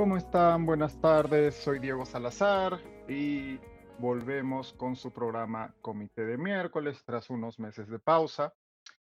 ¿Cómo 0.00 0.16
están? 0.16 0.64
Buenas 0.64 0.98
tardes, 0.98 1.54
soy 1.56 1.78
Diego 1.78 2.06
Salazar 2.06 2.80
y 3.06 3.60
volvemos 3.98 4.72
con 4.72 4.96
su 4.96 5.12
programa 5.12 5.74
Comité 5.82 6.24
de 6.24 6.38
miércoles 6.38 7.02
tras 7.04 7.28
unos 7.28 7.58
meses 7.58 7.86
de 7.90 7.98
pausa. 7.98 8.54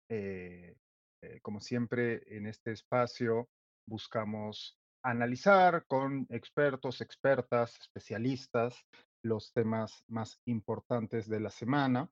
Eh, 0.10 0.76
eh, 1.22 1.40
como 1.44 1.60
siempre, 1.60 2.24
en 2.36 2.48
este 2.48 2.72
espacio 2.72 3.48
buscamos 3.88 4.76
analizar 5.04 5.86
con 5.86 6.26
expertos, 6.32 7.00
expertas, 7.02 7.78
especialistas 7.80 8.84
los 9.24 9.54
temas 9.54 10.04
más 10.08 10.42
importantes 10.46 11.30
de 11.30 11.42
la 11.42 11.52
semana. 11.52 12.10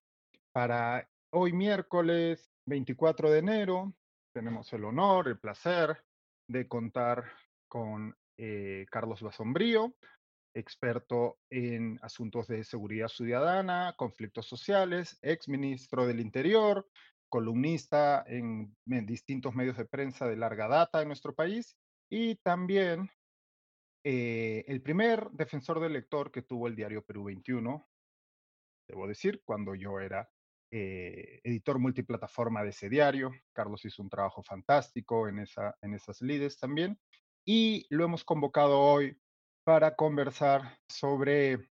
Para 0.51 1.09
hoy 1.31 1.53
miércoles 1.53 2.51
24 2.67 3.31
de 3.31 3.39
enero 3.39 3.93
tenemos 4.31 4.71
el 4.73 4.83
honor, 4.83 5.27
el 5.27 5.39
placer 5.39 6.05
de 6.47 6.67
contar 6.67 7.23
con 7.67 8.15
eh, 8.41 8.85
Carlos 8.89 9.21
Basombrío, 9.21 9.93
experto 10.53 11.39
en 11.49 11.99
asuntos 12.01 12.47
de 12.47 12.63
seguridad 12.63 13.09
ciudadana, 13.09 13.93
conflictos 13.97 14.47
sociales, 14.47 15.19
ex 15.21 15.49
ministro 15.49 16.07
del 16.07 16.21
Interior, 16.21 16.87
columnista 17.27 18.23
en, 18.25 18.73
distintos 18.85 19.53
medios 19.53 19.75
de 19.75 19.83
prensa 19.83 20.25
de 20.25 20.37
larga 20.37 20.69
data 20.69 21.01
en 21.01 21.09
nuestro 21.09 21.35
país 21.35 21.75
y 22.09 22.35
también 22.35 23.09
eh, 24.05 24.63
el 24.67 24.81
primer 24.81 25.29
defensor 25.31 25.81
del 25.81 25.93
lector 25.93 26.31
que 26.31 26.41
tuvo 26.41 26.69
el 26.69 26.77
diario 26.77 27.03
Perú 27.03 27.25
21, 27.25 27.85
debo 28.87 29.05
decir, 29.05 29.41
cuando 29.43 29.75
yo 29.75 29.99
era 29.99 30.29
eh, 30.71 31.41
editor 31.43 31.77
multiplataforma 31.77 32.63
de 32.63 32.69
ese 32.69 32.87
diario. 32.87 33.31
Carlos 33.51 33.83
hizo 33.83 34.01
un 34.01 34.09
trabajo 34.09 34.41
fantástico 34.43 35.27
en, 35.27 35.39
en 35.81 35.93
esas 35.93 36.21
lides 36.21 36.57
también 36.57 36.97
y 37.51 37.87
lo 37.89 38.05
hemos 38.05 38.23
convocado 38.23 38.79
hoy 38.79 39.17
para 39.63 39.95
conversar 39.95 40.77
sobre 40.87 41.67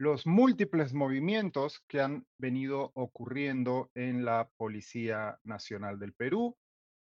los 0.00 0.26
múltiples 0.26 0.92
movimientos 0.94 1.80
que 1.86 2.00
han 2.00 2.26
venido 2.40 2.90
ocurriendo 2.96 3.88
en 3.94 4.24
la 4.24 4.50
Policía 4.56 5.38
Nacional 5.44 6.00
del 6.00 6.12
Perú, 6.12 6.56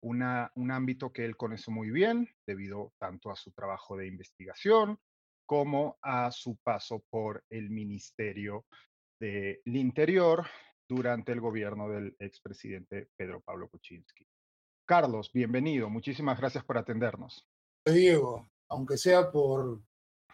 un 0.02 0.24
ámbito 0.72 1.12
que 1.12 1.26
él 1.26 1.36
conoce 1.36 1.72
muy 1.72 1.92
bien 1.92 2.30
debido 2.48 2.94
tanto 3.02 3.32
a 3.32 3.36
su 3.36 3.52
trabajo 3.52 3.98
de 3.98 4.08
investigación 4.08 4.98
como 5.46 5.98
a 6.02 6.32
su 6.32 6.56
paso 6.64 7.04
por 7.10 7.44
el 7.50 7.70
Ministerio 7.70 8.66
del 9.20 9.60
Interior 9.66 10.48
durante 10.88 11.34
el 11.34 11.42
gobierno 11.42 11.90
del 11.90 12.16
expresidente 12.18 13.10
Pedro 13.18 13.42
Pablo 13.42 13.68
Kuczynski. 13.68 14.26
Carlos, 14.88 15.34
bienvenido. 15.34 15.90
Muchísimas 15.90 16.40
gracias 16.40 16.64
por 16.64 16.78
atendernos. 16.78 17.46
Diego, 17.86 18.50
aunque 18.70 18.98
sea 18.98 19.32
por 19.32 19.82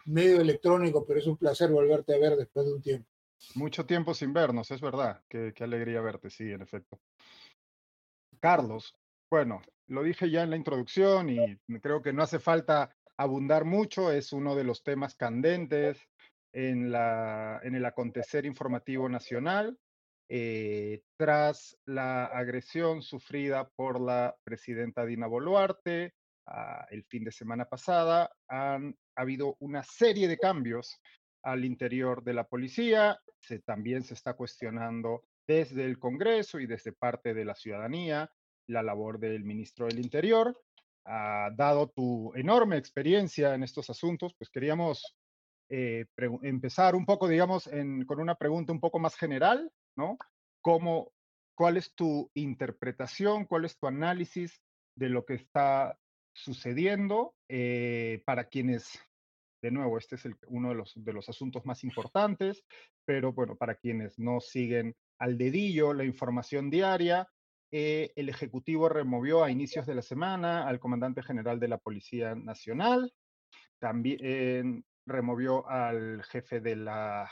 medio 0.06 0.40
electrónico, 0.40 1.04
pero 1.06 1.20
es 1.20 1.26
un 1.26 1.36
placer 1.36 1.70
volverte 1.70 2.14
a 2.14 2.18
ver 2.18 2.36
después 2.36 2.66
de 2.66 2.74
un 2.74 2.82
tiempo. 2.82 3.08
Mucho 3.54 3.84
tiempo 3.86 4.14
sin 4.14 4.32
vernos, 4.32 4.70
es 4.70 4.80
verdad. 4.80 5.22
Qué, 5.28 5.52
alegría 5.60 6.00
verte, 6.00 6.30
sí, 6.30 6.50
en 6.50 6.62
efecto. 6.62 6.98
Carlos, 8.40 8.94
bueno, 9.30 9.62
lo 9.88 10.02
dije 10.02 10.30
ya 10.30 10.42
en 10.42 10.50
la 10.50 10.56
introducción 10.56 11.28
y 11.30 11.58
creo 11.80 12.02
que 12.02 12.12
no 12.12 12.22
hace 12.22 12.38
falta 12.38 12.94
abundar 13.16 13.64
mucho, 13.64 14.12
es 14.12 14.32
uno 14.32 14.54
de 14.54 14.64
los 14.64 14.82
temas 14.82 15.14
candentes 15.14 15.98
en 16.52 16.86
el 16.86 17.84
acontecer 17.84 18.46
informativo 18.46 19.08
nacional. 19.08 19.78
Eh, 20.28 21.02
tras 21.16 21.78
la 21.84 22.24
agresión 22.24 23.00
sufrida 23.02 23.68
por 23.76 24.00
la 24.00 24.36
presidenta 24.42 25.06
Dina 25.06 25.28
Boluarte, 25.28 26.14
el 26.90 27.04
fin 27.04 27.24
de 27.24 27.32
semana 27.32 27.64
pasada, 27.64 28.30
han 28.48 28.96
habido 29.16 29.56
una 29.60 29.82
serie 29.82 30.28
de 30.28 30.38
cambios 30.38 31.00
al 31.42 31.64
interior 31.64 32.22
de 32.22 32.34
la 32.34 32.44
policía. 32.44 33.20
Se, 33.38 33.60
también 33.60 34.02
se 34.02 34.14
está 34.14 34.34
cuestionando 34.34 35.24
desde 35.46 35.84
el 35.84 35.98
Congreso 35.98 36.58
y 36.60 36.66
desde 36.66 36.92
parte 36.92 37.34
de 37.34 37.44
la 37.44 37.54
ciudadanía 37.54 38.30
la 38.68 38.82
labor 38.82 39.18
del 39.18 39.44
ministro 39.44 39.86
del 39.86 40.00
Interior. 40.00 40.56
Ah, 41.04 41.50
dado 41.54 41.88
tu 41.88 42.32
enorme 42.34 42.76
experiencia 42.76 43.54
en 43.54 43.62
estos 43.62 43.90
asuntos, 43.90 44.34
pues 44.36 44.50
queríamos 44.50 45.16
eh, 45.68 46.06
empezar 46.42 46.96
un 46.96 47.06
poco, 47.06 47.28
digamos, 47.28 47.70
con 48.06 48.20
una 48.20 48.34
pregunta 48.34 48.72
un 48.72 48.80
poco 48.80 48.98
más 48.98 49.14
general, 49.14 49.70
¿no? 49.96 50.18
¿Cómo, 50.60 51.12
¿Cuál 51.56 51.76
es 51.76 51.94
tu 51.94 52.28
interpretación, 52.34 53.46
cuál 53.46 53.64
es 53.64 53.78
tu 53.78 53.86
análisis 53.86 54.60
de 54.96 55.08
lo 55.08 55.24
que 55.24 55.34
está 55.34 55.96
sucediendo 56.36 57.34
eh, 57.48 58.22
para 58.26 58.44
quienes, 58.44 59.00
de 59.62 59.70
nuevo, 59.70 59.98
este 59.98 60.16
es 60.16 60.28
uno 60.48 60.68
de 60.68 60.74
los, 60.74 60.92
de 60.94 61.12
los 61.12 61.28
asuntos 61.28 61.64
más 61.64 61.82
importantes, 61.82 62.64
pero 63.04 63.32
bueno, 63.32 63.56
para 63.56 63.74
quienes 63.76 64.18
no 64.18 64.40
siguen 64.40 64.94
al 65.18 65.38
dedillo 65.38 65.94
la 65.94 66.04
información 66.04 66.70
diaria, 66.70 67.26
eh, 67.72 68.12
el 68.16 68.28
Ejecutivo 68.28 68.88
removió 68.88 69.42
a 69.42 69.50
inicios 69.50 69.86
de 69.86 69.94
la 69.94 70.02
semana 70.02 70.68
al 70.68 70.78
comandante 70.78 71.22
general 71.22 71.58
de 71.58 71.68
la 71.68 71.78
Policía 71.78 72.34
Nacional, 72.34 73.12
también 73.78 74.84
removió 75.06 75.66
al 75.68 76.22
jefe 76.24 76.60
de 76.60 76.76
la, 76.76 77.30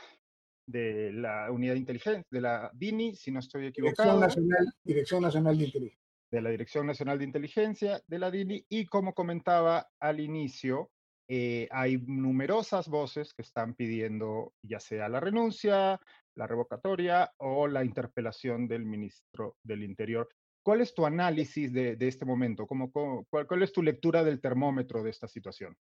de 0.66 1.12
la 1.12 1.50
unidad 1.50 1.74
de 1.74 1.80
inteligencia, 1.80 2.26
de 2.30 2.40
la 2.40 2.70
DINI, 2.74 3.14
si 3.14 3.30
no 3.30 3.40
estoy 3.40 3.66
equivocado. 3.66 4.18
Dirección 4.18 4.20
Nacional, 4.20 4.74
Dirección 4.82 5.22
Nacional 5.22 5.58
de 5.58 5.64
Inteligencia 5.64 6.03
de 6.34 6.42
la 6.42 6.50
Dirección 6.50 6.86
Nacional 6.88 7.18
de 7.18 7.24
Inteligencia, 7.24 8.02
de 8.08 8.18
la 8.18 8.28
DINI, 8.28 8.66
y 8.68 8.86
como 8.86 9.14
comentaba 9.14 9.86
al 10.00 10.18
inicio, 10.18 10.90
eh, 11.28 11.68
hay 11.70 11.98
numerosas 11.98 12.88
voces 12.88 13.32
que 13.32 13.42
están 13.42 13.74
pidiendo 13.74 14.52
ya 14.60 14.80
sea 14.80 15.08
la 15.08 15.20
renuncia, 15.20 16.00
la 16.34 16.46
revocatoria 16.48 17.32
o 17.38 17.68
la 17.68 17.84
interpelación 17.84 18.66
del 18.66 18.84
ministro 18.84 19.56
del 19.62 19.84
Interior. 19.84 20.28
¿Cuál 20.64 20.80
es 20.80 20.92
tu 20.92 21.06
análisis 21.06 21.72
de, 21.72 21.96
este 22.00 22.24
momento? 22.24 22.66
¿Cómo, 22.66 22.90
cuál, 22.90 23.62
es 23.62 23.72
tu 23.72 23.82
lectura 23.82 24.24
del 24.24 24.40
termómetro 24.40 25.04
de 25.04 25.10
esta 25.10 25.28
situación? 25.28 25.76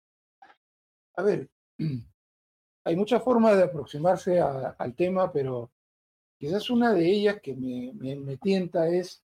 A 1.16 1.22
ver, 1.22 1.48
hay 2.86 2.96
muchas 2.96 3.24
formas 3.24 3.56
de 3.56 3.66
aproximarse 3.66 4.40
al 4.40 4.96
tema, 4.96 5.32
pero 5.32 5.72
quizás 6.40 6.72
una 6.72 6.92
de 6.92 7.06
ellas 7.06 7.40
que 7.40 7.56
me, 7.56 7.92
me, 7.94 8.16
me 8.16 8.38
tienta 8.38 8.88
es 8.88 9.24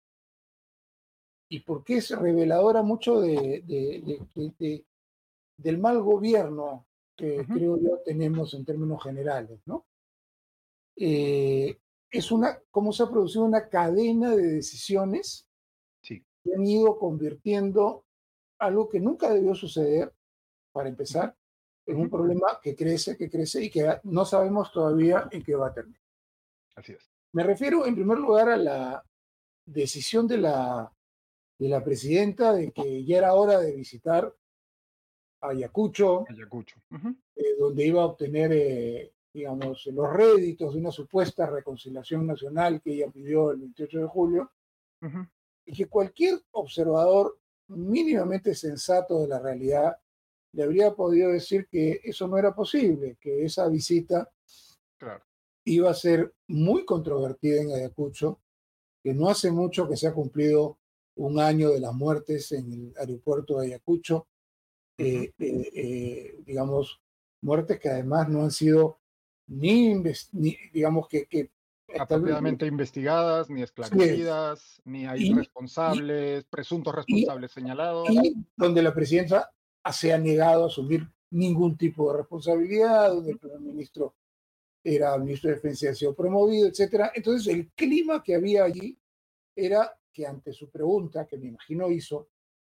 y 1.50 1.59
porque 1.61 1.97
es 1.97 2.09
reveladora 2.11 2.81
mucho 2.81 3.22
de, 3.22 3.63
del 5.57 5.78
mal 5.78 6.01
gobierno 6.01 6.88
que 7.16 7.45
creo 7.45 7.78
yo 7.79 8.00
tenemos 8.03 8.53
en 8.53 8.66
términos 8.66 9.01
generales, 9.01 9.61
¿no? 9.66 9.85
Eh, 10.97 11.78
es 12.09 12.31
una, 12.31 12.59
cómo 12.72 12.91
se 12.91 13.03
ha 13.03 13.09
producido 13.09 13.45
una 13.45 13.69
cadena 13.69 14.35
de 14.35 14.47
decisiones 14.47 15.47
sí. 16.01 16.25
que 16.44 16.55
han 16.55 16.66
ido 16.66 16.97
convirtiendo 16.97 18.05
algo 18.59 18.89
que 18.89 19.00
nunca 19.00 19.29
debió 19.29 19.55
suceder, 19.55 20.13
para 20.72 20.89
empezar, 20.89 21.35
en 21.85 21.97
un 21.97 22.09
problema 22.09 22.59
que 22.61 22.75
crece, 22.75 23.16
que 23.16 23.29
crece 23.29 23.63
y 23.63 23.69
que 23.69 24.00
no 24.03 24.25
sabemos 24.25 24.72
todavía 24.72 25.28
en 25.31 25.44
qué 25.44 25.55
va 25.55 25.67
a 25.67 25.73
terminar. 25.73 26.01
Así 26.75 26.94
es. 26.94 27.09
Me 27.31 27.44
refiero 27.44 27.85
en 27.85 27.95
primer 27.95 28.17
lugar 28.17 28.50
a 28.50 28.57
la 28.57 29.05
decisión 29.66 30.28
de 30.28 30.38
la 30.38 30.94
de 31.57 31.69
la 31.69 31.83
presidenta 31.83 32.53
de 32.53 32.71
que 32.71 33.03
ya 33.05 33.17
era 33.17 33.33
hora 33.33 33.59
de 33.59 33.75
visitar 33.75 34.33
Ayacucho, 35.41 36.25
Ayacucho. 36.29 36.77
Eh, 37.35 37.55
donde 37.59 37.85
iba 37.85 38.01
a 38.01 38.05
obtener, 38.05 38.51
eh, 38.53 39.13
digamos, 39.33 39.85
los 39.88 40.11
réditos 40.11 40.73
de 40.73 40.79
una 40.79 40.91
supuesta 40.91 41.46
reconciliación 41.46 42.25
nacional 42.25 42.81
que 42.81 42.93
ella 42.93 43.11
pidió 43.11 43.52
el 43.52 43.59
28 43.59 43.99
de 43.99 44.07
julio, 44.07 44.52
y 45.66 45.73
que 45.73 45.85
cualquier 45.87 46.40
observador 46.52 47.37
mínimamente 47.67 48.55
sensato 48.55 49.22
de 49.22 49.28
la 49.28 49.40
realidad 49.40 49.97
le 50.53 50.63
habría 50.63 50.96
podido 50.96 51.31
decir 51.31 51.67
que 51.67 51.99
eso 52.03 52.28
no 52.28 52.37
era 52.37 52.55
posible, 52.55 53.17
que 53.19 53.43
esa 53.43 53.67
visita 53.67 54.31
iba 55.66 55.90
a 55.91 55.93
ser 55.93 56.34
muy 56.47 56.85
controvertida 56.85 57.61
en 57.61 57.72
Ayacucho, 57.72 58.40
que 59.03 59.13
no 59.13 59.29
hace 59.29 59.52
mucho 59.52 59.87
que 59.87 59.97
se 59.97 60.07
ha 60.07 60.13
cumplido 60.13 60.79
un 61.16 61.40
año 61.40 61.70
de 61.72 61.79
las 61.79 61.94
muertes 61.94 62.52
en 62.52 62.72
el 62.72 62.94
aeropuerto 62.97 63.59
de 63.59 63.67
Ayacucho, 63.67 64.28
eh, 64.97 65.34
eh, 65.40 65.72
eh, 65.73 66.35
digamos, 66.46 67.02
muertes 67.41 67.79
que 67.79 67.90
además 67.90 68.29
no 68.29 68.44
han 68.44 68.52
sido 68.52 69.00
ni, 69.47 70.02
digamos, 70.73 71.08
que... 71.08 71.26
que 71.26 71.52
apropiadamente 71.97 72.66
investigadas, 72.66 73.50
ni 73.50 73.62
esclarecidas, 73.62 74.82
ni 74.85 75.06
hay 75.06 75.34
responsables, 75.34 76.44
presuntos 76.46 76.96
responsables 76.96 77.52
señalados. 77.52 78.09
Y 78.09 78.35
donde 78.58 78.82
la 78.82 78.94
presidenta 78.94 79.52
se 79.91 80.12
ha 80.12 80.17
negado 80.17 80.64
a 80.64 80.67
asumir 80.67 81.08
ningún 81.29 81.78
tipo 81.78 82.12
de 82.12 82.17
responsabilidad, 82.17 83.09
donde 83.09 83.32
el 83.32 83.38
primer 83.38 83.59
ministro 83.59 84.16
era 84.84 85.17
ministro 85.17 85.50
de 85.50 85.56
Defensa 85.56 85.85
y 85.85 85.90
ha 85.90 85.96
sido 85.96 86.16
promovido, 86.16 86.67
etcétera. 86.67 87.12
Entonces, 87.14 87.53
el 87.53 87.70
clima 87.72 88.23
que 88.23 88.35
había 88.35 88.64
allí 88.64 88.97
era 89.56 89.91
que 90.16 90.26
ante 90.26 90.53
su 90.53 90.70
pregunta, 90.72 91.28
que 91.28 91.38
me 91.38 91.47
imagino 91.47 91.91
hizo, 91.91 92.29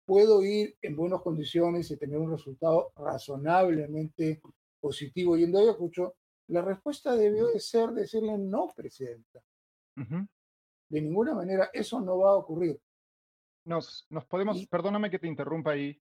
puedo 0.04 0.44
ir 0.44 0.76
en 0.82 0.96
buenas 0.96 1.22
condiciones 1.22 1.92
y 1.92 1.98
tener 1.98 2.18
un 2.18 2.32
resultado 2.32 2.92
razonablemente 2.96 4.42
positivo 4.80 5.38
yendo 5.38 5.60
a 5.60 5.62
Ayacucho, 5.62 6.16
la 6.48 6.62
respuesta 6.62 7.16
debió 7.16 7.48
de 7.48 7.60
ser 7.60 7.92
decirle 7.92 8.38
no, 8.38 8.74
presidenta. 8.76 9.44
De 9.96 11.02
ninguna 11.02 11.36
manera 11.36 11.70
eso 11.74 12.02
no 12.02 12.18
va 12.18 12.32
a 12.32 12.38
ocurrir. 12.38 12.80
Nos, 13.66 14.08
nos 14.10 14.26
podemos, 14.26 14.66
perdóname 14.68 15.12
que 15.12 15.20
te 15.20 15.28
interrumpa 15.28 15.72
ahí, 15.72 16.02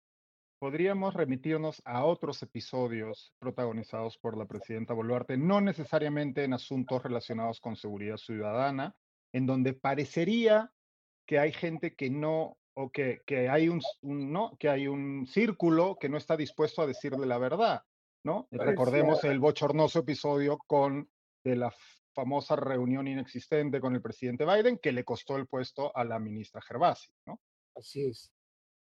podríamos 0.58 1.14
remitirnos 1.14 1.82
a 1.84 2.04
otros 2.04 2.42
episodios 2.42 3.34
protagonizados 3.38 4.18
por 4.18 4.36
la 4.36 4.46
presidenta 4.46 4.94
Boluarte, 4.94 5.36
no 5.36 5.60
necesariamente 5.60 6.44
en 6.44 6.52
asuntos 6.52 7.02
relacionados 7.02 7.60
con 7.60 7.76
seguridad 7.76 8.16
ciudadana, 8.16 8.94
en 9.32 9.46
donde 9.46 9.72
parecería 9.72 10.70
que 11.26 11.38
hay 11.38 11.52
gente 11.52 11.94
que 11.94 12.10
no, 12.10 12.58
o 12.74 12.90
que, 12.90 13.22
que 13.26 13.48
hay 13.48 13.68
un, 13.68 13.80
no, 14.02 14.56
que 14.58 14.68
hay 14.68 14.86
un 14.86 15.26
círculo 15.26 15.96
que 16.00 16.08
no 16.08 16.16
está 16.16 16.36
dispuesto 16.36 16.82
a 16.82 16.86
decirle 16.86 17.26
la 17.26 17.38
verdad, 17.38 17.82
¿no? 18.24 18.48
Recordemos 18.50 19.24
el 19.24 19.40
bochornoso 19.40 20.00
episodio 20.00 20.58
con 20.66 21.08
de 21.44 21.56
la 21.56 21.72
famosa 22.12 22.56
reunión 22.56 23.06
inexistente 23.06 23.80
con 23.80 23.94
el 23.94 24.02
presidente 24.02 24.44
Biden 24.44 24.78
que 24.78 24.90
le 24.90 25.04
costó 25.04 25.36
el 25.36 25.46
puesto 25.46 25.94
a 25.96 26.02
la 26.02 26.18
ministra 26.18 26.62
Gervasi, 26.62 27.08
¿no? 27.26 27.40
Así 27.74 28.06
es. 28.06 28.32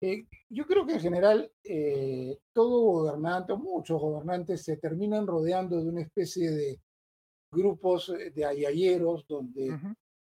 Eh, 0.01 0.27
yo 0.49 0.65
creo 0.65 0.85
que 0.85 0.93
en 0.93 0.99
general 0.99 1.51
eh, 1.63 2.37
todo 2.53 2.81
gobernante, 2.81 3.55
muchos 3.55 3.99
gobernantes 3.99 4.63
se 4.63 4.77
terminan 4.77 5.25
rodeando 5.25 5.81
de 5.81 5.89
una 5.89 6.01
especie 6.01 6.51
de 6.51 6.79
grupos 7.51 8.09
eh, 8.09 8.31
de 8.31 8.45
ayayeros 8.45 9.25
donde 9.27 9.79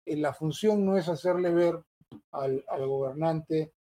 la 0.06 0.32
función 0.34 0.84
no 0.84 0.96
es 0.96 1.08
hacerle 1.08 1.52
ver 1.52 1.82
al, 2.32 2.64
al 2.68 2.86
gobernante 2.86 3.72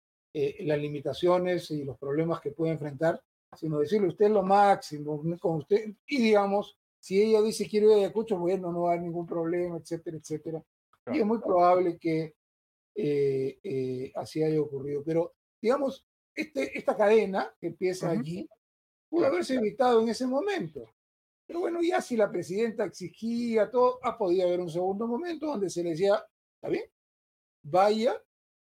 las 0.60 0.78
limitaciones 0.78 1.70
y 1.70 1.84
los 1.84 1.98
problemas 1.98 2.40
que 2.40 2.52
puede 2.52 2.72
enfrentar, 2.72 3.22
sino 3.54 3.78
decirle 3.78 4.08
usted 4.08 4.30
lo 4.30 4.42
máximo 4.42 5.22
con 5.38 5.56
usted 5.56 5.92
y 6.06 6.22
digamos, 6.22 6.78
si 6.98 7.20
ella 7.20 7.42
dice 7.42 7.68
quiero 7.68 7.88
ir 7.88 7.92
a 7.92 7.96
Ayacucho, 7.98 8.38
bueno, 8.38 8.72
no 8.72 8.82
va 8.82 8.90
a 8.90 8.92
haber 8.92 9.04
ningún 9.04 9.26
problema, 9.26 9.76
etcétera, 9.76 10.16
etcétera. 10.16 10.64
Y 11.12 11.18
es 11.18 11.26
muy 11.26 11.38
probable 11.38 11.98
que 11.98 12.34
así 14.14 14.42
haya 14.42 14.60
ocurrido. 14.60 15.02
Pero 15.04 15.34
digamos, 15.60 16.06
este, 16.34 16.78
esta 16.78 16.96
cadena 16.96 17.52
que 17.60 17.66
empieza 17.66 18.08
allí 18.08 18.48
pudo 19.10 19.26
haberse 19.26 19.56
evitado 19.56 20.00
en 20.00 20.08
ese 20.08 20.26
momento. 20.26 20.88
Pero 21.46 21.60
bueno, 21.60 21.80
ya 21.82 22.00
si 22.00 22.16
la 22.16 22.30
presidenta 22.30 22.84
exigía 22.84 23.70
todo, 23.70 23.98
ha 24.02 24.16
podido 24.16 24.46
haber 24.46 24.60
un 24.60 24.70
segundo 24.70 25.06
momento 25.06 25.46
donde 25.46 25.68
se 25.68 25.82
le 25.82 25.90
decía, 25.90 26.24
está 26.54 26.68
bien, 26.68 26.84
vaya, 27.62 28.20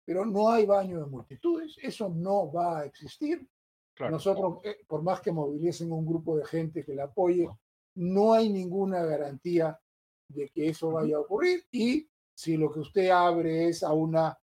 pero 0.04 0.24
no 0.24 0.50
hay 0.50 0.66
baño 0.66 1.00
de 1.00 1.06
multitudes, 1.06 1.76
eso 1.82 2.08
no 2.08 2.50
va 2.50 2.80
a 2.80 2.84
existir. 2.86 3.46
Nosotros, 4.10 4.60
eh, 4.64 4.78
por 4.86 5.02
más 5.02 5.20
que 5.20 5.32
movilicen 5.32 5.90
un 5.90 6.06
grupo 6.06 6.36
de 6.36 6.46
gente 6.46 6.84
que 6.84 6.94
la 6.94 7.04
apoye, 7.04 7.48
no 7.96 8.32
hay 8.32 8.48
ninguna 8.48 9.04
garantía 9.04 9.78
de 10.28 10.48
que 10.50 10.68
eso 10.68 10.92
vaya 10.92 11.16
a 11.16 11.20
ocurrir. 11.20 11.64
Y 11.72 12.08
si 12.32 12.56
lo 12.56 12.70
que 12.70 12.80
usted 12.80 13.10
abre 13.10 13.68
es 13.68 13.82
a 13.82 13.92
una 13.92 14.38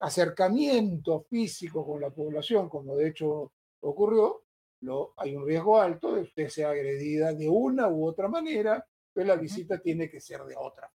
acercamiento 0.00 1.22
físico 1.22 1.86
con 1.86 2.00
la 2.00 2.10
población, 2.10 2.68
como 2.68 2.96
de 2.96 3.08
hecho 3.08 3.52
ocurrió, 3.80 4.44
lo, 4.80 5.12
hay 5.16 5.34
un 5.34 5.44
riesgo 5.44 5.80
alto 5.80 6.14
de 6.14 6.22
que 6.22 6.28
usted 6.28 6.48
sea 6.48 6.70
agredida 6.70 7.32
de 7.34 7.48
una 7.48 7.88
u 7.88 8.06
otra 8.06 8.28
manera, 8.28 8.86
pero 9.12 9.26
la 9.26 9.36
visita 9.36 9.80
tiene 9.80 10.08
que 10.08 10.20
ser 10.20 10.44
de 10.44 10.54
otra 10.56 10.90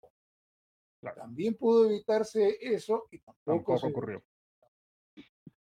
forma. 1.00 1.22
También 1.22 1.54
pudo 1.54 1.86
evitarse 1.86 2.58
eso 2.60 3.06
y 3.10 3.18
tampoco, 3.18 3.74
ocurrió. 3.74 4.22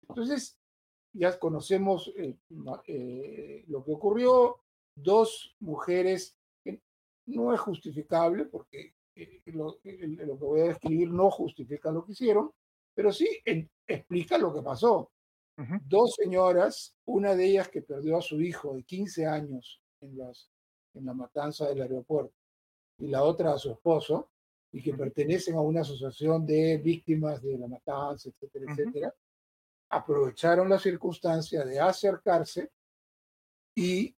Entonces, 0.08 0.58
ya 1.12 1.38
conocemos 1.38 2.12
eh, 2.16 2.36
eh, 2.86 3.64
lo 3.68 3.84
que 3.84 3.92
ocurrió. 3.92 4.60
Dos 4.94 5.56
mujeres, 5.60 6.36
que 6.62 6.82
no 7.26 7.54
es 7.54 7.60
justificable, 7.60 8.44
porque 8.46 8.94
eh, 9.14 9.40
lo, 9.46 9.78
lo, 9.84 10.38
que 10.38 10.44
voy 10.44 10.60
a 10.60 10.64
describir 10.64 11.10
no 11.10 11.30
justifica 11.30 11.90
lo 11.90 12.04
que 12.04 12.12
hicieron, 12.12 12.52
pero 12.94 13.12
sí 13.12 13.28
explica 13.86 14.38
lo 14.38 14.54
que 14.54 14.62
pasó. 14.62 15.10
Dos 15.84 16.14
señoras, 16.14 16.96
una 17.04 17.34
de 17.34 17.44
ellas 17.44 17.68
que 17.68 17.82
perdió 17.82 18.16
a 18.16 18.22
su 18.22 18.40
hijo 18.40 18.74
de 18.74 18.82
15 18.82 19.26
años 19.26 19.82
en, 20.00 20.16
las, 20.16 20.50
en 20.94 21.04
la 21.04 21.12
matanza 21.12 21.68
del 21.68 21.82
aeropuerto 21.82 22.32
y 22.98 23.08
la 23.08 23.22
otra 23.22 23.52
a 23.52 23.58
su 23.58 23.70
esposo, 23.70 24.30
y 24.72 24.82
que 24.82 24.94
pertenecen 24.94 25.56
a 25.56 25.60
una 25.60 25.80
asociación 25.80 26.46
de 26.46 26.78
víctimas 26.78 27.42
de 27.42 27.58
la 27.58 27.66
matanza, 27.66 28.28
etcétera, 28.28 28.72
etcétera, 28.72 29.14
aprovecharon 29.90 30.68
la 30.68 30.78
circunstancia 30.78 31.64
de 31.64 31.80
acercarse 31.80 32.70
y, 33.74 34.14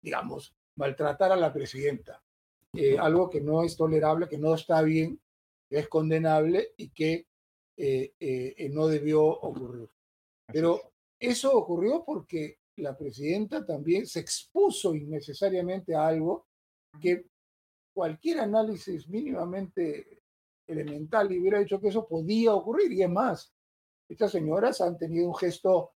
digamos, 0.00 0.54
maltratar 0.76 1.32
a 1.32 1.36
la 1.36 1.52
presidenta. 1.52 2.22
Eh, 2.72 2.98
algo 2.98 3.30
que 3.30 3.40
no 3.40 3.62
es 3.62 3.76
tolerable, 3.76 4.28
que 4.28 4.38
no 4.38 4.54
está 4.54 4.82
bien, 4.82 5.20
que 5.68 5.78
es 5.78 5.88
condenable 5.88 6.72
y 6.76 6.88
que 6.90 7.26
eh, 7.76 8.14
eh, 8.18 8.68
no 8.72 8.86
debió 8.86 9.24
ocurrir. 9.24 9.88
Pero 10.46 10.92
eso 11.18 11.56
ocurrió 11.56 12.04
porque 12.04 12.58
la 12.76 12.96
presidenta 12.96 13.64
también 13.64 14.06
se 14.06 14.20
expuso 14.20 14.94
innecesariamente 14.94 15.94
a 15.94 16.06
algo 16.06 16.46
que 17.00 17.26
cualquier 17.94 18.40
análisis 18.40 19.08
mínimamente 19.08 20.22
elemental 20.66 21.28
hubiera 21.28 21.60
dicho 21.60 21.80
que 21.80 21.88
eso 21.88 22.06
podía 22.06 22.54
ocurrir. 22.54 22.92
Y 22.92 23.02
es 23.02 23.10
más, 23.10 23.54
estas 24.08 24.32
señoras 24.32 24.80
han 24.80 24.98
tenido 24.98 25.28
un 25.28 25.34
gesto 25.34 25.92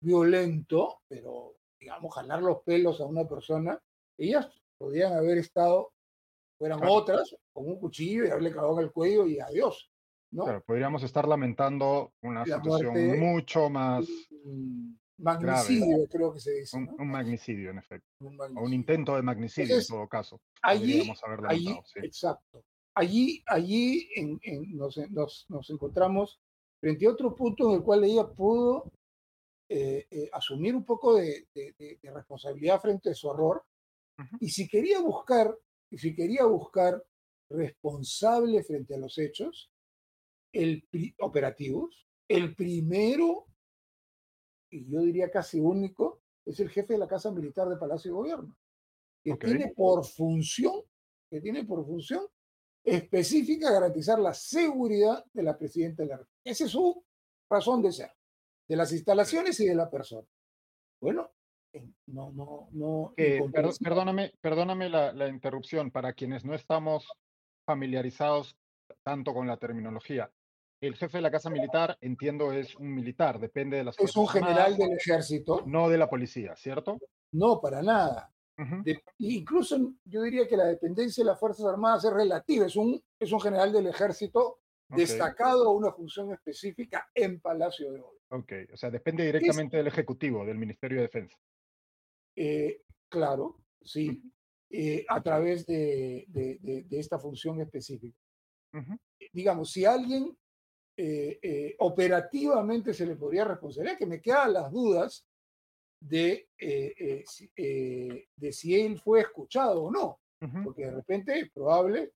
violento, 0.00 1.00
pero 1.08 1.56
digamos, 1.80 2.14
jalar 2.14 2.42
los 2.42 2.62
pelos 2.62 3.00
a 3.00 3.06
una 3.06 3.26
persona, 3.26 3.80
ellas 4.16 4.48
podían 4.76 5.12
haber 5.14 5.38
estado, 5.38 5.92
fueran 6.58 6.80
otras, 6.86 7.36
con 7.52 7.66
un 7.66 7.78
cuchillo 7.80 8.24
y 8.24 8.30
haberle 8.30 8.52
cagado 8.52 8.78
en 8.78 8.84
el 8.84 8.92
cuello 8.92 9.26
y 9.26 9.40
adiós 9.40 9.90
podríamos 10.66 11.02
estar 11.02 11.26
lamentando 11.26 12.12
una 12.22 12.44
situación 12.44 13.18
mucho 13.18 13.70
más. 13.70 14.06
Magnicidio, 15.18 16.06
creo 16.08 16.32
que 16.32 16.40
se 16.40 16.52
dice. 16.52 16.76
Un, 16.76 17.08
magnicidio, 17.08 17.70
en 17.70 17.78
efecto. 17.78 18.08
O 18.20 18.62
un 18.62 18.72
intento 18.72 19.16
de 19.16 19.22
magnicidio, 19.22 19.78
en 19.78 19.86
todo 19.86 20.08
caso. 20.08 20.40
Allí, 20.62 21.10
allí 21.48 21.78
exacto. 21.96 22.64
Allí, 22.94 23.42
allí 23.46 24.08
en, 24.16 24.40
nos, 24.76 24.98
nos, 25.48 25.70
encontramos 25.70 26.40
frente 26.80 27.06
a 27.06 27.10
otro 27.10 27.34
punto 27.34 27.68
en 27.68 27.76
el 27.76 27.82
cual 27.82 28.04
ella 28.04 28.26
pudo 28.26 28.90
eh, 29.68 30.06
eh, 30.10 30.28
asumir 30.32 30.74
un 30.74 30.84
poco 30.84 31.14
de, 31.16 31.46
de, 31.54 31.98
responsabilidad 32.02 32.80
frente 32.80 33.10
a 33.10 33.14
su 33.14 33.30
error. 33.30 33.64
Y 34.40 34.48
si 34.50 34.66
quería 34.66 35.00
buscar, 35.00 35.56
y 35.90 35.98
si 35.98 36.14
quería 36.14 36.44
buscar 36.44 37.00
responsable 37.50 38.62
frente 38.64 38.94
a 38.94 38.98
los 38.98 39.16
hechos, 39.18 39.70
el, 40.52 40.86
operativos. 41.20 42.06
El 42.28 42.54
primero, 42.54 43.46
y 44.70 44.90
yo 44.90 45.00
diría 45.00 45.30
casi 45.30 45.60
único, 45.60 46.22
es 46.44 46.60
el 46.60 46.70
jefe 46.70 46.94
de 46.94 46.98
la 46.98 47.08
Casa 47.08 47.30
Militar 47.30 47.68
de 47.68 47.76
Palacio 47.76 48.10
de 48.10 48.16
Gobierno, 48.16 48.56
que 49.22 49.34
tiene 49.34 49.72
por 49.74 50.04
función, 50.04 50.82
que 51.30 51.40
tiene 51.40 51.64
por 51.64 51.84
función 51.84 52.24
específica 52.84 53.70
garantizar 53.70 54.18
la 54.18 54.32
seguridad 54.32 55.24
de 55.32 55.42
la 55.42 55.56
presidenta 55.58 56.02
de 56.02 56.08
la 56.08 56.16
República. 56.16 56.40
Esa 56.44 56.64
es 56.64 56.70
su 56.70 57.04
razón 57.50 57.82
de 57.82 57.92
ser, 57.92 58.10
de 58.68 58.76
las 58.76 58.92
instalaciones 58.92 59.60
y 59.60 59.66
de 59.66 59.74
la 59.74 59.90
persona. 59.90 60.26
Bueno, 61.00 61.30
no, 62.06 62.32
no, 62.32 62.68
no. 62.72 63.14
perdóname, 63.82 64.32
perdóname 64.40 64.88
la, 64.88 65.12
la, 65.12 65.28
interrupción 65.28 65.90
para 65.90 66.14
quienes 66.14 66.44
no 66.44 66.54
estamos 66.54 67.06
familiarizados 67.66 68.56
tanto 69.02 69.34
con 69.34 69.46
la 69.46 69.58
terminología 69.58 70.32
el 70.80 70.94
jefe 70.96 71.18
de 71.18 71.22
la 71.22 71.30
Casa 71.30 71.50
Militar, 71.50 71.98
entiendo, 72.00 72.52
es 72.52 72.74
un 72.76 72.94
militar, 72.94 73.38
depende 73.40 73.76
de 73.76 73.84
las 73.84 73.98
Es 73.98 74.16
un 74.16 74.28
general 74.28 74.76
del 74.76 74.92
ejército. 74.92 75.62
No 75.66 75.88
de 75.88 75.98
la 75.98 76.08
policía, 76.08 76.54
¿cierto? 76.56 76.98
No, 77.32 77.60
para 77.60 77.82
nada. 77.82 78.32
incluso 79.18 79.94
yo 80.04 80.22
diría 80.22 80.46
que 80.46 80.56
la 80.56 80.66
dependencia 80.66 81.22
de 81.22 81.30
las 81.30 81.38
Fuerzas 81.38 81.66
Armadas 81.66 82.04
es 82.04 82.12
relativa. 82.12 82.66
Es 82.66 82.76
un, 82.76 83.02
es 83.18 83.32
un 83.32 83.40
general 83.40 83.72
del 83.72 83.86
ejército 83.86 84.60
destacado 84.88 85.68
a 85.68 85.72
una 85.72 85.92
función 85.92 86.32
específica 86.32 87.08
en 87.14 87.40
Palacio 87.40 87.90
de 87.90 88.00
Oro. 88.00 88.18
Ok, 88.30 88.52
o 88.72 88.76
sea, 88.76 88.90
depende 88.90 89.24
directamente 89.24 89.76
del 89.76 89.86
Ejecutivo, 89.86 90.44
del 90.44 90.58
Ministerio 90.58 90.98
de 90.98 91.02
Defensa. 91.02 91.36
Eh, 92.36 92.82
claro, 93.08 93.62
sí, 93.82 94.22
eh, 94.70 95.04
a 95.08 95.22
través 95.22 95.66
de, 95.66 96.24
de, 96.28 96.86
esta 96.90 97.18
función 97.18 97.60
específica. 97.60 98.18
Digamos, 99.32 99.72
si 99.72 99.84
alguien 99.84 100.36
eh, 101.00 101.38
eh, 101.40 101.76
operativamente 101.78 102.92
se 102.92 103.06
le 103.06 103.14
podría 103.14 103.44
responsabilizar, 103.44 103.96
que 103.96 104.06
me 104.06 104.20
quedan 104.20 104.52
las 104.52 104.72
dudas 104.72 105.24
de, 106.00 106.48
eh, 106.58 107.24
de 108.36 108.52
si 108.52 108.80
él 108.80 108.98
fue 108.98 109.20
escuchado 109.20 109.84
o 109.84 109.90
no, 109.92 110.18
porque 110.64 110.86
de 110.86 110.90
repente 110.90 111.38
es 111.38 111.50
probable 111.50 112.12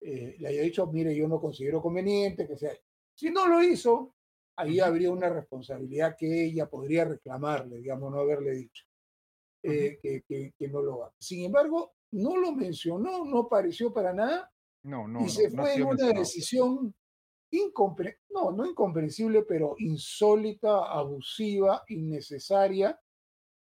le 0.00 0.46
haya 0.46 0.62
dicho, 0.62 0.86
mire, 0.86 1.16
yo 1.16 1.26
no 1.26 1.40
considero 1.40 1.80
conveniente 1.80 2.46
que 2.46 2.58
sea. 2.58 2.72
Si 3.16 3.30
no 3.30 3.48
lo 3.48 3.62
hizo, 3.62 4.14
ahí 4.56 4.78
habría 4.78 5.10
una 5.10 5.30
responsabilidad 5.30 6.14
que 6.16 6.44
ella 6.44 6.68
podría 6.68 7.06
reclamarle, 7.06 7.78
digamos, 7.78 8.12
no 8.12 8.20
haberle 8.20 8.52
dicho 8.52 8.84
eh, 9.62 9.98
que, 9.98 10.68
no 10.68 10.82
lo 10.82 11.04
haga. 11.04 11.14
Sin 11.18 11.44
embargo, 11.44 11.94
no 12.12 12.36
lo 12.36 12.52
mencionó, 12.52 13.24
no 13.24 13.48
pareció 13.48 13.92
para 13.92 14.12
nada. 14.12 14.52
No, 14.84 15.08
no, 15.08 15.24
y 15.24 15.30
se 15.30 15.50
fue 15.50 15.74
en 15.74 15.84
una 15.84 16.12
decisión 16.12 16.94
no, 18.30 18.50
no 18.52 18.66
incomprensible, 18.66 19.42
pero 19.42 19.74
insólita, 19.78 20.92
abusiva, 20.92 21.84
innecesaria, 21.88 22.98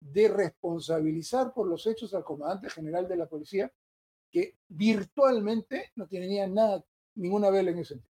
de 0.01 0.29
responsabilizar 0.29 1.53
por 1.53 1.69
los 1.69 1.87
hechos 1.87 2.13
al 2.15 2.25
comandante 2.25 2.69
general 2.71 3.07
de 3.07 3.17
la 3.17 3.29
policía, 3.29 3.73
que 4.31 4.57
virtualmente 4.69 5.93
no 5.95 6.09
tenía 6.09 6.47
nada, 6.47 6.85
ninguna 7.15 7.51
vela 7.51 7.71
en 7.71 7.79
ese 7.79 7.95
sentido. 7.95 8.13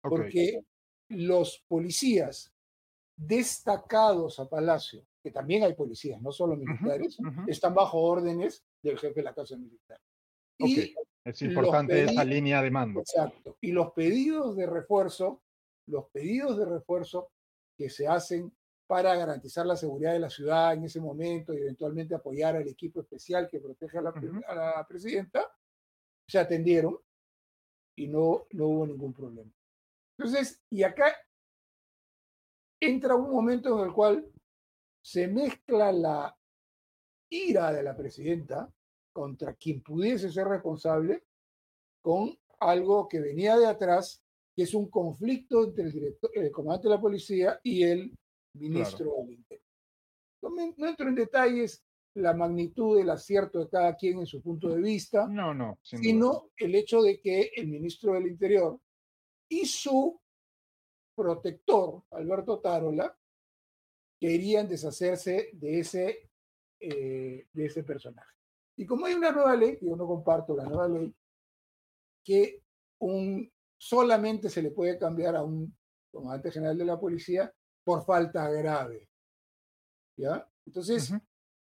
Porque 0.00 0.64
los 1.08 1.62
policías 1.68 2.52
destacados 3.16 4.40
a 4.40 4.48
Palacio, 4.48 5.04
que 5.22 5.30
también 5.30 5.64
hay 5.64 5.74
policías, 5.74 6.22
no 6.22 6.32
solo 6.32 6.56
militares, 6.56 7.18
están 7.46 7.74
bajo 7.74 8.00
órdenes 8.00 8.64
del 8.82 8.98
jefe 8.98 9.16
de 9.16 9.24
la 9.24 9.34
Casa 9.34 9.56
Militar. 9.56 10.00
Y 10.56 10.94
es 11.24 11.42
importante 11.42 12.04
esa 12.04 12.24
línea 12.24 12.62
de 12.62 12.70
mando. 12.70 13.00
Exacto. 13.00 13.56
Y 13.60 13.72
los 13.72 13.92
pedidos 13.92 14.56
de 14.56 14.66
refuerzo, 14.66 15.42
los 15.86 16.06
pedidos 16.10 16.56
de 16.56 16.64
refuerzo 16.64 17.30
que 17.76 17.90
se 17.90 18.06
hacen 18.06 18.52
para 18.86 19.14
garantizar 19.14 19.66
la 19.66 19.76
seguridad 19.76 20.12
de 20.12 20.18
la 20.18 20.30
ciudad 20.30 20.72
en 20.72 20.84
ese 20.84 21.00
momento 21.00 21.54
y 21.54 21.58
eventualmente 21.58 22.14
apoyar 22.14 22.56
al 22.56 22.66
equipo 22.66 23.00
especial 23.00 23.48
que 23.48 23.60
protege 23.60 23.98
a 23.98 24.02
la, 24.02 24.12
a 24.48 24.54
la 24.54 24.86
presidenta, 24.88 25.46
se 26.26 26.38
atendieron 26.38 26.98
y 27.96 28.08
no, 28.08 28.46
no 28.50 28.66
hubo 28.66 28.86
ningún 28.86 29.12
problema. 29.12 29.50
Entonces, 30.18 30.62
y 30.70 30.82
acá 30.82 31.14
entra 32.80 33.14
un 33.14 33.30
momento 33.30 33.78
en 33.78 33.88
el 33.88 33.94
cual 33.94 34.30
se 35.02 35.28
mezcla 35.28 35.92
la 35.92 36.36
ira 37.30 37.72
de 37.72 37.82
la 37.82 37.96
presidenta 37.96 38.72
contra 39.12 39.54
quien 39.54 39.82
pudiese 39.82 40.30
ser 40.30 40.46
responsable 40.46 41.24
con 42.02 42.36
algo 42.60 43.08
que 43.08 43.20
venía 43.20 43.56
de 43.58 43.66
atrás, 43.66 44.22
que 44.54 44.62
es 44.62 44.74
un 44.74 44.88
conflicto 44.90 45.64
entre 45.64 45.84
el, 45.84 45.92
director, 45.92 46.30
el 46.34 46.50
comandante 46.50 46.88
de 46.88 46.94
la 46.94 47.00
policía 47.00 47.60
y 47.62 47.82
el 47.82 48.12
ministro 48.54 49.12
del 49.18 49.32
Interior. 49.32 49.66
No, 50.42 50.88
entro 50.88 51.08
en 51.08 51.14
detalles 51.14 51.84
la 52.14 52.34
magnitud 52.34 52.98
del 52.98 53.10
acierto 53.10 53.60
de 53.60 53.68
cada 53.68 53.96
quien 53.96 54.18
en 54.18 54.26
su 54.26 54.42
punto 54.42 54.68
de 54.68 54.80
vista, 54.80 55.26
no, 55.28 55.54
no, 55.54 55.78
sino 55.82 56.50
el 56.56 56.74
hecho 56.74 57.02
de 57.02 57.20
que 57.20 57.52
el 57.54 57.68
ministro 57.68 58.14
del 58.14 58.26
Interior 58.26 58.80
y 59.48 59.64
su 59.66 60.20
protector, 61.14 62.02
Alberto 62.10 62.58
Tarola, 62.60 63.16
querían 64.18 64.68
deshacerse 64.68 65.50
de 65.52 65.80
ese, 65.80 66.30
eh, 66.80 67.46
de 67.52 67.64
ese 67.64 67.84
personaje. 67.84 68.39
Y 68.80 68.86
como 68.86 69.04
hay 69.04 69.12
una 69.12 69.30
nueva 69.30 69.54
ley, 69.56 69.76
yo 69.82 69.94
no 69.94 70.06
comparto 70.06 70.56
la 70.56 70.64
nueva 70.64 70.88
ley, 70.88 71.14
que 72.24 72.62
un, 73.00 73.52
solamente 73.76 74.48
se 74.48 74.62
le 74.62 74.70
puede 74.70 74.98
cambiar 74.98 75.36
a 75.36 75.42
un 75.42 75.76
comandante 76.10 76.50
general 76.50 76.78
de 76.78 76.86
la 76.86 76.98
policía 76.98 77.52
por 77.84 78.06
falta 78.06 78.48
grave. 78.48 79.06
¿Ya? 80.16 80.48
Entonces, 80.64 81.12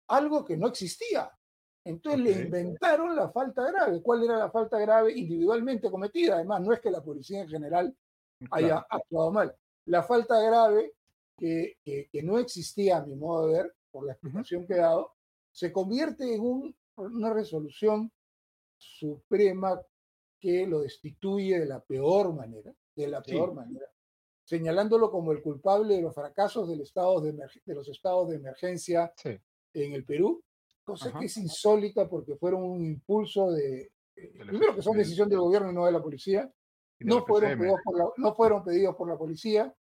algo 0.08 0.46
que 0.46 0.56
no 0.56 0.68
existía. 0.68 1.36
Entonces 1.84 2.22
le 2.22 2.44
inventaron 2.44 3.16
la 3.16 3.32
falta 3.32 3.66
grave. 3.72 4.04
¿Cuál 4.04 4.26
era 4.26 4.38
la 4.38 4.52
falta 4.52 4.78
grave 4.78 5.12
individualmente 5.12 5.90
cometida? 5.90 6.36
Además, 6.36 6.62
no 6.62 6.74
es 6.74 6.80
que 6.80 6.92
la 6.92 7.04
policía 7.04 7.42
en 7.42 7.50
general 7.50 7.98
haya 8.52 8.86
actuado 8.88 9.32
mal. 9.32 9.56
La 9.86 10.04
falta 10.04 10.40
grave 10.40 10.94
que, 11.36 11.80
que, 11.84 12.22
no 12.22 12.38
existía, 12.38 12.98
a 12.98 13.04
mi 13.04 13.16
modo 13.16 13.48
de 13.48 13.54
ver, 13.64 13.76
por 13.90 14.06
la 14.06 14.12
explicación 14.12 14.68
que 14.68 14.74
he 14.74 14.78
dado, 14.78 15.16
se 15.52 15.72
convierte 15.74 16.36
en 16.36 16.42
un 16.42 16.76
una 17.00 17.34
resolución 17.34 18.12
suprema 18.78 19.80
que 20.40 20.66
lo 20.66 20.82
destituye 20.82 21.60
de 21.60 21.66
la 21.66 21.82
peor 21.82 22.34
manera, 22.34 22.74
de 22.96 23.08
la 23.08 23.22
peor 23.22 23.54
manera, 23.54 23.86
señalándolo 24.44 25.12
como 25.12 25.32
el 25.32 25.42
culpable 25.42 25.96
de 25.96 26.02
los 26.02 26.16
fracasos 26.16 26.68
del 26.70 26.82
estado 26.82 27.22
de, 27.22 27.34
de 27.66 27.76
los 27.76 27.88
estados 27.90 28.30
de 28.30 28.38
emergencia 28.38 29.14
en 29.24 29.94
el 29.94 30.06
Perú, 30.06 30.44
cosa 30.84 31.14
que 31.18 31.26
es 31.26 31.38
insólita 31.38 32.10
porque 32.10 32.36
fueron 32.36 32.64
un 32.64 32.86
impulso 32.86 33.52
de, 33.52 33.92
eh, 34.16 34.32
primero 34.40 34.76
que 34.76 34.82
son 34.82 34.98
decisión 34.98 35.30
del 35.30 35.40
gobierno 35.40 35.72
y 35.72 35.76
no 35.76 35.86
de 35.86 35.92
la 35.92 36.02
policía, 36.02 36.52
no 37.00 37.26
fueron, 37.26 37.58
pedidos 37.58 37.80
por 37.84 37.98
la, 37.98 38.06
no 38.18 38.36
fueron 38.36 38.64
pedidos 38.64 38.96
por 38.96 39.08
la 39.08 39.18
policía, 39.18 39.74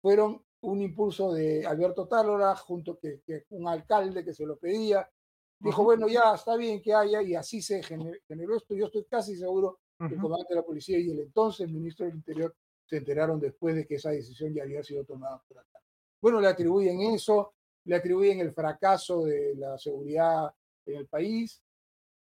fueron 0.00 0.44
un 0.60 0.80
impulso 0.80 1.32
de 1.32 1.66
Alberto 1.66 2.08
Tálora 2.08 2.56
junto 2.56 2.98
que, 2.98 3.20
que 3.26 3.44
un 3.50 3.68
alcalde 3.68 4.24
que 4.24 4.34
se 4.34 4.46
lo 4.46 4.56
pedía, 4.56 5.08
dijo, 5.58 5.84
bueno, 5.84 6.08
ya 6.08 6.34
está 6.34 6.56
bien 6.56 6.82
que 6.82 6.92
haya, 6.92 7.22
y 7.22 7.34
así 7.34 7.62
se 7.62 7.82
generó 7.82 8.56
esto. 8.56 8.74
Yo 8.74 8.86
estoy 8.86 9.04
casi 9.04 9.36
seguro 9.36 9.80
que 9.98 10.14
el 10.14 10.20
comandante 10.20 10.54
de 10.54 10.60
la 10.60 10.66
policía 10.66 10.98
y 10.98 11.10
el 11.10 11.20
entonces 11.20 11.70
ministro 11.70 12.06
del 12.06 12.16
Interior 12.16 12.54
se 12.84 12.98
enteraron 12.98 13.40
después 13.40 13.74
de 13.74 13.86
que 13.86 13.94
esa 13.94 14.10
decisión 14.10 14.52
ya 14.52 14.62
había 14.62 14.82
sido 14.82 15.04
tomada 15.04 15.42
por 15.48 15.58
acá. 15.58 15.80
Bueno, 16.20 16.40
le 16.40 16.48
atribuyen 16.48 17.00
eso, 17.00 17.54
le 17.84 17.96
atribuyen 17.96 18.40
el 18.40 18.52
fracaso 18.52 19.24
de 19.24 19.54
la 19.56 19.78
seguridad 19.78 20.54
en 20.86 20.96
el 20.96 21.06
país, 21.06 21.62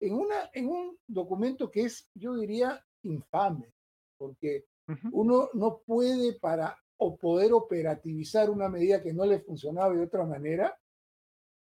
en, 0.01 0.15
una, 0.15 0.51
en 0.53 0.69
un 0.69 0.99
documento 1.07 1.71
que 1.71 1.83
es, 1.83 2.09
yo 2.15 2.37
diría, 2.37 2.85
infame, 3.03 3.73
porque 4.17 4.67
uno 5.13 5.51
no 5.55 5.83
puede 5.87 6.33
para 6.33 6.77
o 6.97 7.17
poder 7.17 7.53
operativizar 7.53 8.51
una 8.51 8.69
medida 8.69 9.03
que 9.03 9.15
no 9.15 9.25
le 9.25 9.41
funcionaba 9.41 9.95
de 9.95 10.03
otra 10.03 10.25
manera, 10.25 10.77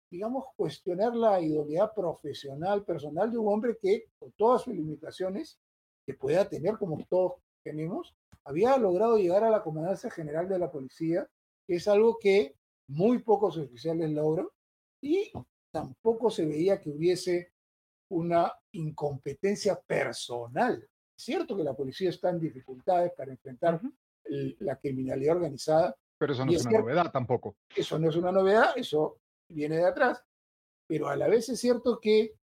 digamos, 0.10 0.46
cuestionar 0.56 1.16
la 1.16 1.42
idoneidad 1.42 1.94
profesional, 1.94 2.84
personal 2.84 3.32
de 3.32 3.38
un 3.38 3.54
hombre 3.54 3.78
que, 3.82 4.06
con 4.18 4.32
todas 4.34 4.64
sus 4.64 4.74
limitaciones, 4.74 5.60
que 6.06 6.14
pueda 6.14 6.48
tener 6.48 6.78
como 6.78 7.06
todos 7.10 7.34
tenemos, 7.64 8.16
había 8.46 8.78
logrado 8.78 9.18
llegar 9.18 9.44
a 9.44 9.50
la 9.50 9.62
comandancia 9.62 10.10
general 10.10 10.48
de 10.48 10.60
la 10.60 10.72
policía, 10.72 11.28
que 11.68 11.76
es 11.76 11.88
algo 11.88 12.18
que 12.18 12.56
muy 12.90 13.20
pocos 13.20 13.58
oficiales 13.58 14.10
logran, 14.12 14.48
y 15.02 15.32
tampoco 15.72 16.30
se 16.30 16.46
veía 16.46 16.80
que 16.80 16.90
hubiese 16.90 17.52
una 18.10 18.54
incompetencia 18.72 19.80
personal. 19.86 20.82
Es 21.18 21.24
cierto 21.24 21.58
que 21.58 21.64
la 21.64 21.76
policía 21.76 22.10
está 22.10 22.30
en 22.30 22.40
dificultades 22.40 23.12
para 23.18 23.32
enfrentar 23.32 23.82
la 24.24 24.78
criminalidad 24.78 25.36
organizada. 25.36 25.96
Pero 26.18 26.34
eso 26.34 26.46
no 26.46 26.52
es, 26.52 26.66
una 26.66 26.80
novedad 26.80 27.12
tampoco. 27.12 27.56
Eso 27.76 28.00
no 28.00 28.10
es 28.10 28.16
una 28.16 28.32
novedad, 28.32 28.78
eso 28.78 29.18
viene 29.50 29.78
de 29.78 29.86
atrás, 29.86 30.24
pero 30.88 31.10
a 31.10 31.16
la 31.16 31.28
vez 31.28 31.50
es 31.50 31.60
cierto 31.60 32.00
que 32.00 32.36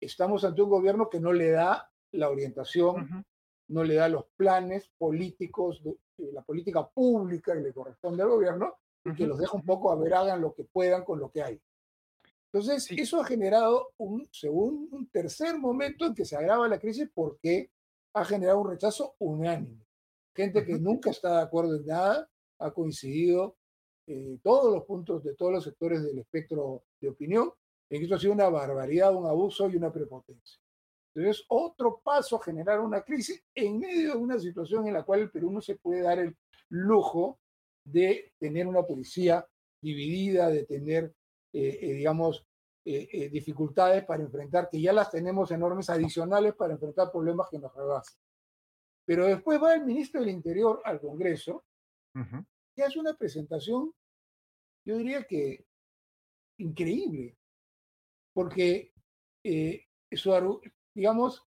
estamos 0.00 0.44
ante 0.44 0.62
un 0.62 0.70
gobierno 0.70 1.08
que 1.10 1.20
no 1.20 1.32
le 1.32 1.50
da 1.50 1.90
la 2.12 2.30
orientación, 2.30 3.24
no 3.68 3.84
le 3.84 3.94
da 3.94 4.08
los 4.08 4.26
planes 4.36 4.90
políticos, 4.98 5.82
de, 5.82 5.90
eh, 6.18 6.30
la 6.32 6.42
política 6.42 6.88
pública 6.88 7.54
que 7.54 7.60
le 7.60 7.72
corresponde 7.72 8.22
al 8.22 8.30
gobierno, 8.30 8.74
y 9.04 9.14
que 9.14 9.26
los 9.26 9.38
deja 9.38 9.56
un 9.56 9.64
poco 9.64 9.90
a 9.90 9.96
ver, 9.96 10.12
hagan 10.14 10.40
lo 10.40 10.52
que 10.54 10.64
puedan 10.64 11.04
con 11.04 11.18
lo 11.18 11.30
que 11.30 11.42
hay. 11.42 11.60
Entonces, 12.52 12.90
eso 12.90 13.20
ha 13.20 13.24
generado 13.24 13.92
un, 13.96 14.28
según 14.32 14.88
un 14.90 15.08
tercer 15.08 15.56
momento 15.56 16.04
en 16.04 16.14
que 16.14 16.24
se 16.24 16.36
agrava 16.36 16.66
la 16.66 16.80
crisis 16.80 17.08
porque 17.14 17.70
ha 18.12 18.24
generado 18.24 18.60
un 18.60 18.70
rechazo 18.70 19.14
unánime. 19.18 19.86
Gente 20.34 20.64
que 20.64 20.78
nunca 20.78 21.10
está 21.10 21.36
de 21.36 21.42
acuerdo 21.42 21.76
en 21.76 21.86
nada 21.86 22.28
ha 22.58 22.70
coincidido 22.72 23.56
eh, 24.06 24.38
todos 24.42 24.74
los 24.74 24.84
puntos 24.84 25.22
de 25.22 25.34
todos 25.34 25.52
los 25.52 25.64
sectores 25.64 26.02
del 26.02 26.18
espectro 26.18 26.84
de 27.00 27.08
opinión, 27.08 27.52
en 27.88 27.98
que 27.98 28.04
esto 28.04 28.16
ha 28.16 28.20
sido 28.20 28.32
una 28.32 28.48
barbaridad, 28.48 29.14
un 29.14 29.26
abuso 29.26 29.68
y 29.68 29.76
una 29.76 29.92
prepotencia. 29.92 30.60
Entonces, 31.14 31.44
otro 31.48 32.00
paso 32.02 32.36
a 32.36 32.42
generar 32.42 32.80
una 32.80 33.02
crisis 33.02 33.42
en 33.54 33.78
medio 33.78 34.12
de 34.12 34.18
una 34.18 34.38
situación 34.38 34.86
en 34.86 34.94
la 34.94 35.02
cual 35.02 35.20
el 35.20 35.30
Perú 35.30 35.50
no 35.50 35.60
se 35.60 35.76
puede 35.76 36.02
dar 36.02 36.18
el 36.18 36.36
lujo 36.68 37.40
de 37.84 38.32
tener 38.38 38.66
una 38.66 38.82
policía 38.82 39.44
dividida, 39.82 40.48
de 40.48 40.64
tener, 40.66 41.14
eh, 41.52 41.78
eh, 41.80 41.92
digamos, 41.94 42.46
dificultades 42.82 44.04
para 44.04 44.22
enfrentar, 44.22 44.68
que 44.68 44.80
ya 44.80 44.92
las 44.92 45.10
tenemos 45.10 45.52
enormes 45.52 45.88
adicionales 45.90 46.54
para 46.54 46.72
enfrentar 46.72 47.12
problemas 47.12 47.48
que 47.48 47.58
nos 47.58 47.72
rebasan. 47.72 48.18
Pero 49.04 49.26
después 49.26 49.62
va 49.62 49.74
el 49.74 49.84
ministro 49.84 50.20
del 50.20 50.30
Interior 50.30 50.80
al 50.84 51.00
Congreso 51.00 51.62
y 52.80 52.82
hace 52.82 52.98
una 52.98 53.14
presentación 53.14 53.92
yo 54.84 54.96
diría 54.96 55.24
que 55.24 55.66
increíble, 56.58 57.36
porque 58.32 58.92
eh, 59.44 59.86
digamos, 60.94 61.46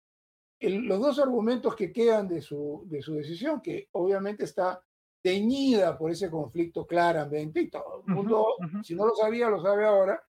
los 0.59 0.99
dos 0.99 1.19
argumentos 1.19 1.75
que 1.75 1.91
quedan 1.91 2.27
de 2.27 2.41
su, 2.41 2.83
de 2.85 3.01
su 3.01 3.15
decisión, 3.15 3.61
que 3.61 3.89
obviamente 3.93 4.43
está 4.43 4.83
teñida 5.23 5.97
por 5.97 6.11
ese 6.11 6.29
conflicto 6.29 6.85
claramente, 6.85 7.61
y 7.61 7.69
todo 7.69 8.03
el 8.05 8.13
mundo, 8.13 8.57
si 8.83 8.95
no 8.95 9.05
lo 9.05 9.15
sabía, 9.15 9.49
lo 9.49 9.61
sabe 9.61 9.85
ahora, 9.85 10.21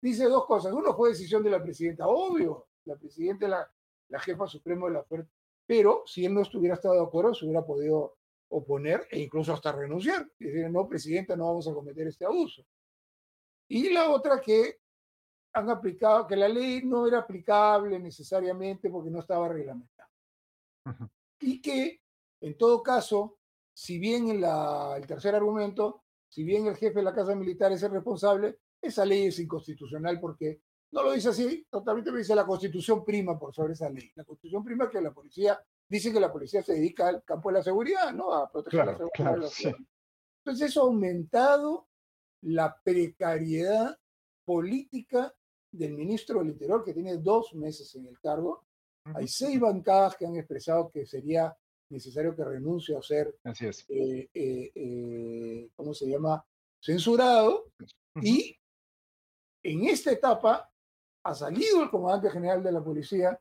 dice 0.00 0.24
dos 0.24 0.46
cosas. 0.46 0.72
Uno 0.72 0.94
fue 0.94 1.10
decisión 1.10 1.42
de 1.42 1.50
la 1.50 1.62
presidenta, 1.62 2.06
obvio, 2.06 2.68
la 2.84 2.96
presidenta 2.96 3.48
la, 3.48 3.70
la 4.08 4.20
jefa 4.20 4.46
suprema 4.46 4.86
de 4.86 4.92
la 4.94 5.04
fuerza, 5.04 5.30
pero 5.66 6.02
si 6.06 6.24
él 6.24 6.34
no 6.34 6.42
estuviera 6.42 6.74
estado 6.74 6.94
de 6.94 7.06
acuerdo, 7.06 7.34
se 7.34 7.44
hubiera 7.44 7.64
podido 7.64 8.19
oponer 8.50 9.06
e 9.10 9.20
incluso 9.20 9.52
hasta 9.52 9.72
renunciar. 9.72 10.28
Y 10.38 10.44
decir, 10.44 10.70
no, 10.70 10.86
presidenta, 10.86 11.36
no 11.36 11.46
vamos 11.46 11.66
a 11.68 11.74
cometer 11.74 12.06
este 12.06 12.24
abuso. 12.24 12.64
Y 13.68 13.90
la 13.90 14.10
otra 14.10 14.40
que 14.40 14.80
han 15.52 15.70
aplicado, 15.70 16.26
que 16.26 16.36
la 16.36 16.48
ley 16.48 16.82
no 16.84 17.06
era 17.06 17.18
aplicable 17.18 17.98
necesariamente 17.98 18.90
porque 18.90 19.10
no 19.10 19.20
estaba 19.20 19.48
reglamentada. 19.48 20.10
Y 21.40 21.60
que, 21.60 22.00
en 22.40 22.56
todo 22.56 22.82
caso, 22.82 23.38
si 23.72 23.98
bien 23.98 24.28
el 24.28 25.06
tercer 25.06 25.34
argumento, 25.34 26.04
si 26.28 26.44
bien 26.44 26.66
el 26.66 26.76
jefe 26.76 27.00
de 27.00 27.04
la 27.04 27.14
Casa 27.14 27.34
Militar 27.34 27.72
es 27.72 27.82
el 27.82 27.92
responsable, 27.92 28.58
esa 28.80 29.04
ley 29.04 29.26
es 29.26 29.38
inconstitucional 29.38 30.20
porque 30.20 30.62
no 30.92 31.02
lo 31.02 31.12
dice 31.12 31.28
así, 31.28 31.66
totalmente 31.70 32.12
dice 32.12 32.34
la 32.34 32.46
Constitución 32.46 33.04
prima 33.04 33.38
por 33.38 33.54
sobre 33.54 33.74
esa 33.74 33.88
ley. 33.88 34.10
La 34.14 34.24
Constitución 34.24 34.64
prima 34.64 34.90
que 34.90 35.00
la 35.00 35.12
policía, 35.12 35.60
dice 35.90 36.12
que 36.12 36.20
la 36.20 36.32
policía 36.32 36.62
se 36.62 36.74
dedica 36.74 37.08
al 37.08 37.24
campo 37.24 37.50
de 37.50 37.58
la 37.58 37.62
seguridad, 37.62 38.12
¿no? 38.12 38.32
A 38.32 38.50
proteger 38.50 38.86
la 38.86 38.96
seguridad 38.96 39.32
de 39.32 39.72
la 39.72 39.78
Entonces 40.38 40.70
eso 40.70 40.80
ha 40.80 40.84
aumentado 40.84 41.88
la 42.42 42.80
precariedad 42.82 43.98
política 44.44 45.34
del 45.72 45.94
ministro 45.94 46.38
del 46.38 46.50
Interior, 46.50 46.84
que 46.84 46.94
tiene 46.94 47.18
dos 47.18 47.54
meses 47.54 47.94
en 47.96 48.06
el 48.06 48.18
cargo. 48.20 48.64
Hay 49.14 49.26
seis 49.28 49.58
bancadas 49.58 50.16
que 50.16 50.26
han 50.26 50.36
expresado 50.36 50.90
que 50.90 51.04
sería 51.06 51.56
necesario 51.90 52.36
que 52.36 52.44
renuncie 52.44 52.96
a 52.96 53.02
ser, 53.02 53.36
Así 53.42 53.66
es. 53.66 53.84
Eh, 53.88 54.30
eh, 54.32 54.70
eh, 54.74 55.70
¿cómo 55.74 55.92
se 55.92 56.06
llama? 56.06 56.44
Censurado. 56.80 57.72
Y 58.22 58.56
en 59.62 59.84
esta 59.86 60.12
etapa 60.12 60.70
ha 61.24 61.34
salido 61.34 61.82
el 61.82 61.90
comandante 61.90 62.30
general 62.30 62.62
de 62.62 62.72
la 62.72 62.82
policía 62.82 63.38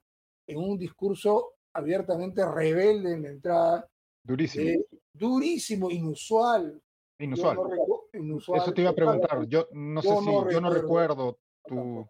en 0.48 0.58
un 0.58 0.78
discurso 0.78 1.59
abiertamente 1.74 2.46
rebelde 2.46 3.14
en 3.14 3.24
la 3.24 3.30
entrada. 3.30 3.90
Durísimo. 4.24 4.84
durísimo, 5.14 5.90
inusual. 5.90 6.82
Inusual. 7.20 7.58
Eso 8.14 8.74
te 8.74 8.82
iba 8.82 8.92
a 8.92 8.96
preguntar. 8.96 9.46
Yo 9.48 9.68
no 9.72 10.02
sé 10.02 10.10
si, 10.10 10.26
yo 10.52 10.62
no 10.62 10.70
recuerdo 10.70 11.40
tu... 11.66 12.08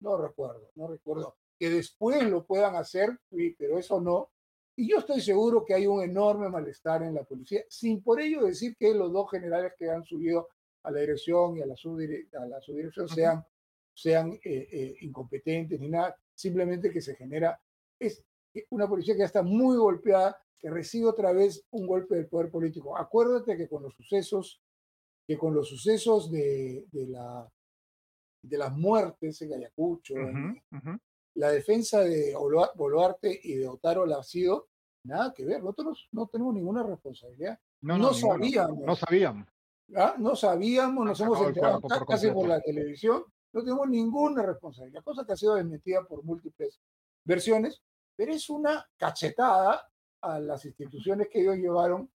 No 0.00 0.16
recuerdo, 0.16 0.70
no 0.74 0.88
recuerdo. 0.88 1.36
Que 1.58 1.70
después 1.70 2.22
lo 2.28 2.44
puedan 2.44 2.74
hacer, 2.74 3.16
pero 3.56 3.78
eso 3.78 4.00
no. 4.00 4.30
Y 4.76 4.90
yo 4.90 4.98
estoy 4.98 5.20
seguro 5.20 5.64
que 5.64 5.74
hay 5.74 5.86
un 5.86 6.02
enorme 6.02 6.48
malestar 6.48 7.02
en 7.02 7.14
la 7.14 7.24
policía, 7.24 7.62
sin 7.68 8.02
por 8.02 8.20
ello 8.20 8.44
decir 8.44 8.74
que 8.76 8.94
los 8.94 9.12
dos 9.12 9.30
generales 9.30 9.74
que 9.78 9.90
han 9.90 10.02
subido 10.02 10.48
a 10.82 10.90
la 10.90 11.00
dirección 11.00 11.56
y 11.56 11.60
a 11.60 11.66
la, 11.66 11.74
a 11.74 12.46
la 12.46 12.60
subdirección 12.60 13.08
sean, 13.08 13.44
sean 13.94 14.32
eh, 14.32 14.40
eh, 14.44 14.96
incompetentes 15.02 15.78
ni 15.78 15.88
nada, 15.88 16.16
simplemente 16.34 16.90
que 16.90 17.00
se 17.00 17.14
genera, 17.14 17.60
es 17.98 18.24
una 18.70 18.88
policía 18.88 19.14
que 19.14 19.20
ya 19.20 19.26
está 19.26 19.42
muy 19.42 19.76
golpeada, 19.76 20.38
que 20.58 20.70
recibe 20.70 21.08
otra 21.08 21.32
vez 21.32 21.64
un 21.70 21.86
golpe 21.86 22.14
del 22.14 22.28
poder 22.28 22.50
político. 22.50 22.96
Acuérdate 22.96 23.56
que 23.56 23.68
con 23.68 23.82
los 23.82 23.94
sucesos, 23.94 24.60
que 25.26 25.36
con 25.36 25.54
los 25.54 25.68
sucesos 25.68 26.30
de, 26.30 26.86
de 26.92 27.06
la, 27.08 27.50
de 28.42 28.58
las 28.58 28.72
muertes 28.72 29.42
en 29.42 29.54
Ayacucho, 29.54 30.14
la 31.34 31.50
defensa 31.50 32.00
de 32.00 32.34
Boluarte 32.74 33.40
y 33.42 33.54
de 33.54 33.66
Otaro 33.66 34.06
la 34.06 34.18
ha 34.18 34.22
sido 34.22 34.68
nada 35.04 35.32
que 35.32 35.44
ver. 35.44 35.62
Nosotros 35.62 36.08
no 36.12 36.26
tenemos 36.26 36.54
ninguna 36.54 36.82
responsabilidad. 36.82 37.58
No, 37.80 38.12
sabíamos. 38.14 38.78
No 38.80 38.94
sabíamos. 38.94 39.48
¿Ah? 39.96 40.14
No 40.18 40.36
sabíamos, 40.36 41.04
nos 41.04 41.20
hemos 41.20 41.40
enterado 41.40 41.80
casi 42.06 42.30
por 42.30 42.46
la 42.46 42.60
televisión. 42.60 43.24
No 43.52 43.62
tenemos 43.62 43.88
ninguna 43.88 44.42
responsabilidad, 44.42 45.02
cosa 45.02 45.26
que 45.26 45.32
ha 45.32 45.36
sido 45.36 45.54
desmentida 45.56 46.04
por 46.04 46.22
múltiples 46.24 46.80
versiones, 47.24 47.82
pero 48.16 48.32
es 48.32 48.48
una 48.50 48.86
cachetada 48.96 49.88
a 50.20 50.38
las 50.38 50.64
instituciones 50.64 51.28
que 51.28 51.40
ellos 51.40 51.56
llevaron 51.56 52.10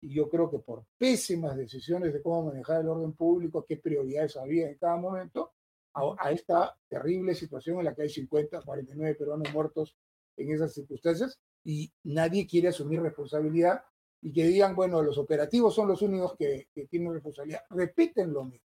y 0.00 0.14
yo 0.14 0.28
creo 0.28 0.50
que 0.50 0.58
por 0.58 0.84
pésimas 0.98 1.56
decisiones 1.56 2.12
de 2.12 2.22
cómo 2.22 2.46
manejar 2.50 2.82
el 2.82 2.88
orden 2.88 3.14
público, 3.14 3.64
qué 3.66 3.78
prioridades 3.78 4.36
había 4.36 4.68
en 4.68 4.76
cada 4.76 4.96
momento, 4.96 5.52
a, 5.94 6.30
esta 6.30 6.76
terrible 6.88 7.34
situación 7.34 7.78
en 7.78 7.86
la 7.86 7.94
que 7.94 8.02
hay 8.02 8.08
50, 8.10 8.62
49 8.62 9.14
peruanos 9.14 9.52
muertos 9.52 9.96
en 10.36 10.52
esas 10.52 10.74
circunstancias 10.74 11.38
y 11.64 11.92
nadie 12.02 12.46
quiere 12.46 12.68
asumir 12.68 13.00
responsabilidad 13.00 13.82
y 14.20 14.32
que 14.32 14.44
digan, 14.44 14.74
bueno, 14.74 15.02
los 15.02 15.18
operativos 15.18 15.74
son 15.74 15.88
los 15.88 16.02
únicos 16.02 16.34
que, 16.36 16.68
tienen 16.90 17.12
responsabilidad. 17.12 17.60
Repiten 17.70 18.32
lo 18.32 18.44
mismo. 18.44 18.66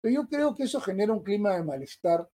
Pero 0.00 0.14
yo 0.14 0.28
creo 0.28 0.54
que 0.54 0.64
eso 0.64 0.80
genera 0.80 1.12
un 1.12 1.22
clima 1.22 1.54
de 1.54 1.64
malestar 1.64 2.28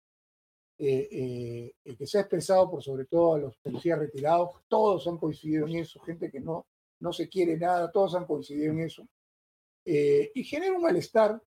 eh, 0.81 1.73
eh, 1.83 1.95
que 1.97 2.07
se 2.07 2.17
ha 2.17 2.21
expresado 2.21 2.71
por 2.71 2.81
sobre 2.81 3.03
todo 3.03 3.33
a 3.33 3.39
los 3.39 3.57
policías 3.57 3.99
retirados. 3.99 4.51
Todos 4.69 5.05
han 5.07 5.17
coincidido 5.17 5.67
en 5.67 5.75
eso, 5.75 5.99
gente 5.99 6.31
que 6.31 6.39
no, 6.39 6.67
no 7.01 7.11
se 7.11 7.27
quiere 7.27 7.57
nada, 7.57 7.91
todos 7.91 8.15
han 8.15 8.25
coincidido 8.25 8.71
en 8.71 8.79
eso. 8.79 9.05
Eh, 9.83 10.31
y 10.33 10.43
genera 10.45 10.73
un 10.73 10.81
malestar 10.81 11.41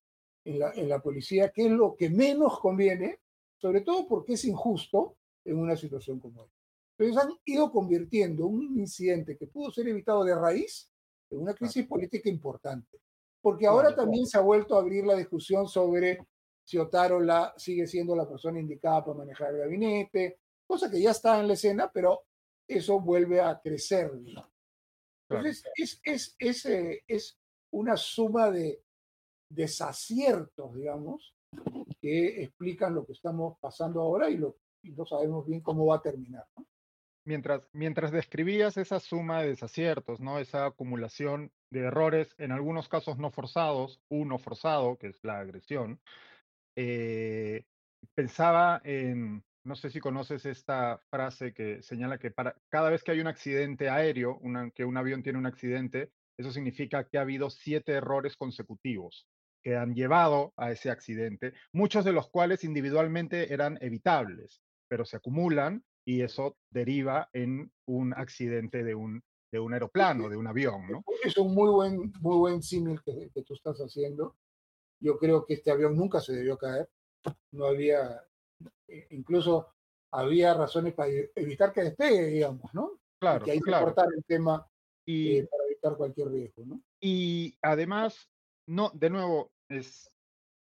en 0.45 0.59
la, 0.59 0.71
en 0.73 0.87
la 0.87 1.01
policía, 1.01 1.49
que 1.49 1.65
es 1.65 1.71
lo 1.71 1.95
que 1.95 2.11
menos 2.11 2.59
conviene, 2.59 3.21
sobre 3.57 3.81
todo 3.81 4.07
porque 4.07 4.33
es 4.33 4.45
injusto 4.45 5.17
en 5.45 5.57
una 5.57 5.75
situación 5.75 6.19
como 6.19 6.45
esta. 6.45 6.57
Entonces 6.95 7.23
han 7.25 7.33
ido 7.45 7.71
convirtiendo 7.71 8.45
un 8.45 8.77
incidente 8.77 9.35
que 9.35 9.47
pudo 9.47 9.71
ser 9.71 9.87
evitado 9.87 10.23
de 10.23 10.35
raíz 10.35 10.91
en 11.31 11.39
una 11.39 11.55
crisis 11.55 11.87
política 11.87 12.29
importante. 12.29 12.99
Porque 13.41 13.65
ahora 13.65 13.95
también 13.95 14.27
se 14.27 14.37
ha 14.37 14.41
vuelto 14.41 14.75
a 14.75 14.79
abrir 14.79 15.05
la 15.05 15.15
discusión 15.15 15.67
sobre 15.67 16.19
si 16.63 16.77
Otaro 16.77 17.19
la, 17.19 17.53
sigue 17.57 17.87
siendo 17.87 18.15
la 18.15 18.27
persona 18.27 18.59
indicada 18.59 19.03
para 19.05 19.17
manejar 19.17 19.53
el 19.53 19.59
gabinete, 19.59 20.39
cosa 20.65 20.89
que 20.89 21.01
ya 21.01 21.11
está 21.11 21.39
en 21.39 21.47
la 21.47 21.53
escena, 21.53 21.91
pero 21.93 22.23
eso 22.67 22.99
vuelve 22.99 23.41
a 23.41 23.59
crecer. 23.59 24.11
Entonces, 25.29 25.63
es, 25.75 25.99
es, 26.03 26.35
es, 26.39 26.65
eh, 26.65 27.03
es 27.07 27.37
una 27.71 27.97
suma 27.97 28.49
de, 28.51 28.83
desaciertos, 29.53 30.75
digamos, 30.75 31.35
que 32.01 32.43
explican 32.43 32.95
lo 32.95 33.05
que 33.05 33.13
estamos 33.13 33.57
pasando 33.59 34.01
ahora 34.01 34.29
y, 34.29 34.37
lo, 34.37 34.57
no 34.83 35.05
sabemos 35.05 35.45
bien 35.45 35.61
cómo 35.61 35.85
va 35.85 35.97
a 35.97 36.01
terminar. 36.01 36.45
Mientras, 37.25 37.61
mientras 37.71 38.11
describías 38.11 38.75
esa 38.75 38.99
suma 38.99 39.41
de 39.41 39.49
desaciertos, 39.49 40.19
¿no? 40.19 40.39
esa 40.39 40.65
acumulación 40.65 41.51
de 41.69 41.81
errores, 41.81 42.35
en 42.37 42.51
algunos 42.51 42.89
casos 42.89 43.17
no 43.17 43.31
forzados, 43.31 44.01
uno 44.09 44.39
forzado, 44.39 44.97
que 44.97 45.07
es 45.07 45.23
la 45.23 45.39
agresión, 45.39 46.01
eh, 46.75 47.65
pensaba 48.15 48.81
en, 48.83 49.43
no 49.63 49.75
sé 49.75 49.89
si 49.89 49.99
conoces 49.99 50.45
esta 50.45 51.01
frase 51.09 51.53
que 51.53 51.81
señala 51.81 52.17
que 52.17 52.31
para 52.31 52.55
cada 52.69 52.89
vez 52.89 53.03
que 53.03 53.11
hay 53.11 53.19
un 53.19 53.27
accidente 53.27 53.89
aéreo, 53.89 54.39
que 54.75 54.85
un 54.85 54.97
avión 54.97 55.23
tiene 55.23 55.39
un 55.39 55.45
accidente, 55.45 56.11
eso 56.37 56.51
significa 56.51 57.07
que 57.07 57.17
ha 57.17 57.21
habido 57.21 57.49
siete 57.49 57.93
errores 57.93 58.35
consecutivos 58.35 59.27
que 59.63 59.77
han 59.77 59.95
llevado 59.95 60.53
a 60.57 60.71
ese 60.71 60.91
accidente, 60.91 61.53
muchos 61.71 62.03
de 62.03 62.11
los 62.11 62.29
cuales 62.29 62.63
individualmente 62.63 63.53
eran 63.53 63.77
evitables, 63.81 64.61
pero 64.89 65.05
se 65.05 65.15
acumulan 65.15 65.83
y 66.05 66.21
eso 66.21 66.57
deriva 66.69 67.29
en 67.31 67.71
un 67.87 68.13
accidente 68.13 68.83
de 68.83 68.93
un, 68.93 69.23
de 69.51 69.59
un 69.59 69.73
aeroplano, 69.73 70.27
de 70.27 70.35
un 70.35 70.47
avión. 70.47 70.91
¿no? 70.91 71.03
Es 71.23 71.37
un 71.37 71.53
muy 71.53 71.69
buen, 71.69 72.11
muy 72.19 72.37
buen 72.37 72.61
símil 72.61 73.01
que, 73.03 73.29
que, 73.33 73.43
tú 73.43 73.53
estás 73.53 73.77
haciendo. 73.79 74.35
Yo 75.03 75.17
creo 75.17 75.45
que 75.45 75.55
este 75.55 75.69
avión 75.69 75.97
nunca 75.97 76.21
se 76.21 76.33
debió 76.33 76.57
caer. 76.57 76.89
No 77.51 77.65
había, 77.65 78.23
e, 78.87 79.07
incluso 79.11 79.73
había 80.11 80.53
razones 80.53 80.93
para 80.93 81.09
evitar 81.35 81.73
que 81.73 81.83
despegue, 81.83 82.27
digamos, 82.27 82.73
¿no? 82.73 82.99
Claro, 83.19 83.43
que 83.43 83.51
hay 83.51 83.59
que 83.59 83.71
cortar 83.71 84.07
el 84.15 84.23
tema 84.23 84.65
y, 85.05 85.37
eh, 85.37 85.47
para 85.49 85.63
evitar 85.65 85.97
cualquier 85.97 86.29
riesgo, 86.29 86.65
¿no? 86.65 86.81
Y 87.01 87.57
además, 87.61 88.29
no, 88.65 88.91
de 88.93 89.09
nuevo, 89.09 89.51
es, 89.67 90.09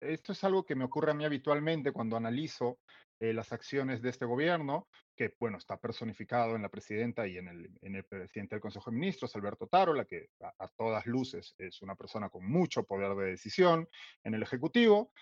esto 0.03 0.33
es 0.33 0.45
algo 0.45 0.65
que 0.65 0.75
me 0.75 0.85
ocurre 0.85 1.13
a 1.13 1.15
mí 1.15 1.25
habitualmente 1.25 1.93
cuando 1.93 2.17
analizo 2.17 2.79
eh, 3.23 3.33
las 3.33 3.53
acciones 3.53 4.03
de 4.03 4.11
este 4.11 4.25
gobierno, 4.25 4.89
que 5.17 5.35
bueno, 5.39 5.59
está 5.59 5.77
personificado 5.79 6.57
en 6.57 6.63
la 6.63 6.69
presidenta 6.69 7.27
y 7.27 7.39
en 7.39 7.47
el, 7.47 7.71
en 7.81 7.95
el 7.95 8.05
presidente 8.05 8.57
del 8.57 8.61
Consejo 8.61 8.91
de 8.91 8.97
Ministros, 8.97 9.37
Alberto 9.37 9.69
Tarola, 9.69 10.05
que 10.05 10.31
a, 10.41 10.69
todas 10.77 11.07
luces 11.07 11.55
es 11.57 11.83
una 11.83 11.95
persona 11.95 12.29
con 12.31 12.45
mucho 12.51 12.83
poder 12.83 13.15
de 13.15 13.31
decisión 13.31 13.89
en 14.25 14.35
el 14.35 14.43
Ejecutivo. 14.43 15.13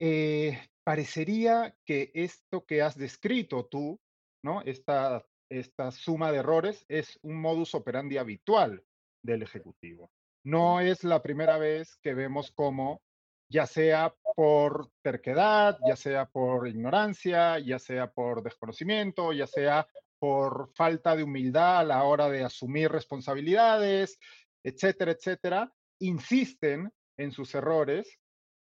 Eh, 0.00 0.58
parecería 0.82 1.76
que 1.84 2.10
esto 2.14 2.66
que 2.66 2.82
has 2.82 2.98
descrito 2.98 3.66
tú, 3.66 4.00
¿no? 4.42 4.62
Esta, 4.62 5.24
esta 5.48 5.92
suma 5.92 6.32
de 6.32 6.38
errores 6.38 6.84
es 6.88 7.16
un 7.22 7.40
modus 7.40 7.76
operandi 7.76 8.18
habitual 8.18 8.82
del 9.22 9.42
Ejecutivo. 9.42 10.10
No 10.42 10.80
es 10.80 11.04
la 11.04 11.22
primera 11.22 11.58
vez 11.58 11.96
que 12.02 12.14
vemos 12.14 12.50
cómo 12.50 13.02
ya 13.48 13.66
sea 13.66 14.14
por 14.34 14.90
terquedad, 15.02 15.78
ya 15.86 15.96
sea 15.96 16.26
por 16.26 16.68
ignorancia, 16.68 17.58
ya 17.58 17.78
sea 17.78 18.10
por 18.10 18.42
desconocimiento, 18.42 19.32
ya 19.32 19.46
sea 19.46 19.86
por 20.18 20.70
falta 20.74 21.14
de 21.14 21.22
humildad 21.22 21.80
a 21.80 21.84
la 21.84 22.04
hora 22.04 22.28
de 22.28 22.44
asumir 22.44 22.90
responsabilidades, 22.90 24.18
etcétera, 24.62 25.12
etcétera, 25.12 25.72
insisten 26.00 26.92
en 27.16 27.32
sus 27.32 27.54
errores, 27.54 28.18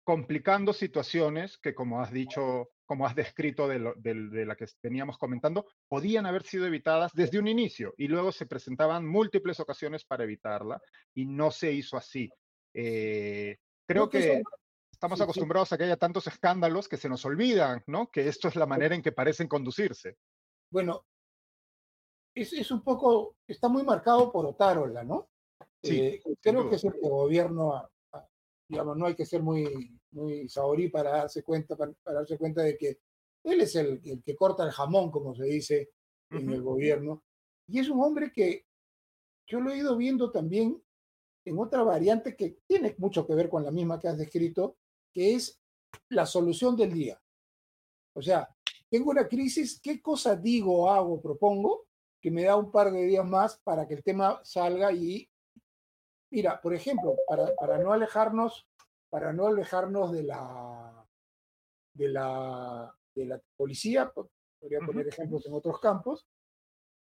complicando 0.04 0.74
situaciones 0.74 1.58
que, 1.58 1.76
como 1.76 2.02
has 2.02 2.12
dicho 2.12 2.70
como 2.92 3.08
has 3.08 3.16
descrito 3.16 3.70
de, 3.70 3.80
la 3.80 4.56
que 4.58 4.66
veníamos 4.84 5.18
comentando, 5.18 5.66
podían 5.88 6.26
haber 6.26 6.44
sido 6.44 6.68
evitadas 6.68 7.14
desde 7.14 7.40
un 7.40 7.48
inicio 7.48 7.94
y 7.98 8.10
luego 8.10 8.34
se 8.34 8.48
presentaban 8.48 9.08
múltiples 9.08 9.62
ocasiones 9.62 10.04
para 10.04 10.26
evitarla 10.26 10.82
y 11.14 11.26
no 11.26 11.52
se 11.52 11.72
hizo 11.72 11.96
así. 11.96 12.30
Eh, 12.74 13.56
creo 13.88 14.10
que 14.10 14.44
estamos 15.02 15.20
acostumbrados 15.20 15.74
a 15.74 15.80
que 15.80 15.86
haya 15.86 15.98
tantos 15.98 16.28
escándalos 16.28 16.88
que 16.88 16.96
se 16.96 17.10
nos 17.10 17.26
olvidan, 17.26 17.84
¿no? 17.88 18.12
Que 18.12 18.28
esto 18.28 18.48
es 18.48 18.56
la 18.56 18.68
manera 18.68 18.94
en 18.94 19.02
que 19.02 19.12
parecen 19.12 19.48
conducirse. 19.48 20.20
Bueno, 20.70 21.08
es, 22.36 22.70
un 22.70 22.84
poco, 22.84 23.38
está 23.48 23.68
muy 23.68 23.84
marcado 23.84 24.32
por 24.32 24.46
Otárola, 24.46 25.04
¿no? 25.04 25.32
Sí, 25.82 26.02
eh, 26.02 26.24
creo 26.40 26.70
que 26.70 26.76
es 26.76 26.84
el 26.84 26.94
gobierno, 27.02 27.90
digamos, 28.68 28.96
no 28.96 29.08
hay 29.08 29.16
que 29.16 29.26
ser 29.26 29.42
muy, 29.42 30.00
muy 30.12 30.48
saborí 30.48 30.90
para 30.90 31.10
darse 31.10 31.42
cuenta, 31.42 31.76
para, 31.76 31.94
darse 32.06 32.38
cuenta 32.38 32.62
de 32.62 32.78
que 32.78 33.00
él 33.44 33.62
es 33.62 33.76
el, 33.76 34.04
que 34.24 34.36
corta 34.36 34.64
el 34.64 34.72
jamón, 34.72 35.10
como 35.10 35.34
se 35.34 35.46
dice 35.46 35.90
en 36.30 36.48
el 36.52 36.62
gobierno, 36.62 37.24
y 37.68 37.80
es 37.80 37.90
un 37.90 38.04
hombre 38.04 38.32
que 38.32 38.68
yo 39.48 39.62
lo 39.62 39.72
he 39.72 39.78
ido 39.78 39.98
viendo 39.98 40.32
también 40.32 40.80
en 41.44 41.58
otra 41.58 41.82
variante 41.82 42.36
que 42.36 42.60
tiene 42.68 42.94
mucho 43.00 43.26
que 43.26 43.34
ver 43.34 43.50
con 43.50 43.64
la 43.64 43.72
misma 43.72 44.00
que 44.00 44.08
has 44.08 44.20
descrito, 44.20 44.78
que 45.14 45.36
es 45.36 45.60
la 46.10 46.26
solución 46.26 46.76
del 46.76 46.94
día. 46.94 47.22
O 48.14 48.22
sea, 48.22 48.50
tengo 48.90 49.12
una 49.12 49.28
crisis, 49.28 49.80
¿qué 49.82 50.02
cosa 50.02 50.36
digo, 50.36 50.92
hago, 50.92 51.22
propongo? 51.22 51.88
Que 52.22 52.30
me 52.30 52.44
da 52.44 52.56
un 52.56 52.72
par 52.72 52.92
de 52.92 53.06
días 53.06 53.26
más 53.26 53.60
para 53.64 53.88
que 53.88 53.94
el 53.96 54.04
tema 54.04 54.42
salga 54.44 54.92
y, 54.92 55.30
mira, 56.32 56.60
por 56.62 56.74
ejemplo, 56.74 57.16
para, 57.28 57.56
para 57.56 57.78
no 57.78 57.94
alejarnos, 57.94 58.68
para 59.10 59.34
no 59.34 59.48
alejarnos 59.48 60.12
de 60.12 60.24
la, 60.24 61.08
de 61.94 62.10
la, 62.10 62.96
de 63.16 63.26
la 63.26 63.42
policía, 63.56 64.12
podría 64.12 64.80
poner 64.86 65.08
ejemplos 65.08 65.46
en 65.46 65.54
otros 65.54 65.80
campos, 65.80 66.28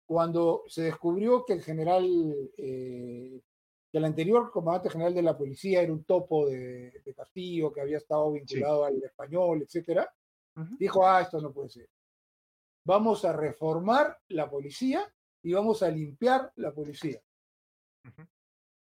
cuando 0.05 0.63
se 0.67 0.83
descubrió 0.83 1.45
que 1.45 1.53
el 1.53 1.63
general 1.63 2.05
eh, 2.57 3.41
que 3.95 3.99
el 3.99 4.05
anterior 4.05 4.51
comandante 4.51 4.89
general 4.89 5.13
de 5.13 5.21
la 5.21 5.37
policía 5.37 5.81
era 5.81 5.93
un 5.93 6.03
topo 6.03 6.49
de, 6.49 7.01
Castillo, 7.15 7.71
que 7.71 7.79
había 7.79 7.95
estado 7.95 8.33
vinculado 8.33 8.83
al 8.83 9.01
español, 9.01 9.61
etcétera, 9.61 10.13
dijo, 10.77 11.07
ah, 11.07 11.21
esto 11.21 11.39
no 11.39 11.53
puede 11.53 11.69
ser. 11.69 11.89
Vamos 12.85 13.23
a 13.23 13.31
reformar 13.31 14.19
la 14.27 14.49
policía 14.49 15.09
y 15.41 15.53
vamos 15.53 15.81
a 15.81 15.89
limpiar 15.89 16.51
la 16.57 16.73
policía. 16.73 17.21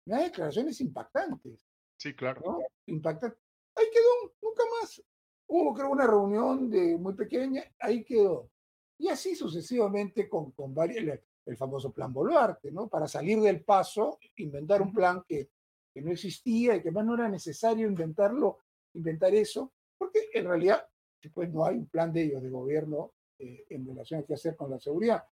Unas 0.06 0.24
declaraciones 0.24 0.80
impactantes. 0.80 1.68
Sí, 1.98 2.16
claro. 2.16 2.42
¿no? 2.46 2.60
Impactantes. 2.86 3.38
Ahí 3.76 3.88
quedó, 3.92 4.34
nunca 4.42 4.64
más. 4.80 5.04
Hubo, 5.48 5.74
creo, 5.74 5.90
una 5.90 6.08
reunión 6.08 6.70
de 6.70 6.98
muy 6.98 7.14
pequeña, 7.14 7.62
ahí 7.78 8.06
quedó. 8.06 8.50
Y 8.98 9.10
así 9.10 9.36
sucesivamente 9.36 10.30
con, 10.30 10.52
con 10.52 10.74
varias, 10.74 11.20
el 11.46 11.58
famoso 11.58 11.92
plan 11.92 12.14
Boluarte, 12.14 12.72
¿no? 12.72 12.88
Para 12.88 13.08
salir 13.08 13.40
del 13.42 13.64
paso, 13.64 14.20
inventar 14.38 14.82
un 14.82 14.94
plan 14.94 15.24
que, 15.28 15.50
que 15.94 16.02
no 16.02 16.12
existía 16.12 16.76
y 16.76 16.82
que 16.82 16.92
más 16.92 17.06
no 17.06 17.16
era 17.16 17.30
necesario 17.30 17.88
inventarlo, 17.88 18.60
inventar 18.94 19.34
eso, 19.34 19.74
porque 19.98 20.30
en 20.34 20.48
realidad 20.48 20.88
pues 21.34 21.52
no 21.52 21.66
hay 21.66 21.78
un 21.78 21.88
plan 21.88 22.12
de 22.12 22.24
ellos 22.24 22.42
de 22.42 22.50
gobierno 22.50 23.14
eh, 23.40 23.66
en 23.70 23.86
relación 23.86 24.22
a 24.22 24.24
qué 24.24 24.34
hacer 24.34 24.56
con 24.56 24.70
la 24.70 24.80
seguridad. 24.80 25.24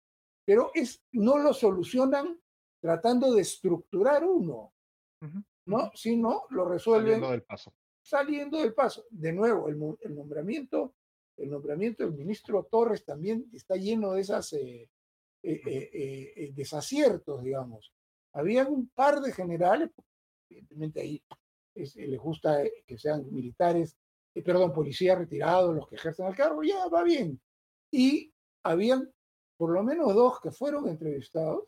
Pero 0.45 0.71
es, 0.73 1.03
no 1.11 1.37
lo 1.37 1.53
solucionan 1.53 2.39
tratando 2.79 3.33
de 3.33 3.41
estructurar 3.41 4.23
uno, 4.23 4.73
¿no? 5.65 5.91
Sino 5.93 6.43
lo 6.49 6.65
resuelven 6.65 7.13
saliendo 7.13 7.31
del 7.31 7.43
paso. 7.43 7.73
Saliendo 8.01 8.57
del 8.59 8.73
paso. 8.73 9.05
De 9.09 9.31
nuevo, 9.31 9.67
el, 9.69 9.77
el 10.01 10.15
nombramiento, 10.15 10.95
el 11.37 11.49
nombramiento 11.49 12.03
del 12.03 12.13
ministro 12.13 12.63
Torres 12.63 13.05
también 13.05 13.49
está 13.53 13.75
lleno 13.75 14.13
de 14.13 14.21
esas 14.21 14.53
eh, 14.53 14.89
eh, 15.43 15.61
eh, 15.65 16.33
eh, 16.35 16.51
desaciertos, 16.53 17.43
digamos. 17.43 17.93
Había 18.33 18.65
un 18.67 18.89
par 18.89 19.21
de 19.21 19.31
generales, 19.31 19.89
evidentemente 20.49 21.01
ahí 21.01 21.23
es, 21.75 21.95
les 21.95 22.19
gusta 22.19 22.63
que 22.85 22.97
sean 22.97 23.25
militares, 23.31 23.97
perdón, 24.45 24.71
policías 24.71 25.17
retirados, 25.17 25.75
los 25.75 25.87
que 25.87 25.95
ejercen 25.95 26.27
el 26.27 26.35
cargo, 26.35 26.63
ya 26.63 26.87
va 26.87 27.03
bien. 27.03 27.41
Y 27.91 28.31
habían 28.63 29.11
por 29.57 29.71
lo 29.71 29.83
menos 29.83 30.13
dos 30.15 30.39
que 30.41 30.51
fueron 30.51 30.87
entrevistados 30.87 31.65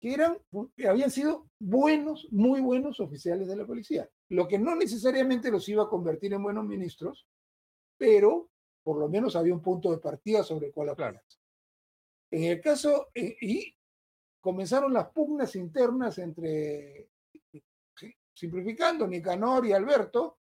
que 0.00 0.14
eran, 0.14 0.36
habían 0.88 1.10
sido 1.12 1.48
buenos, 1.60 2.26
muy 2.32 2.60
buenos 2.60 2.98
oficiales 2.98 3.46
de 3.46 3.54
la 3.54 3.64
policía, 3.64 4.08
lo 4.30 4.48
que 4.48 4.58
no 4.58 4.74
necesariamente 4.74 5.50
los 5.50 5.68
iba 5.68 5.84
a 5.84 5.88
convertir 5.88 6.32
en 6.32 6.42
buenos 6.42 6.64
ministros, 6.64 7.28
pero 7.96 8.50
por 8.82 8.98
lo 8.98 9.08
menos 9.08 9.36
había 9.36 9.54
un 9.54 9.62
punto 9.62 9.92
de 9.92 9.98
partida 9.98 10.42
sobre 10.42 10.66
el 10.66 10.72
cual 10.72 10.88
apoyarse. 10.88 11.41
En 12.32 12.44
el 12.44 12.62
caso, 12.62 13.10
eh, 13.14 13.36
y 13.42 13.76
comenzaron 14.40 14.94
las 14.94 15.10
pugnas 15.10 15.54
internas 15.54 16.16
entre, 16.16 17.10
simplificando, 18.32 19.06
Nicanor 19.06 19.66
y 19.66 19.72
Alberto, 19.72 20.38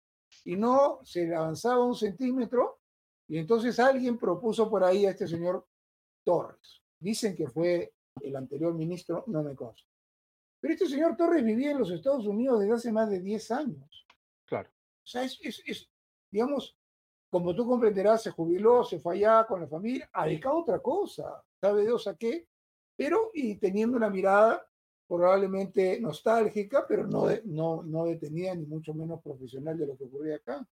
y 0.46 0.56
no 0.56 1.00
se 1.04 1.34
avanzaba 1.34 1.86
un 1.86 1.94
centímetro, 1.94 2.80
y 3.28 3.38
entonces 3.38 3.78
alguien 3.80 4.18
propuso 4.18 4.68
por 4.68 4.84
ahí 4.84 5.06
a 5.06 5.12
este 5.12 5.28
señor 5.28 5.68
Torres. 6.24 6.82
Dicen 7.00 7.36
que 7.36 7.48
fue 7.48 7.94
el 8.20 8.36
anterior 8.36 8.74
ministro, 8.74 9.24
no 9.28 9.44
me 9.44 9.56
consta. 9.56 9.88
Pero 10.60 10.74
este 10.74 10.88
señor 10.88 11.16
Torres 11.16 11.46
vivía 11.46 11.70
en 11.70 11.78
los 11.78 11.92
Estados 11.92 12.26
Unidos 12.26 12.62
desde 12.62 12.74
hace 12.74 12.92
más 12.92 13.12
de 13.12 13.20
10 13.20 13.52
años. 13.52 14.08
Claro. 14.46 14.70
O 14.70 15.08
sea, 15.08 15.24
es, 15.24 15.40
es 15.44 15.88
digamos, 16.32 16.76
como 17.30 17.56
tú 17.56 17.68
comprenderás, 17.68 18.24
se 18.24 18.32
jubiló, 18.32 18.84
se 18.84 19.00
fue 19.00 19.18
allá 19.18 19.46
con 19.46 19.62
la 19.62 19.68
familia, 19.68 20.10
a 20.12 20.26
dedicado 20.26 20.56
a 20.56 20.62
otra 20.62 20.80
cosa 20.80 21.45
sabe 21.62 21.84
Dios 21.84 22.08
a 22.08 22.16
qué, 22.16 22.48
pero 22.96 23.32
y 23.34 23.56
teniendo 23.56 23.98
una 23.98 24.10
mirada 24.10 24.66
probablemente 25.08 26.00
nostálgica, 26.00 26.86
pero 26.88 27.06
no, 27.06 27.28
no, 27.46 27.84
no 27.84 28.06
detenida 28.06 28.56
ni 28.56 28.66
mucho 28.66 28.94
menos 28.94 29.22
profesional 29.22 29.78
de 29.78 29.88
lo 29.88 29.98
que 29.98 30.06
ocurría 30.06 30.38
acá. 30.38 30.68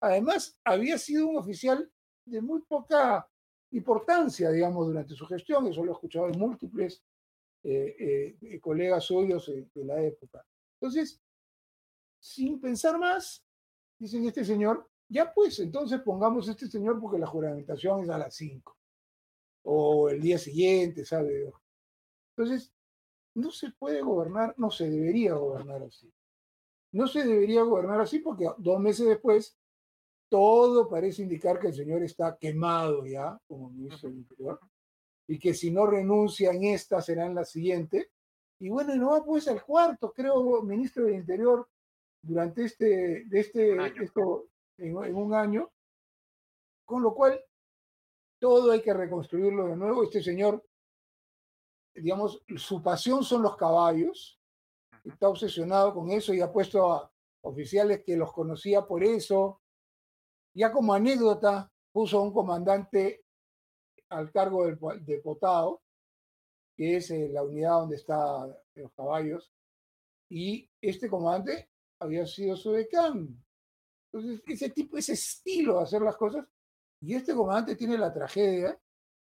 Además, 0.00 0.58
había 0.64 0.98
sido 0.98 1.26
un 1.26 1.36
oficial 1.36 1.90
de 2.24 2.40
muy 2.40 2.62
poca 2.62 3.28
importancia, 3.72 4.50
digamos, 4.50 4.86
durante 4.86 5.14
su 5.14 5.26
gestión, 5.26 5.66
eso 5.66 5.84
lo 5.84 5.92
he 5.92 5.94
escuchado 5.94 6.28
en 6.28 6.38
múltiples 6.38 7.02
eh, 7.64 8.36
eh, 8.40 8.60
colegas 8.60 9.04
suyos 9.04 9.50
de 9.74 9.84
la 9.84 10.00
época. 10.00 10.44
Entonces, 10.80 11.20
sin 12.20 12.60
pensar 12.60 12.98
más, 12.98 13.44
dicen 13.98 14.24
este 14.24 14.44
señor, 14.44 14.88
ya 15.08 15.32
pues, 15.32 15.58
entonces 15.58 16.00
pongamos 16.00 16.48
este 16.48 16.68
señor 16.68 17.00
porque 17.00 17.18
la 17.18 17.26
juramentación 17.26 18.02
es 18.02 18.10
a 18.10 18.18
las 18.18 18.34
5 18.34 18.75
o 19.66 20.08
el 20.08 20.20
día 20.20 20.38
siguiente, 20.38 21.04
¿sabe? 21.04 21.52
Entonces, 22.36 22.72
no 23.34 23.50
se 23.50 23.70
puede 23.72 24.00
gobernar, 24.00 24.54
no 24.56 24.70
se 24.70 24.88
debería 24.88 25.34
gobernar 25.34 25.82
así. 25.82 26.10
No 26.92 27.06
se 27.06 27.24
debería 27.24 27.62
gobernar 27.62 28.00
así 28.00 28.20
porque 28.20 28.46
dos 28.58 28.80
meses 28.80 29.06
después 29.06 29.58
todo 30.28 30.88
parece 30.88 31.22
indicar 31.22 31.58
que 31.58 31.68
el 31.68 31.74
señor 31.74 32.02
está 32.02 32.36
quemado 32.38 33.04
ya 33.06 33.38
como 33.46 33.70
ministro 33.70 34.08
del 34.08 34.18
Interior 34.18 34.60
y 35.28 35.38
que 35.38 35.52
si 35.52 35.70
no 35.70 35.86
renuncia 35.86 36.52
en 36.52 36.64
esta 36.64 37.02
será 37.02 37.26
en 37.26 37.34
la 37.34 37.44
siguiente. 37.44 38.10
Y 38.60 38.68
bueno, 38.68 38.94
y 38.94 38.98
no 38.98 39.10
va 39.10 39.24
pues 39.24 39.48
al 39.48 39.62
cuarto, 39.62 40.12
creo, 40.12 40.62
ministro 40.62 41.04
del 41.04 41.16
Interior 41.16 41.68
durante 42.22 42.64
este, 42.64 43.24
de 43.26 43.40
este, 43.40 43.76
esto 44.02 44.48
en, 44.78 44.96
en 45.04 45.14
un 45.14 45.34
año, 45.34 45.70
con 46.84 47.02
lo 47.02 47.14
cual 47.14 47.40
todo 48.38 48.72
hay 48.72 48.82
que 48.82 48.94
reconstruirlo 48.94 49.68
de 49.68 49.76
nuevo. 49.76 50.02
Este 50.02 50.22
señor, 50.22 50.64
digamos, 51.94 52.42
su 52.56 52.82
pasión 52.82 53.24
son 53.24 53.42
los 53.42 53.56
caballos, 53.56 54.40
está 55.04 55.28
obsesionado 55.28 55.94
con 55.94 56.10
eso 56.10 56.34
y 56.34 56.40
ha 56.40 56.52
puesto 56.52 56.92
a 56.92 57.12
oficiales 57.42 58.02
que 58.04 58.16
los 58.16 58.32
conocía 58.32 58.86
por 58.86 59.02
eso. 59.04 59.60
Ya 60.54 60.72
como 60.72 60.94
anécdota, 60.94 61.70
puso 61.92 62.18
a 62.18 62.22
un 62.22 62.32
comandante 62.32 63.24
al 64.08 64.30
cargo 64.30 64.66
del, 64.66 64.78
de 65.04 65.18
Potado, 65.18 65.82
que 66.76 66.96
es 66.96 67.10
eh, 67.10 67.28
la 67.32 67.42
unidad 67.42 67.80
donde 67.80 67.96
están 67.96 68.54
los 68.74 68.92
caballos, 68.92 69.52
y 70.28 70.70
este 70.80 71.08
comandante 71.08 71.70
había 71.98 72.26
sido 72.26 72.56
su 72.56 72.72
decán. 72.72 73.42
Entonces, 74.12 74.42
ese 74.46 74.70
tipo, 74.70 74.96
ese 74.96 75.14
estilo 75.14 75.78
de 75.78 75.84
hacer 75.84 76.02
las 76.02 76.16
cosas 76.16 76.46
y 77.06 77.14
este 77.14 77.34
comandante 77.34 77.76
tiene 77.76 77.96
la 77.96 78.12
tragedia 78.12 78.76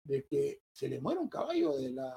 de 0.03 0.27
que 0.27 0.63
se 0.73 0.89
le 0.89 1.01
muere 1.01 1.21
un 1.21 1.29
caballo 1.29 1.79
de 1.79 1.93
la, 1.93 2.17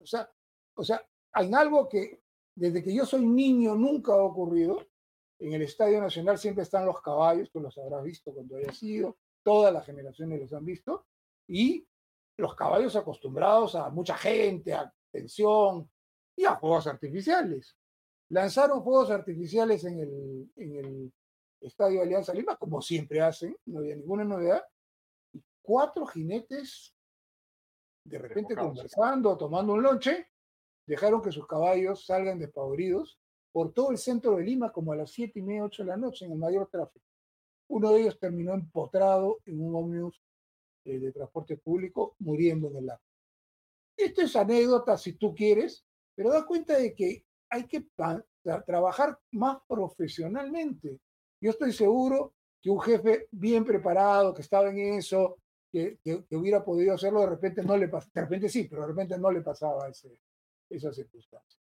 o 0.00 0.06
sea, 0.06 0.30
o 0.74 0.82
sea, 0.82 1.06
en 1.34 1.54
algo 1.54 1.86
que 1.86 2.22
desde 2.54 2.82
que 2.82 2.94
yo 2.94 3.04
soy 3.04 3.26
niño 3.26 3.74
nunca 3.74 4.12
ha 4.14 4.22
ocurrido. 4.22 4.88
En 5.38 5.52
el 5.52 5.60
Estadio 5.60 6.00
Nacional 6.00 6.38
siempre 6.38 6.62
están 6.62 6.86
los 6.86 7.02
caballos, 7.02 7.50
tú 7.50 7.60
los 7.60 7.76
habrás 7.76 8.02
visto 8.02 8.32
cuando 8.32 8.56
haya 8.56 8.72
sido, 8.72 9.18
todas 9.42 9.70
las 9.70 9.84
generaciones 9.84 10.40
los 10.40 10.52
han 10.54 10.64
visto, 10.64 11.04
y 11.46 11.86
los 12.38 12.54
caballos 12.54 12.96
acostumbrados 12.96 13.74
a 13.74 13.90
mucha 13.90 14.16
gente, 14.16 14.72
a 14.72 14.90
tensión 15.12 15.90
y 16.34 16.46
a 16.46 16.56
fuegos 16.56 16.86
artificiales. 16.86 17.76
Lanzaron 18.30 18.82
fuegos 18.82 19.10
artificiales 19.10 19.84
en 19.84 20.00
el, 20.00 20.50
en 20.56 20.76
el 20.76 21.12
Estadio 21.60 22.02
Alianza 22.02 22.32
Lima, 22.32 22.56
como 22.56 22.80
siempre 22.80 23.20
hacen, 23.20 23.56
no 23.66 23.80
había 23.80 23.96
ninguna 23.96 24.24
novedad, 24.24 24.62
y 25.32 25.42
cuatro 25.62 26.06
jinetes 26.06 26.94
de 28.04 28.18
repente 28.18 28.54
conversando, 28.54 29.36
tomando 29.36 29.72
un 29.72 29.82
lonche, 29.82 30.28
dejaron 30.86 31.20
que 31.20 31.32
sus 31.32 31.46
caballos 31.46 32.06
salgan 32.06 32.38
despavoridos 32.38 33.18
por 33.52 33.72
todo 33.72 33.90
el 33.90 33.98
centro 33.98 34.36
de 34.36 34.44
Lima 34.44 34.70
como 34.70 34.92
a 34.92 34.96
las 34.96 35.10
siete 35.10 35.40
y 35.40 35.42
media, 35.42 35.64
ocho 35.64 35.82
de 35.82 35.88
la 35.88 35.96
noche 35.96 36.24
en 36.24 36.32
el 36.32 36.38
mayor 36.38 36.68
tráfico. 36.70 37.04
Uno 37.68 37.90
de 37.90 38.02
ellos 38.02 38.18
terminó 38.18 38.54
empotrado 38.54 39.40
en 39.44 39.60
un 39.60 39.74
ómnibus 39.74 40.22
eh, 40.84 41.00
de 41.00 41.10
transporte 41.10 41.56
público, 41.56 42.14
muriendo 42.20 42.68
en 42.68 42.76
el 42.76 42.86
lago. 42.86 43.02
Esto 43.96 44.22
es 44.22 44.36
anécdota 44.36 44.96
si 44.96 45.14
tú 45.14 45.34
quieres, 45.34 45.84
pero 46.14 46.30
da 46.30 46.46
cuenta 46.46 46.78
de 46.78 46.94
que 46.94 47.24
hay 47.50 47.66
que 47.66 47.88
trabajar 48.66 49.18
más 49.32 49.58
profesionalmente. 49.66 51.00
Yo 51.46 51.50
estoy 51.50 51.72
seguro 51.72 52.34
que 52.60 52.70
un 52.70 52.80
jefe 52.80 53.28
bien 53.30 53.64
preparado, 53.64 54.34
que 54.34 54.42
estaba 54.42 54.68
en 54.68 54.78
eso, 54.94 55.38
que, 55.70 55.96
hubiera 56.32 56.64
podido 56.64 56.92
hacerlo, 56.92 57.20
de 57.20 57.28
repente 57.28 57.62
no 57.62 57.76
le 57.76 57.86
pasaba, 57.86 58.10
de 58.12 58.20
repente 58.22 58.48
sí, 58.48 58.66
pero 58.68 58.82
de 58.82 58.88
repente 58.88 59.16
no 59.16 59.30
le 59.30 59.42
pasaba 59.42 59.86
ese, 59.86 60.18
esa 60.68 60.92
circunstancia. 60.92 61.60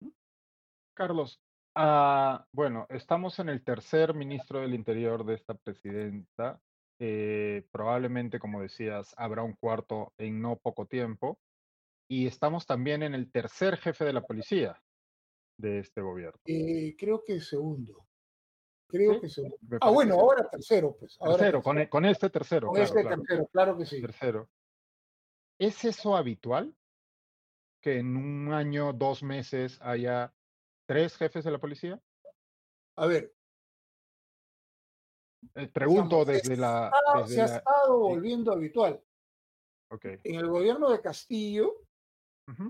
Carlos, 0.93 1.41
ah, 1.75 2.45
bueno, 2.51 2.87
estamos 2.89 3.39
en 3.39 3.47
el 3.47 3.63
tercer 3.63 4.13
ministro 4.13 4.59
del 4.59 4.73
Interior 4.73 5.25
de 5.25 5.35
esta 5.35 5.53
presidenta. 5.53 6.59
Eh, 6.99 7.65
probablemente, 7.71 8.37
como 8.37 8.61
decías, 8.61 9.15
habrá 9.15 9.43
un 9.43 9.53
cuarto 9.53 10.11
en 10.17 10.41
no 10.41 10.57
poco 10.57 10.87
tiempo. 10.87 11.39
Y 12.09 12.27
estamos 12.27 12.65
también 12.65 13.01
en 13.01 13.15
el 13.15 13.31
tercer 13.31 13.77
jefe 13.77 14.03
de 14.03 14.11
la 14.11 14.27
policía 14.27 14.77
de 15.57 15.79
este 15.79 16.01
gobierno. 16.01 16.41
Eh, 16.43 16.97
creo 16.99 17.23
que 17.25 17.39
segundo. 17.39 18.08
Creo 18.89 19.21
que 19.21 19.29
segundo. 19.29 19.55
Ah, 19.81 19.91
bueno, 19.91 20.15
ahora 20.15 20.49
tercero, 20.49 20.95
pues. 20.97 21.15
tercero, 21.19 21.61
Con, 21.61 21.77
e, 21.77 21.87
con, 21.87 22.05
este 22.05 22.29
tercero. 22.31 22.69
Con 22.69 22.81
este 22.81 23.03
tercero, 23.03 23.47
claro 23.51 23.77
que 23.77 23.85
sí. 23.85 24.01
Tercero. 24.01 24.49
¿Es 25.59 25.85
eso 25.85 26.15
habitual? 26.15 26.75
Que 27.81 27.99
en 27.99 28.17
un 28.17 28.51
año, 28.51 28.91
dos 28.91 29.21
meses 29.21 29.77
haya 29.81 30.33
tres 30.87 31.15
jefes 31.17 31.43
de 31.43 31.51
la 31.51 31.59
policía? 31.59 32.01
A 32.95 33.05
ver. 33.05 33.31
Eh, 35.53 35.67
pregunto 35.67 36.25
desde 36.25 36.57
la. 36.57 36.91
se 37.27 37.41
ha 37.41 37.45
estado 37.45 37.99
volviendo 37.99 38.51
habitual. 38.51 38.99
Okay. 39.91 40.17
En 40.23 40.35
el 40.35 40.47
gobierno 40.47 40.89
de 40.89 41.01
Castillo 41.01 41.75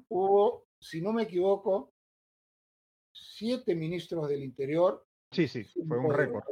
hubo, 0.09 0.67
si 0.79 1.01
no 1.01 1.13
me 1.13 1.23
equivoco, 1.23 1.93
siete 3.13 3.73
ministros 3.73 4.27
del 4.27 4.43
Interior. 4.43 5.05
Sí, 5.31 5.47
sí, 5.47 5.63
fue 5.63 5.97
un 5.97 6.13
récord. 6.13 6.43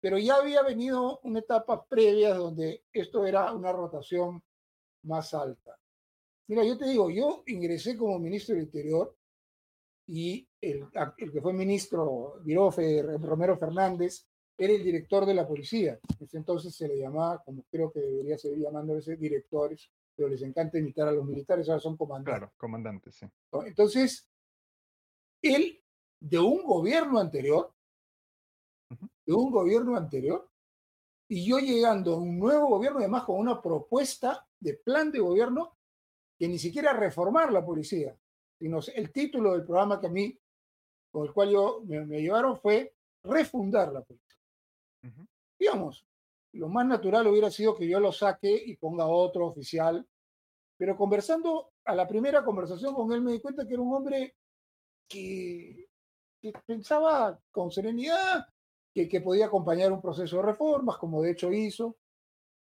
Pero 0.00 0.18
ya 0.18 0.36
había 0.36 0.62
venido 0.62 1.20
una 1.22 1.40
etapa 1.40 1.84
previa 1.86 2.34
donde 2.34 2.84
esto 2.92 3.26
era 3.26 3.52
una 3.52 3.72
rotación 3.72 4.42
más 5.04 5.32
alta. 5.34 5.78
Mira, 6.46 6.62
yo 6.62 6.76
te 6.76 6.86
digo, 6.86 7.10
yo 7.10 7.42
ingresé 7.46 7.96
como 7.96 8.18
ministro 8.18 8.54
del 8.54 8.64
Interior 8.64 9.16
y 10.06 10.46
el, 10.60 10.86
el 11.16 11.32
que 11.32 11.40
fue 11.40 11.54
ministro, 11.54 12.40
Virofe 12.44 13.02
Romero 13.02 13.56
Fernández, 13.56 14.26
era 14.56 14.72
el 14.72 14.84
director 14.84 15.26
de 15.26 15.34
la 15.34 15.46
policía. 15.46 15.98
entonces 16.32 16.74
se 16.74 16.88
le 16.88 16.98
llamaba, 16.98 17.42
como 17.42 17.64
creo 17.70 17.90
que 17.90 18.00
debería 18.00 18.38
seguir 18.38 18.60
llamándose, 18.60 19.16
directores, 19.16 19.90
pero 20.14 20.28
les 20.28 20.42
encanta 20.42 20.78
imitar 20.78 21.08
a 21.08 21.12
los 21.12 21.24
militares, 21.24 21.68
ahora 21.68 21.80
son 21.80 21.96
comandantes. 21.96 22.38
Claro, 22.38 22.52
comandantes, 22.56 23.16
sí. 23.16 23.26
Entonces, 23.66 24.28
él, 25.42 25.83
de 26.24 26.38
un 26.38 26.64
gobierno 26.64 27.18
anterior, 27.18 27.70
de 29.26 29.32
un 29.34 29.50
gobierno 29.50 29.94
anterior, 29.94 30.48
y 31.28 31.44
yo 31.46 31.58
llegando 31.58 32.14
a 32.14 32.16
un 32.16 32.38
nuevo 32.38 32.68
gobierno, 32.68 33.00
además 33.00 33.24
con 33.24 33.38
una 33.38 33.60
propuesta 33.60 34.46
de 34.58 34.74
plan 34.74 35.12
de 35.12 35.18
gobierno 35.18 35.76
que 36.38 36.48
ni 36.48 36.58
siquiera 36.58 36.94
reformar 36.94 37.52
la 37.52 37.64
policía, 37.64 38.16
sino 38.58 38.80
el 38.94 39.12
título 39.12 39.52
del 39.52 39.64
programa 39.64 40.00
que 40.00 40.06
a 40.06 40.10
mí, 40.10 40.38
con 41.10 41.26
el 41.26 41.32
cual 41.34 41.50
yo 41.50 41.82
me, 41.84 42.22
llevaron 42.22 42.58
fue 42.58 42.94
refundar 43.22 43.92
la 43.92 44.02
policía. 44.02 44.38
Digamos, 45.58 46.06
lo 46.52 46.68
más 46.68 46.86
natural 46.86 47.26
hubiera 47.26 47.50
sido 47.50 47.76
que 47.76 47.86
yo 47.86 48.00
lo 48.00 48.12
saque 48.12 48.50
y 48.50 48.76
ponga 48.76 49.06
otro 49.06 49.46
oficial, 49.46 50.06
pero 50.78 50.96
conversando, 50.96 51.72
a 51.84 51.94
la 51.94 52.08
primera 52.08 52.42
conversación 52.42 52.94
con 52.94 53.12
él 53.12 53.20
me 53.20 53.32
di 53.32 53.40
cuenta 53.40 53.66
que 53.66 53.74
era 53.74 53.82
un 53.82 53.94
hombre 53.94 54.34
que, 55.06 55.86
pensaba 56.66 57.38
con 57.50 57.70
serenidad 57.70 58.46
que, 58.92 59.08
que, 59.08 59.20
podía 59.20 59.46
acompañar 59.46 59.92
un 59.92 60.00
proceso 60.00 60.36
de 60.36 60.42
reformas, 60.42 60.96
como 60.98 61.22
de 61.22 61.32
hecho 61.32 61.52
hizo. 61.52 61.96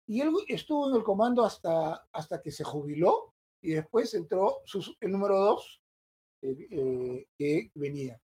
Y 0.07 0.21
él 0.21 0.31
estuvo 0.47 0.89
en 0.89 0.95
el 0.95 1.03
comando 1.03 1.43
hasta, 1.45 2.07
hasta 2.11 2.41
que 2.41 2.51
se 2.51 2.63
jubiló 2.63 3.33
y 3.61 3.73
después 3.73 4.13
entró 4.13 4.61
el 4.99 5.11
número 5.11 5.37
dos 5.37 5.81
eh, 6.41 6.67
eh, 6.71 7.27
que 7.37 7.71
venía. 7.75 8.19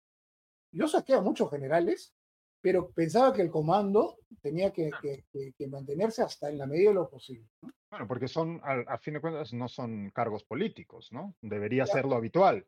Yo 0.72 0.88
saqué 0.88 1.14
a 1.14 1.20
muchos 1.20 1.50
generales, 1.50 2.14
pero 2.60 2.90
pensaba 2.90 3.32
que 3.32 3.42
el 3.42 3.50
comando 3.50 4.18
tenía 4.40 4.72
que, 4.72 4.90
que, 5.32 5.68
mantenerse 5.68 6.22
hasta 6.22 6.48
en 6.48 6.58
la 6.58 6.66
medida 6.66 6.90
de 6.90 6.94
lo 6.94 7.10
posible. 7.10 7.48
Bueno, 7.90 8.08
porque 8.08 8.28
son, 8.28 8.60
a, 8.64 8.98
fin 8.98 9.14
de 9.14 9.20
cuentas, 9.20 9.52
no 9.52 9.68
son 9.68 10.10
cargos 10.10 10.44
políticos, 10.44 11.12
¿no? 11.12 11.36
Debería 11.42 11.86
ser 11.86 12.06
lo 12.06 12.16
habitual. 12.16 12.66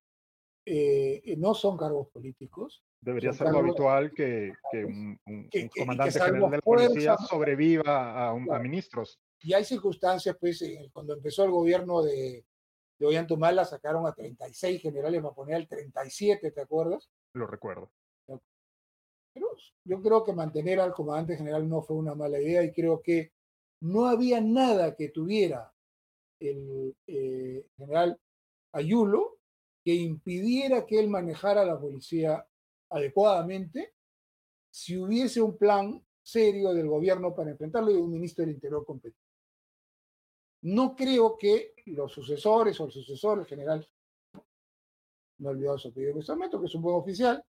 Eh, 0.68 1.22
eh, 1.24 1.37
no 1.37 1.55
son 1.55 1.76
cargos 1.76 2.09
políticos. 2.09 2.83
Debería 3.00 3.33
ser 3.33 3.50
lo 3.50 3.59
habitual 3.59 4.12
que, 4.12 4.52
un, 4.74 5.18
comandante 5.79 6.18
general 6.18 6.50
de 6.50 6.57
la 6.57 6.62
policía 6.62 7.16
sobreviva 7.16 8.31
a, 8.31 8.59
ministros. 8.59 9.20
Y 9.40 9.52
hay 9.52 9.64
circunstancias, 9.64 10.37
pues, 10.40 10.64
cuando 10.92 11.14
empezó 11.14 11.44
el 11.44 11.52
gobierno 11.52 12.02
de, 12.02 12.44
de 12.98 13.07
Ollantumala 13.07 13.64
sacaron 13.64 14.07
a 14.07 14.12
36 14.12 14.81
generales 14.83 15.22
para 15.22 15.35
poner 15.35 15.57
al 15.57 15.68
37, 15.68 16.50
¿te 16.50 16.61
acuerdas? 16.61 17.11
Lo 17.35 17.46
recuerdo. 17.46 17.90
Pero 18.26 19.50
yo 19.85 20.02
creo 20.02 20.24
que 20.24 20.33
mantener 20.33 20.81
al 20.81 20.94
comandante 20.94 21.37
general 21.37 21.68
no 21.68 21.83
fue 21.83 21.96
una 21.96 22.14
mala 22.14 22.40
idea 22.40 22.64
y 22.64 22.72
creo 22.72 23.02
que 23.02 23.33
no 23.83 24.07
había 24.07 24.40
nada 24.40 24.96
que 24.96 25.11
tuviera 25.11 25.72
el 26.40 26.96
eh, 27.07 27.66
general 27.76 28.18
Ayulo 28.72 29.36
que 29.87 29.94
impidiera 29.94 30.85
que 30.85 30.99
él 30.99 31.09
manejara 31.09 31.64
la 31.64 31.79
policía 31.79 32.44
adecuadamente 32.90 33.94
si 34.68 34.99
hubiese 34.99 35.40
un 35.40 35.57
plan 35.57 36.05
serio 36.20 36.75
del 36.75 36.88
gobierno 36.88 37.33
para 37.33 37.53
enfrentarlo 37.53 37.92
y 37.92 37.94
un 37.94 38.11
ministro 38.11 38.44
del 38.44 38.57
Interior 38.57 38.85
competente. 38.85 39.22
No 40.62 40.96
creo 40.96 41.38
que 41.38 41.72
los 41.87 42.11
sucesores 42.11 42.81
o 42.81 42.87
el 42.87 42.90
sucesor, 42.90 43.38
el 43.38 43.46
general, 43.46 43.88
no 45.38 45.51
he 45.51 45.53
olvidado 45.53 45.79
su 45.79 45.87
apellido 45.87 46.14
en 46.14 46.18
este 46.18 46.59
que 46.59 46.66
es 46.66 46.75
un 46.75 46.83
buen 46.83 46.96
oficial, 46.96 47.44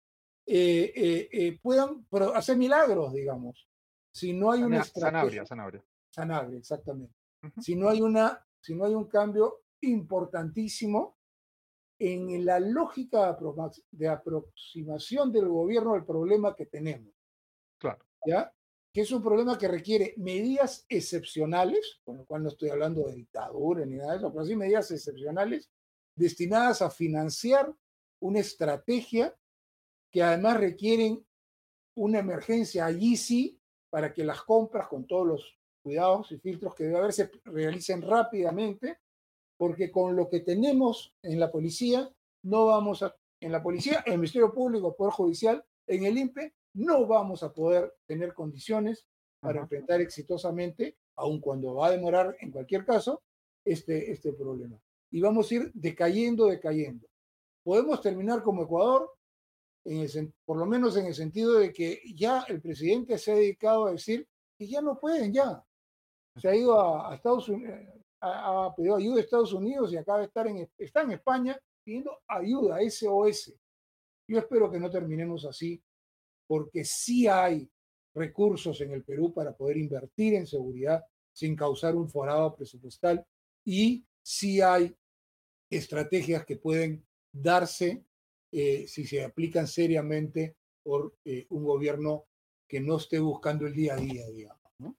eh, 0.44 0.92
eh, 0.92 1.28
eh, 1.30 1.58
puedan 1.62 2.04
hacer 2.34 2.56
milagros, 2.56 3.12
digamos, 3.12 3.68
si 4.12 4.32
no 4.32 4.50
hay 4.50 4.64
una 4.64 4.80
estrategia. 4.80 5.20
Sanabria, 5.20 5.46
Sanabria. 5.46 5.84
Sanabria, 6.10 6.58
exactamente. 6.58 7.14
Si 7.60 7.76
no 7.76 7.88
hay 7.88 8.02
una, 8.02 8.44
si 8.60 8.74
no 8.74 8.86
hay 8.86 8.94
un 8.96 9.04
cambio 9.04 9.66
importantísimo 9.82 11.16
en 11.98 12.44
la 12.44 12.58
lógica 12.58 13.36
de 13.90 14.08
aproximación 14.08 15.32
del 15.32 15.48
gobierno 15.48 15.94
al 15.94 16.04
problema 16.04 16.54
que 16.54 16.66
tenemos. 16.66 17.12
Claro. 17.78 18.04
¿Ya? 18.26 18.52
Que 18.92 19.02
es 19.02 19.10
un 19.10 19.22
problema 19.22 19.58
que 19.58 19.68
requiere 19.68 20.14
medidas 20.16 20.84
excepcionales, 20.88 22.00
con 22.04 22.18
lo 22.18 22.24
cual 22.24 22.42
no 22.42 22.48
estoy 22.48 22.70
hablando 22.70 23.06
de 23.06 23.14
dictadura 23.14 23.84
ni 23.84 23.96
nada 23.96 24.12
de 24.12 24.18
eso, 24.18 24.32
pero 24.32 24.44
sí 24.44 24.56
medidas 24.56 24.90
excepcionales 24.90 25.70
destinadas 26.16 26.82
a 26.82 26.90
financiar 26.90 27.74
una 28.20 28.40
estrategia 28.40 29.34
que 30.10 30.22
además 30.22 30.58
requieren 30.58 31.26
una 31.96 32.20
emergencia 32.20 32.86
allí 32.86 33.16
sí 33.16 33.60
para 33.90 34.12
que 34.12 34.24
las 34.24 34.42
compras 34.42 34.88
con 34.88 35.06
todos 35.06 35.26
los 35.26 35.58
cuidados 35.82 36.32
y 36.32 36.38
filtros 36.38 36.74
que 36.74 36.84
debe 36.84 36.98
haber 36.98 37.12
se 37.12 37.30
realicen 37.44 38.02
rápidamente 38.02 38.98
porque 39.64 39.90
con 39.90 40.14
lo 40.14 40.28
que 40.28 40.40
tenemos 40.40 41.14
en 41.22 41.40
la 41.40 41.50
policía, 41.50 42.12
no 42.42 42.66
vamos 42.66 43.02
a, 43.02 43.16
en 43.40 43.50
la 43.50 43.62
policía, 43.62 44.02
en 44.04 44.12
el 44.12 44.18
Ministerio 44.18 44.52
Público, 44.52 44.94
Poder 44.94 45.14
Judicial, 45.14 45.64
en 45.86 46.04
el 46.04 46.18
INPE, 46.18 46.52
no 46.74 47.06
vamos 47.06 47.42
a 47.42 47.50
poder 47.50 47.94
tener 48.06 48.34
condiciones 48.34 49.06
para 49.40 49.62
enfrentar 49.62 50.02
exitosamente, 50.02 50.98
aun 51.16 51.40
cuando 51.40 51.76
va 51.76 51.86
a 51.86 51.92
demorar 51.92 52.36
en 52.40 52.50
cualquier 52.50 52.84
caso, 52.84 53.22
este, 53.64 54.12
este 54.12 54.34
problema. 54.34 54.78
Y 55.10 55.22
vamos 55.22 55.50
a 55.50 55.54
ir 55.54 55.70
decayendo, 55.72 56.44
decayendo. 56.48 57.06
Podemos 57.64 58.02
terminar 58.02 58.42
como 58.42 58.64
Ecuador, 58.64 59.10
en 59.86 60.34
por 60.44 60.58
lo 60.58 60.66
menos 60.66 60.94
en 60.98 61.06
el 61.06 61.14
sentido 61.14 61.54
de 61.58 61.72
que 61.72 62.02
ya 62.14 62.44
el 62.48 62.60
presidente 62.60 63.16
se 63.16 63.32
ha 63.32 63.36
dedicado 63.36 63.86
a 63.86 63.92
decir 63.92 64.28
que 64.58 64.68
ya 64.68 64.82
no 64.82 65.00
pueden, 65.00 65.32
ya. 65.32 65.64
Se 66.36 66.48
ha 66.50 66.54
ido 66.54 66.78
a 66.78 67.14
Estados 67.14 67.48
Unidos, 67.48 68.03
ha, 68.24 68.74
pedido 68.74 68.96
ayuda 68.96 69.18
a 69.18 69.20
Estados 69.20 69.52
Unidos 69.52 69.92
y 69.92 69.96
acaba 69.96 70.20
de 70.20 70.26
estar 70.26 70.46
en, 70.46 70.68
está 70.78 71.02
en 71.02 71.12
España 71.12 71.58
pidiendo 71.82 72.18
ayuda, 72.26 72.78
SOS. 72.88 73.54
Yo 74.26 74.38
espero 74.38 74.70
que 74.70 74.80
no 74.80 74.90
terminemos 74.90 75.44
así, 75.44 75.82
porque 76.46 76.84
sí 76.84 77.26
hay 77.26 77.68
recursos 78.14 78.80
en 78.80 78.92
el 78.92 79.04
Perú 79.04 79.32
para 79.32 79.54
poder 79.54 79.76
invertir 79.76 80.34
en 80.34 80.46
seguridad 80.46 81.04
sin 81.32 81.56
causar 81.56 81.96
un 81.96 82.08
forado 82.08 82.54
presupuestal 82.54 83.26
y 83.64 84.06
si 84.22 84.60
hay 84.60 84.96
estrategias 85.68 86.44
que 86.46 86.56
pueden 86.56 87.04
darse 87.32 88.04
eh, 88.52 88.86
si 88.86 89.04
se 89.04 89.24
aplican 89.24 89.66
seriamente 89.66 90.56
por 90.82 91.16
eh, 91.24 91.46
un 91.50 91.64
gobierno 91.64 92.26
que 92.68 92.80
no 92.80 92.98
esté 92.98 93.18
buscando 93.18 93.66
el 93.66 93.74
día 93.74 93.94
a 93.94 93.96
día, 93.96 94.26
digamos. 94.28 94.70
¿no? 94.78 94.96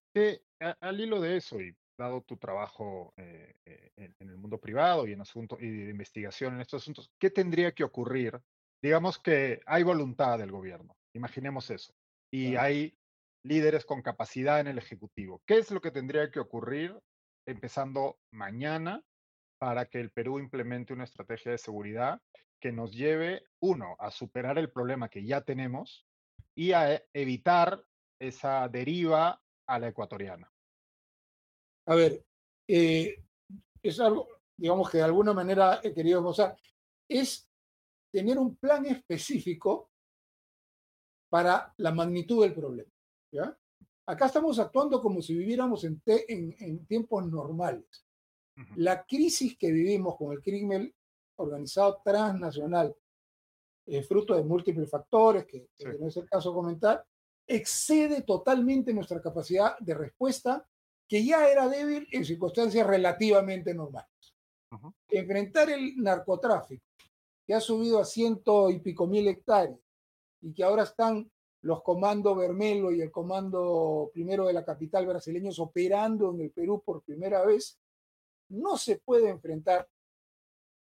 al 0.82 1.00
hilo 1.00 1.22
de 1.22 1.38
eso, 1.38 1.60
y 1.62 1.76
dado 1.98 2.22
tu 2.22 2.38
trabajo 2.38 3.14
eh, 3.18 3.56
en, 3.96 4.30
el 4.30 4.38
mundo 4.38 4.60
privado 4.60 5.08
y 5.08 5.14
en 5.14 5.22
asuntos 5.22 5.62
y 5.62 5.70
de 5.70 5.92
investigación 5.92 6.56
en 6.56 6.62
estos 6.62 6.84
asuntos, 6.84 7.12
¿qué 7.20 7.30
tendría 7.30 7.74
que 7.74 7.84
ocurrir? 7.84 8.40
Digamos 8.82 9.20
que 9.20 9.62
hay 9.66 9.84
voluntad 9.84 10.38
del 10.38 10.52
gobierno, 10.52 10.96
imaginemos 11.14 11.70
eso, 11.70 11.94
y 12.32 12.56
hay 12.56 12.98
líderes 13.44 13.86
con 13.86 14.02
capacidad 14.02 14.60
en 14.60 14.68
el 14.68 14.78
Ejecutivo. 14.78 15.42
¿Qué 15.46 15.58
es 15.58 15.72
lo 15.72 15.80
que 15.80 15.92
tendría 15.92 16.30
que 16.32 16.40
ocurrir 16.40 16.98
empezando 17.48 18.18
mañana 18.32 19.04
para 19.60 19.86
que 19.86 20.00
el 20.00 20.12
Perú 20.12 20.40
implemente 20.40 20.94
una 20.94 21.04
estrategia 21.04 21.52
de 21.52 21.58
seguridad 21.58 22.22
que 22.60 22.72
nos 22.72 22.92
lleve, 22.92 23.44
uno, 23.62 23.96
a 24.00 24.12
superar 24.12 24.58
el 24.58 24.72
problema 24.72 25.10
que 25.10 25.26
ya 25.26 25.42
tenemos 25.42 26.06
y 26.56 26.72
a 26.72 27.02
evitar 27.14 27.84
esa 28.20 28.68
deriva 28.68 29.42
a 29.68 29.80
la 29.80 29.90
ecuatoriana? 29.90 30.52
A 31.88 31.96
ver, 31.96 32.24
eh, 32.68 33.24
es 33.82 34.00
algo, 34.00 34.28
digamos 34.58 34.90
que 34.90 34.98
de 34.98 35.04
alguna 35.04 35.34
manera 35.34 35.80
he 35.84 35.94
querido 35.94 36.22
mostrar, 36.22 36.58
es 37.08 37.48
tener 38.12 38.38
un 38.40 38.56
plan 38.56 38.86
específico 38.86 39.92
para 41.30 41.74
la 41.78 41.92
magnitud 41.92 42.44
del 42.44 42.54
problema. 42.54 42.90
Acá 44.08 44.28
estamos 44.28 44.60
actuando 44.60 45.02
como 45.02 45.22
si 45.22 45.36
viviéramos 45.36 45.84
en, 45.84 46.02
en, 46.06 46.86
tiempos 46.86 47.28
normales. 47.28 48.06
La 48.78 49.04
crisis 49.04 49.58
que 49.58 49.72
vivimos 49.72 50.16
con 50.16 50.32
el 50.32 50.42
crimen 50.42 50.94
organizado 51.38 52.02
transnacional, 52.04 52.96
eh, 53.88 54.02
fruto 54.04 54.36
de 54.36 54.44
múltiples 54.44 54.90
factores, 54.90 55.46
que, 55.46 55.68
no 56.00 56.08
es 56.08 56.18
el 56.18 56.30
caso 56.30 56.54
comentar, 56.54 57.06
excede 57.48 58.22
totalmente 58.22 58.94
nuestra 58.94 59.22
capacidad 59.22 59.78
de 59.80 59.94
respuesta, 59.94 60.66
que 61.08 61.24
ya 61.24 61.50
era 61.50 61.68
débil 61.70 62.08
en 62.12 62.26
circunstancias 62.26 62.86
relativamente 62.86 63.74
normales. 63.74 64.10
Enfrentar 65.08 65.70
el 65.70 65.96
narcotráfico, 65.98 66.84
que 67.46 67.54
ha 67.54 67.62
subido 67.62 68.00
a 68.00 68.06
ciento 68.06 68.70
y 68.70 68.80
pico 68.80 69.08
mil 69.08 69.28
hectáreas, 69.28 69.80
y 70.42 70.54
que 70.54 70.64
ahora 70.64 70.84
están 70.84 71.30
los 71.62 71.82
comandos 71.82 72.38
Bermelo 72.38 72.92
y 72.92 73.02
el 73.02 73.12
comando 73.12 74.12
primero 74.14 74.46
de 74.46 74.54
la 74.54 74.64
capital 74.64 75.08
brasileños 75.08 75.58
operando 75.60 76.32
en 76.32 76.42
el 76.42 76.52
Perú 76.52 76.84
por 76.86 77.04
primera 77.04 77.44
vez, 77.44 77.80
no 78.50 78.78
se 78.78 79.00
puede 79.00 79.30
enfrentar 79.30 79.90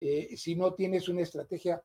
eh, 0.00 0.36
si 0.36 0.56
no 0.56 0.74
tienes 0.74 1.08
una 1.08 1.22
estrategia 1.22 1.82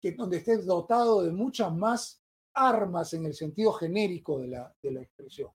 que 0.00 0.12
donde 0.12 0.38
estés 0.38 0.64
dotado 0.64 1.22
de 1.22 1.32
muchas 1.32 1.74
más 1.74 2.22
armas 2.54 3.12
en 3.12 3.26
el 3.26 3.34
sentido 3.34 3.72
genérico 3.72 4.38
de 4.38 4.48
la, 4.48 4.74
de 4.82 4.92
la 4.92 5.02
expresión. 5.02 5.50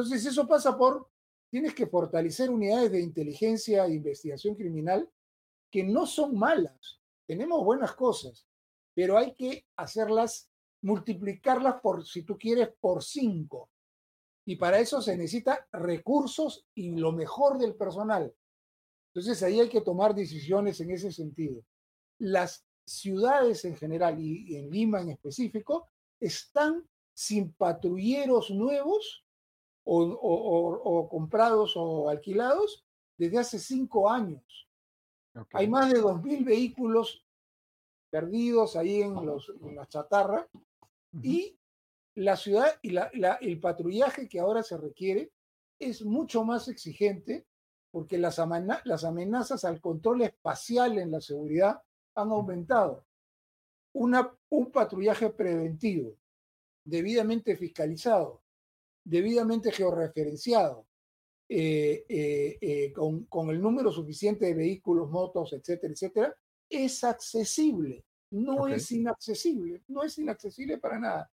Entonces, 0.00 0.24
eso 0.24 0.48
pasa 0.48 0.78
por, 0.78 1.10
tienes 1.50 1.74
que 1.74 1.86
fortalecer 1.86 2.48
unidades 2.48 2.90
de 2.90 3.02
inteligencia 3.02 3.84
e 3.84 3.92
investigación 3.92 4.54
criminal 4.54 5.06
que 5.70 5.84
no 5.84 6.06
son 6.06 6.38
malas. 6.38 7.02
Tenemos 7.26 7.62
buenas 7.62 7.92
cosas, 7.92 8.46
pero 8.94 9.18
hay 9.18 9.34
que 9.34 9.66
hacerlas 9.76 10.50
multiplicarlas 10.80 11.82
por, 11.82 12.06
si 12.06 12.22
tú 12.22 12.38
quieres, 12.38 12.70
por 12.80 13.04
cinco. 13.04 13.68
Y 14.46 14.56
para 14.56 14.78
eso 14.78 15.02
se 15.02 15.18
necesita 15.18 15.68
recursos 15.70 16.66
y 16.74 16.96
lo 16.96 17.12
mejor 17.12 17.58
del 17.58 17.74
personal. 17.74 18.34
Entonces 19.12 19.42
ahí 19.42 19.60
hay 19.60 19.68
que 19.68 19.82
tomar 19.82 20.14
decisiones 20.14 20.80
en 20.80 20.92
ese 20.92 21.12
sentido. 21.12 21.62
Las 22.18 22.64
ciudades 22.86 23.66
en 23.66 23.76
general 23.76 24.18
y 24.18 24.56
en 24.56 24.70
Lima 24.70 25.02
en 25.02 25.10
específico 25.10 25.90
están 26.18 26.88
sin 27.12 27.52
patrulleros 27.52 28.50
nuevos 28.50 29.26
o, 29.92 31.08
comprados 31.08 31.72
o 31.76 32.08
alquilados 32.08 32.84
desde 33.18 33.38
hace 33.38 33.58
cinco 33.58 34.08
años. 34.08 34.68
Hay 35.52 35.68
más 35.68 35.92
de 35.92 36.00
2.000 36.00 36.44
vehículos 36.44 37.24
perdidos 38.10 38.76
ahí 38.76 39.02
en, 39.02 39.14
los, 39.26 39.52
en 39.62 39.76
la 39.76 39.86
chatarra 39.86 40.48
y 41.22 41.56
la 42.14 42.36
ciudad 42.36 42.78
y 42.82 42.96
el 42.96 43.60
patrullaje 43.60 44.28
que 44.28 44.40
ahora 44.40 44.62
se 44.62 44.76
requiere 44.76 45.32
es 45.78 46.04
mucho 46.04 46.44
más 46.44 46.68
exigente 46.68 47.46
porque 47.90 48.18
las, 48.18 48.38
amenazas 48.38 49.64
al 49.64 49.80
control 49.80 50.22
espacial 50.22 50.98
en 50.98 51.10
la 51.10 51.20
seguridad 51.20 51.82
han 52.14 52.30
aumentado. 52.30 53.04
un 53.92 54.70
patrullaje 54.72 55.30
preventivo, 55.30 56.16
debidamente 56.84 57.56
fiscalizado, 57.56 58.42
debidamente 59.04 59.72
georreferenciado, 59.72 60.86
eh, 61.48 62.04
eh, 62.08 62.58
eh, 62.60 62.92
con, 62.92 63.24
con, 63.24 63.50
el 63.50 63.60
número 63.60 63.90
suficiente 63.90 64.46
de 64.46 64.54
vehículos, 64.54 65.10
motos, 65.10 65.52
etcétera, 65.52 65.92
etcétera, 65.92 66.36
es 66.68 67.02
accesible 67.02 68.04
no 68.30 68.68
es 68.68 68.90
inaccesible, 68.92 69.82
no 69.88 70.02
es 70.02 70.18
inaccesible 70.18 70.78
para 70.78 70.98
nada. 70.98 71.30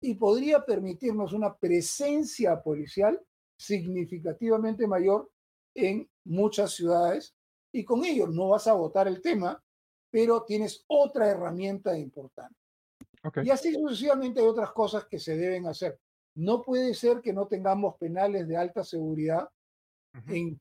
Y 0.00 0.14
podría 0.14 0.64
permitirnos 0.64 1.32
una 1.32 1.56
presencia 1.56 2.62
policial 2.62 3.20
significativamente 3.58 4.86
mayor 4.86 5.30
en 5.74 6.08
muchas 6.24 6.72
ciudades 6.72 7.34
y 7.72 7.84
con 7.84 8.04
ello 8.04 8.28
no 8.28 8.48
vas 8.50 8.68
a 8.68 8.74
votar 8.74 9.08
el 9.08 9.20
tema, 9.20 9.62
pero 10.10 10.44
tienes 10.44 10.84
otra 10.86 11.28
herramienta 11.28 11.98
importante. 11.98 12.56
Y 13.42 13.50
así 13.50 13.74
sucesivamente 13.74 14.40
hay 14.40 14.46
otras 14.46 14.72
cosas 14.72 15.06
que 15.06 15.18
se 15.18 15.36
deben 15.36 15.66
hacer. 15.66 15.98
No 16.38 16.62
puede 16.62 16.94
ser 16.94 17.20
que 17.20 17.32
no 17.32 17.48
tengamos 17.48 17.96
penales 17.96 18.46
de 18.46 18.56
alta 18.56 18.84
seguridad 18.84 19.48
en, 20.28 20.60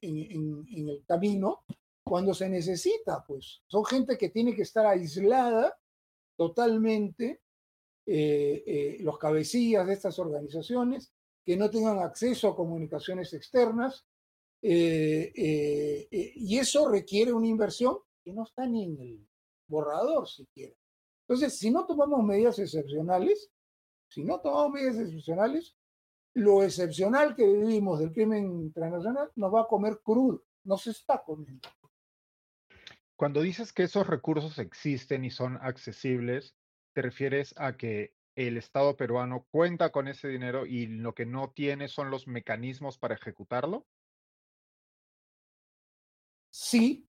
en, 0.00 0.66
el 0.88 1.04
camino 1.06 1.62
cuando 2.02 2.32
se 2.32 2.48
necesita, 2.48 3.22
pues. 3.26 3.60
Son 3.66 3.84
gente 3.84 4.16
que 4.16 4.30
tiene 4.30 4.54
que 4.54 4.62
estar 4.62 4.86
aislada 4.86 5.78
totalmente, 6.36 7.42
eh, 8.06 8.64
eh, 8.66 8.96
los 9.00 9.18
cabecillas 9.18 9.86
de 9.86 9.92
estas 9.92 10.18
organizaciones, 10.18 11.12
que 11.44 11.54
no 11.54 11.68
tengan 11.68 11.98
acceso 11.98 12.48
a 12.48 12.56
comunicaciones 12.56 13.34
externas, 13.34 14.06
eh, 14.62 16.08
y 16.10 16.58
eso 16.58 16.88
requiere 16.88 17.34
una 17.34 17.46
inversión 17.46 17.98
que 18.24 18.32
no 18.32 18.44
está 18.44 18.66
ni 18.66 18.84
en 18.84 18.98
el 18.98 19.28
borrador 19.68 20.26
siquiera. 20.26 20.74
Entonces, 21.28 21.58
si 21.58 21.70
no 21.70 21.84
tomamos 21.84 22.24
medidas 22.24 22.58
excepcionales, 22.58 23.50
si 24.10 24.24
no 24.24 24.40
tomamos 24.40 24.72
medidas 24.72 24.98
excepcionales, 24.98 25.76
lo 26.34 26.62
excepcional 26.62 27.34
que 27.34 27.46
vivimos 27.46 27.98
del 28.00 28.12
crimen 28.12 28.72
transnacional 28.72 29.30
nos 29.36 29.54
va 29.54 29.62
a 29.62 29.66
comer 29.66 30.00
crudo, 30.02 30.44
nos 30.64 30.86
está 30.86 31.22
comiendo. 31.22 31.68
Cuando 33.16 33.40
dices 33.42 33.72
que 33.72 33.84
esos 33.84 34.06
recursos 34.06 34.58
existen 34.58 35.24
y 35.24 35.30
son 35.30 35.58
accesibles, 35.60 36.56
¿te 36.92 37.02
refieres 37.02 37.54
a 37.56 37.76
que 37.76 38.14
el 38.34 38.56
Estado 38.56 38.96
peruano 38.96 39.46
cuenta 39.50 39.92
con 39.92 40.08
ese 40.08 40.28
dinero 40.28 40.66
y 40.66 40.86
lo 40.86 41.14
que 41.14 41.26
no 41.26 41.50
tiene 41.50 41.88
son 41.88 42.10
los 42.10 42.26
mecanismos 42.26 42.98
para 42.98 43.14
ejecutarlo? 43.14 43.86
Sí, 46.52 47.08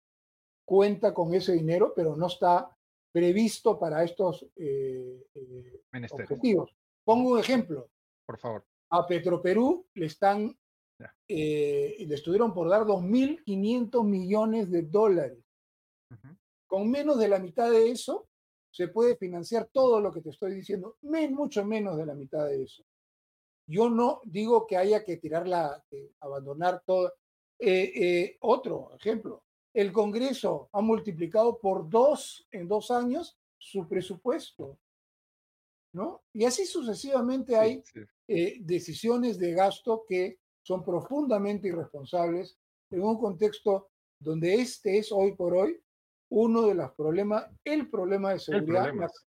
cuenta 0.64 1.14
con 1.14 1.32
ese 1.34 1.52
dinero, 1.52 1.92
pero 1.94 2.16
no 2.16 2.26
está 2.26 2.76
previsto 3.12 3.78
para 3.78 4.02
estos 4.04 4.46
eh, 4.56 5.26
eh, 5.34 5.82
objetivos. 6.10 6.74
Pongo 7.10 7.32
un 7.32 7.40
ejemplo. 7.40 7.90
Por 8.24 8.38
favor. 8.38 8.64
A 8.90 9.04
Petroperú 9.04 9.84
le 9.94 10.06
están, 10.06 10.56
eh, 11.26 11.96
le 12.06 12.14
estuvieron 12.14 12.54
por 12.54 12.68
dar 12.68 12.82
2.500 12.82 14.04
millones 14.04 14.70
de 14.70 14.82
dólares 14.82 15.44
con 16.70 16.88
menos 16.88 17.18
de 17.18 17.26
la 17.26 17.40
mitad 17.40 17.68
de 17.68 17.90
eso, 17.90 18.28
se 18.70 18.86
puede 18.86 19.16
financiar 19.16 19.68
todo 19.72 20.00
lo 20.00 20.12
que 20.12 20.20
te 20.20 20.30
estoy 20.30 20.54
diciendo, 20.54 20.98
mucho 21.02 21.64
menos 21.64 21.96
de 21.96 22.06
la 22.06 22.14
mitad 22.14 22.46
de 22.46 22.62
eso. 22.62 22.84
Yo 23.66 23.90
no 23.90 24.20
digo 24.22 24.68
que 24.68 24.76
haya 24.76 25.04
que 25.04 25.16
tirarla, 25.16 25.84
abandonar 26.20 26.80
todo. 26.86 27.12
Eh, 27.58 27.90
eh, 27.92 28.36
otro 28.42 28.92
ejemplo, 28.94 29.42
el 29.74 29.90
Congreso 29.90 30.68
ha 30.72 30.80
multiplicado 30.80 31.58
por 31.58 31.90
dos 31.90 32.46
en 32.52 32.68
dos 32.68 32.92
años 32.92 33.36
su 33.58 33.88
presupuesto, 33.88 34.78
¿no? 35.92 36.22
Y 36.32 36.44
así 36.44 36.66
sucesivamente 36.66 37.56
hay 37.56 37.82
eh, 38.28 38.58
decisiones 38.60 39.38
de 39.38 39.52
gasto 39.52 40.04
que 40.06 40.38
son 40.62 40.84
profundamente 40.84 41.68
irresponsables 41.68 42.58
en 42.90 43.02
un 43.02 43.18
contexto 43.18 43.90
donde 44.20 44.54
este 44.54 44.98
es 44.98 45.10
hoy 45.10 45.34
por 45.34 45.54
hoy 45.54 45.80
uno 46.30 46.62
de 46.62 46.74
los 46.74 46.92
problemas, 46.92 47.46
el 47.64 47.90
problema 47.90 48.32
de 48.32 48.38
seguridad 48.38 48.92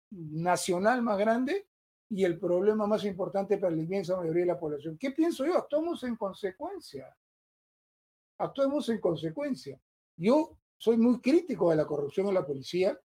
nacional 0.09 1.01
más 1.01 1.17
grande 1.17 1.67
y 2.09 2.25
el 2.25 2.37
problema 2.37 2.85
más 2.85 3.05
importante 3.05 3.57
para 3.57 3.73
la 3.73 3.81
inmensa 3.81 4.17
mayoría 4.17 4.41
de 4.41 4.47
la 4.47 4.59
población. 4.59 4.97
¿Qué 4.97 5.11
pienso 5.11 5.45
yo? 5.45 5.57
Actuamos 5.57 6.03
en 6.03 6.17
consecuencia. 6.17 7.15
Actuemos 8.39 8.89
en 8.89 8.99
consecuencia. 8.99 9.79
Yo 10.17 10.57
soy 10.77 10.97
muy 10.97 11.21
crítico 11.21 11.69
de 11.69 11.77
la 11.77 11.85
corrupción 11.85 12.27
en 12.27 12.33
la 12.33 12.45
policía 12.45 12.99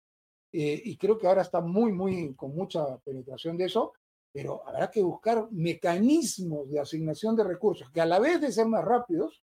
eh, 0.53 0.81
y 0.85 0.97
creo 0.97 1.19
que 1.19 1.27
ahora 1.27 1.43
está 1.43 1.61
muy, 1.61 1.93
muy, 1.93 2.35
con 2.35 2.55
mucha 2.55 2.99
penetración 2.99 3.57
de 3.57 3.65
eso, 3.65 3.95
pero 4.33 4.67
habrá 4.67 4.91
que 4.91 5.03
buscar 5.03 5.49
mecanismos 5.51 6.71
de 6.71 6.81
asignación 6.81 7.35
de 7.37 7.45
recursos 7.45 7.91
que 7.91 8.01
a 8.01 8.07
la 8.07 8.19
vez 8.19 8.41
de 8.41 8.53
ser 8.53 8.67
más 8.67 8.85
rápidos, 8.85 9.43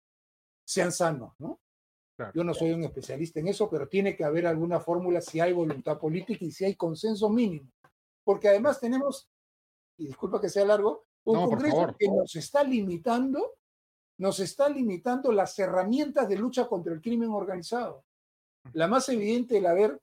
sean 0.66 0.92
sanos, 0.92 1.34
¿no? 1.40 1.60
Yo 2.34 2.44
no 2.44 2.54
soy 2.54 2.72
un 2.72 2.84
especialista 2.84 3.40
en 3.40 3.48
eso, 3.48 3.70
pero 3.70 3.88
tiene 3.90 4.16
que 4.16 4.24
haber 4.24 4.46
alguna 4.46 4.80
fórmula 4.80 5.20
si 5.20 5.40
hay 5.40 5.52
voluntad 5.52 6.00
política 6.00 6.46
y 6.46 6.52
si 6.52 6.64
hay 6.64 6.76
consenso 6.76 7.28
mínimo. 7.30 7.70
Porque 8.24 8.48
además 8.48 8.80
tenemos, 8.80 9.30
y 9.98 10.08
disculpa 10.08 10.40
que 10.40 10.48
sea 10.48 10.64
largo, 10.64 11.06
un 11.26 11.50
Congreso 11.50 11.96
que 11.98 12.08
nos 12.08 12.36
está 12.36 12.64
limitando, 12.64 13.56
nos 14.20 14.40
está 14.40 14.70
limitando 14.70 15.32
las 15.32 15.58
herramientas 15.58 16.30
de 16.30 16.38
lucha 16.38 16.68
contra 16.68 16.94
el 16.94 17.02
crimen 17.02 17.32
organizado. 17.32 18.06
La 18.74 18.88
más 18.88 19.10
evidente, 19.10 19.58
el 19.58 19.66
haber 19.66 20.00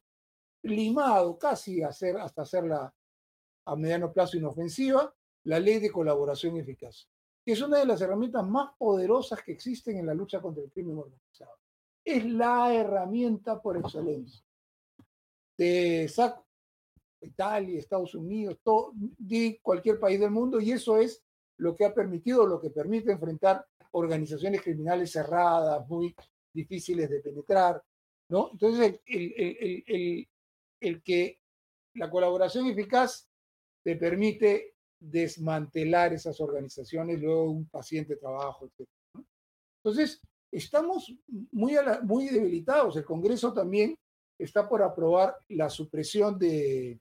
limado 0.62 1.38
casi 1.38 1.82
hacer, 1.82 2.16
hasta 2.18 2.42
hacerla 2.42 2.92
a 3.66 3.76
mediano 3.76 4.12
plazo 4.12 4.36
inofensiva, 4.36 5.14
la 5.44 5.58
ley 5.58 5.78
de 5.78 5.90
colaboración 5.90 6.56
eficaz, 6.56 7.08
que 7.44 7.52
es 7.52 7.61
una 7.62 7.78
de 7.78 7.86
las 7.86 8.00
herramientas 8.00 8.46
más 8.46 8.72
poderosas 8.78 9.42
que 9.42 9.52
existen 9.52 9.96
en 9.96 10.06
la 10.06 10.14
lucha 10.14 10.40
contra 10.40 10.62
el 10.62 10.70
crimen 10.70 10.98
organizado. 10.98 11.58
Es 12.04 12.24
la 12.24 12.74
herramienta 12.74 13.61
por 13.61 13.76
excelencia. 13.76 14.42
De 15.56 16.08
saco 16.08 16.46
Italia, 17.22 17.78
Estados 17.78 18.14
Unidos, 18.14 18.58
todo, 18.62 18.92
de 18.94 19.61
cualquier 19.62 19.98
país 20.00 20.18
del 20.18 20.30
mundo, 20.30 20.61
y 20.61 20.72
eso 20.72 20.96
es 20.98 21.22
lo 21.58 21.76
que 21.76 21.84
ha 21.84 21.94
permitido, 21.94 22.46
lo 22.46 22.61
que 22.61 22.70
permite 22.70 23.12
enfrentar 23.12 23.66
organizaciones 23.92 24.62
criminales 24.62 25.12
cerradas, 25.12 25.86
muy 25.88 26.14
difíciles 26.52 27.11
de 27.11 27.20
penetrar, 27.20 27.82
¿no? 28.28 28.50
Entonces, 28.52 29.00
el, 29.06 30.28
el 30.81 31.03
que 31.03 31.39
la 31.95 32.11
colaboración 32.11 32.66
eficaz 32.66 33.28
te 33.85 33.97
permite 33.97 34.74
desmantelar 35.01 36.12
esas 36.12 36.41
organizaciones, 36.41 37.20
luego 37.20 37.51
un 37.51 37.68
paciente 37.68 38.16
trabajo, 38.16 38.66
etc. 38.66 38.89
Entonces, 39.83 40.20
estamos 40.53 41.14
muy, 41.53 41.74
muy 42.03 42.28
debilitados. 42.28 42.97
El 42.97 43.05
Congreso 43.05 43.53
también 43.53 43.97
está 44.39 44.68
por 44.68 44.83
aprobar 44.83 45.37
la 45.49 45.70
supresión 45.70 46.39
de, 46.39 47.01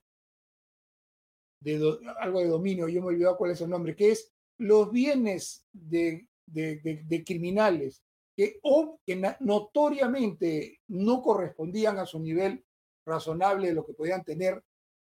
de 1.62 2.00
algo 2.20 2.40
de 2.40 2.48
dominio, 2.48 2.88
yo 2.88 3.02
me 3.02 3.08
he 3.08 3.16
olvidado 3.16 3.38
cuál 3.38 3.52
es 3.52 3.62
el 3.62 3.70
nombre, 3.70 3.96
que 3.96 4.12
es 4.12 4.32
los 4.58 4.92
bienes 4.92 5.66
de, 5.72 6.28
de, 6.46 7.24
criminales 7.26 8.04
que, 8.36 8.60
o, 8.64 9.00
que 9.06 9.22
notoriamente 9.40 10.80
no 10.88 11.22
correspondían 11.22 11.98
a 11.98 12.06
su 12.06 12.20
nivel 12.20 12.64
razonable 13.10 13.68
de 13.68 13.74
lo 13.74 13.86
que 13.86 13.94
podían 13.94 14.24
tener 14.24 14.64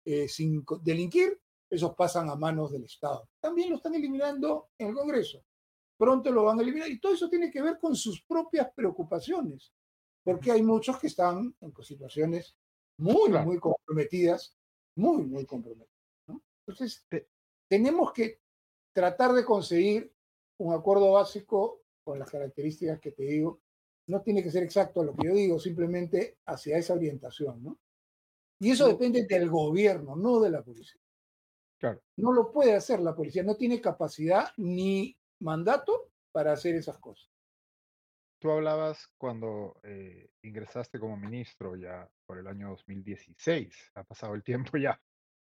eh, 0.05 0.27
sin 0.27 0.65
delinquir, 0.81 1.39
esos 1.69 1.95
pasan 1.95 2.29
a 2.29 2.35
manos 2.35 2.71
del 2.71 2.83
Estado. 2.83 3.29
También 3.39 3.69
lo 3.69 3.77
están 3.77 3.95
eliminando 3.95 4.69
en 4.77 4.89
el 4.89 4.95
Congreso. 4.95 5.43
Pronto 5.97 6.31
lo 6.31 6.43
van 6.43 6.59
a 6.59 6.61
eliminar. 6.61 6.89
Y 6.89 6.99
todo 6.99 7.13
eso 7.13 7.29
tiene 7.29 7.49
que 7.49 7.61
ver 7.61 7.79
con 7.79 7.95
sus 7.95 8.21
propias 8.23 8.71
preocupaciones, 8.75 9.73
porque 10.23 10.51
hay 10.51 10.61
muchos 10.61 10.99
que 10.99 11.07
están 11.07 11.55
en 11.61 11.73
situaciones 11.83 12.55
muy, 12.97 13.31
muy 13.31 13.59
comprometidas, 13.59 14.55
muy, 14.95 15.23
muy 15.25 15.45
comprometidas. 15.45 15.89
Entonces, 16.65 17.05
tenemos 17.67 18.13
que 18.13 18.39
tratar 18.93 19.33
de 19.33 19.43
conseguir 19.43 20.13
un 20.59 20.73
acuerdo 20.73 21.13
básico 21.13 21.81
con 22.03 22.19
las 22.19 22.29
características 22.29 22.99
que 22.99 23.11
te 23.11 23.23
digo. 23.23 23.61
No 24.07 24.21
tiene 24.21 24.43
que 24.43 24.51
ser 24.51 24.63
exacto 24.63 25.01
a 25.01 25.05
lo 25.05 25.15
que 25.15 25.27
yo 25.27 25.33
digo, 25.33 25.59
simplemente 25.59 26.37
hacia 26.45 26.77
esa 26.77 26.93
orientación, 26.93 27.63
¿no? 27.63 27.79
Y 28.59 28.71
eso 28.71 28.87
depende 28.87 29.25
del 29.25 29.49
gobierno, 29.49 30.15
no 30.15 30.39
de 30.39 30.49
la 30.49 30.61
policía. 30.63 31.01
Claro. 31.79 32.01
No 32.17 32.31
lo 32.31 32.51
puede 32.51 32.75
hacer 32.75 33.01
la 33.01 33.15
policía, 33.15 33.43
no 33.43 33.55
tiene 33.55 33.81
capacidad 33.81 34.47
ni 34.57 35.17
mandato 35.39 36.11
para 36.31 36.53
hacer 36.53 36.75
esas 36.75 36.97
cosas. 36.97 37.29
Tú 38.39 38.51
hablabas 38.51 39.07
cuando 39.17 39.79
eh, 39.83 40.29
ingresaste 40.41 40.99
como 40.99 41.15
ministro 41.15 41.75
ya 41.75 42.09
por 42.25 42.39
el 42.39 42.47
año 42.47 42.69
2016, 42.69 43.91
ha 43.95 44.03
pasado 44.03 44.33
el 44.33 44.43
tiempo 44.43 44.77
ya. 44.77 44.99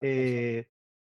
Eh, 0.02 0.68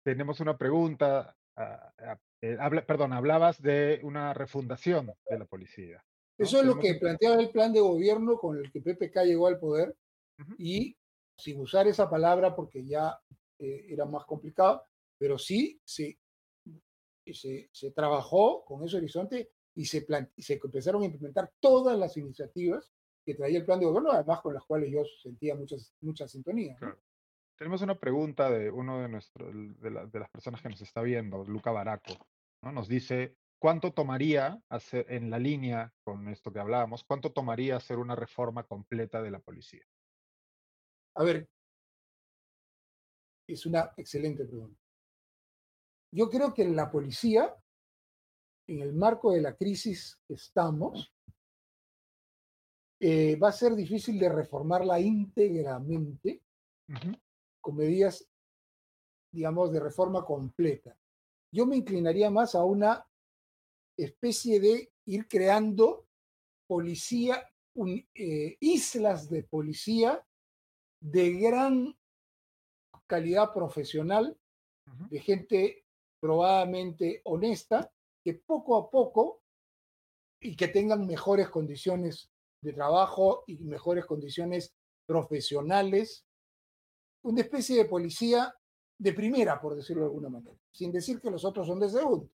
tenemos 0.03 0.39
una 0.39 0.57
pregunta, 0.57 1.35
ah, 1.55 1.93
ah, 1.99 2.19
eh, 2.41 2.57
perdón, 2.85 3.13
hablabas 3.13 3.61
de 3.61 3.99
una 4.03 4.33
refundación 4.33 5.13
de 5.29 5.39
la 5.39 5.45
policía. 5.45 6.03
Eso 6.41 6.59
es 6.59 6.65
lo 6.65 6.79
que 6.79 6.95
planteaba 6.95 7.41
el 7.41 7.49
plan 7.49 7.71
de 7.71 7.79
gobierno 7.79 8.37
con 8.37 8.57
el 8.57 8.71
que 8.71 8.81
PPK 8.81 9.23
llegó 9.25 9.47
al 9.47 9.59
poder 9.59 9.95
y 10.57 10.95
sin 11.37 11.59
usar 11.59 11.87
esa 11.87 12.09
palabra 12.09 12.55
porque 12.55 12.85
ya 12.85 13.19
eh, 13.59 13.85
era 13.89 14.05
más 14.05 14.25
complicado, 14.25 14.83
pero 15.17 15.37
sí 15.37 15.79
se, 15.83 16.17
se, 17.31 17.91
trabajó 17.95 18.63
con 18.65 18.83
ese 18.83 18.97
horizonte 18.97 19.51
y 19.75 19.85
se, 19.85 20.05
se 20.37 20.59
empezaron 20.63 21.03
a 21.03 21.05
implementar 21.05 21.51
todas 21.59 21.97
las 21.97 22.17
iniciativas 22.17 22.91
que 23.23 23.35
traía 23.35 23.59
el 23.59 23.65
plan 23.65 23.79
de 23.79 23.85
gobierno, 23.85 24.11
además 24.11 24.41
con 24.41 24.53
las 24.53 24.63
cuales 24.63 24.91
yo 24.91 25.03
sentía 25.21 25.55
muchas, 25.55 25.93
mucha 26.01 26.27
sintonía. 26.27 26.77
Tenemos 27.57 27.81
una 27.83 27.99
pregunta 27.99 28.49
de 28.49 28.71
uno 28.71 29.01
de, 29.01 29.07
nuestros 29.07 29.53
de, 29.53 29.91
las 29.91 30.29
personas 30.31 30.61
que 30.61 30.69
nos 30.69 30.81
está 30.81 31.03
viendo, 31.03 31.43
Luca 31.43 31.71
Baraco. 31.71 32.13
¿no? 32.63 32.71
Nos 32.71 32.87
dice, 32.87 33.35
¿cuánto 33.61 33.93
tomaría 33.93 34.59
hacer, 34.69 35.05
en 35.07 35.29
la 35.29 35.37
línea 35.37 35.93
con 36.03 36.27
esto 36.29 36.51
que 36.51 36.59
hablábamos, 36.59 37.03
cuánto 37.03 37.31
tomaría 37.31 37.75
hacer 37.75 37.99
una 37.99 38.15
reforma 38.15 38.63
completa 38.63 39.21
de 39.21 39.29
la 39.29 39.39
policía? 39.39 39.85
A 41.15 41.23
ver, 41.23 41.47
es 43.47 43.65
una 43.67 43.93
excelente 43.97 44.45
pregunta. 44.45 44.81
Yo 46.11 46.27
creo 46.27 46.51
que 46.55 46.67
la 46.67 46.89
policía, 46.89 47.55
en 48.67 48.81
el 48.81 48.93
marco 48.93 49.31
de 49.31 49.41
la 49.41 49.55
crisis 49.55 50.19
que 50.27 50.33
estamos, 50.33 51.13
eh, 52.99 53.35
va 53.35 53.49
a 53.49 53.53
ser 53.53 53.75
difícil 53.75 54.17
de 54.17 54.29
reformarla 54.29 54.99
íntegramente 54.99 56.41
con 57.61 57.75
medidas, 57.75 58.27
digamos, 59.31 59.71
de 59.71 59.79
reforma 59.79 60.25
completa. 60.25 60.97
Yo 61.53 61.67
me 61.67 61.75
inclinaría 61.75 62.31
más 62.31 62.55
a 62.55 62.63
una 62.63 63.05
especie 64.05 64.59
de 64.59 64.91
ir 65.05 65.27
creando 65.27 66.07
policía, 66.67 67.49
eh, 68.15 68.57
islas 68.59 69.29
de 69.29 69.43
policía 69.43 70.25
de 71.01 71.31
gran 71.33 71.97
calidad 73.07 73.53
profesional, 73.53 74.37
de 75.09 75.19
gente 75.19 75.85
probadamente 76.19 77.21
honesta, 77.25 77.91
que 78.23 78.35
poco 78.35 78.77
a 78.77 78.89
poco 78.89 79.41
y 80.39 80.55
que 80.55 80.67
tengan 80.67 81.05
mejores 81.05 81.49
condiciones 81.49 82.29
de 82.61 82.73
trabajo 82.73 83.43
y 83.47 83.57
mejores 83.57 84.05
condiciones 84.05 84.73
profesionales, 85.05 86.25
una 87.23 87.41
especie 87.41 87.75
de 87.77 87.85
policía 87.85 88.55
de 88.97 89.13
primera, 89.13 89.59
por 89.59 89.75
decirlo 89.75 90.03
de 90.03 90.07
alguna 90.07 90.29
manera, 90.29 90.55
sin 90.71 90.91
decir 90.91 91.19
que 91.19 91.31
los 91.31 91.43
otros 91.43 91.67
son 91.67 91.79
de 91.79 91.89
segundo, 91.89 92.29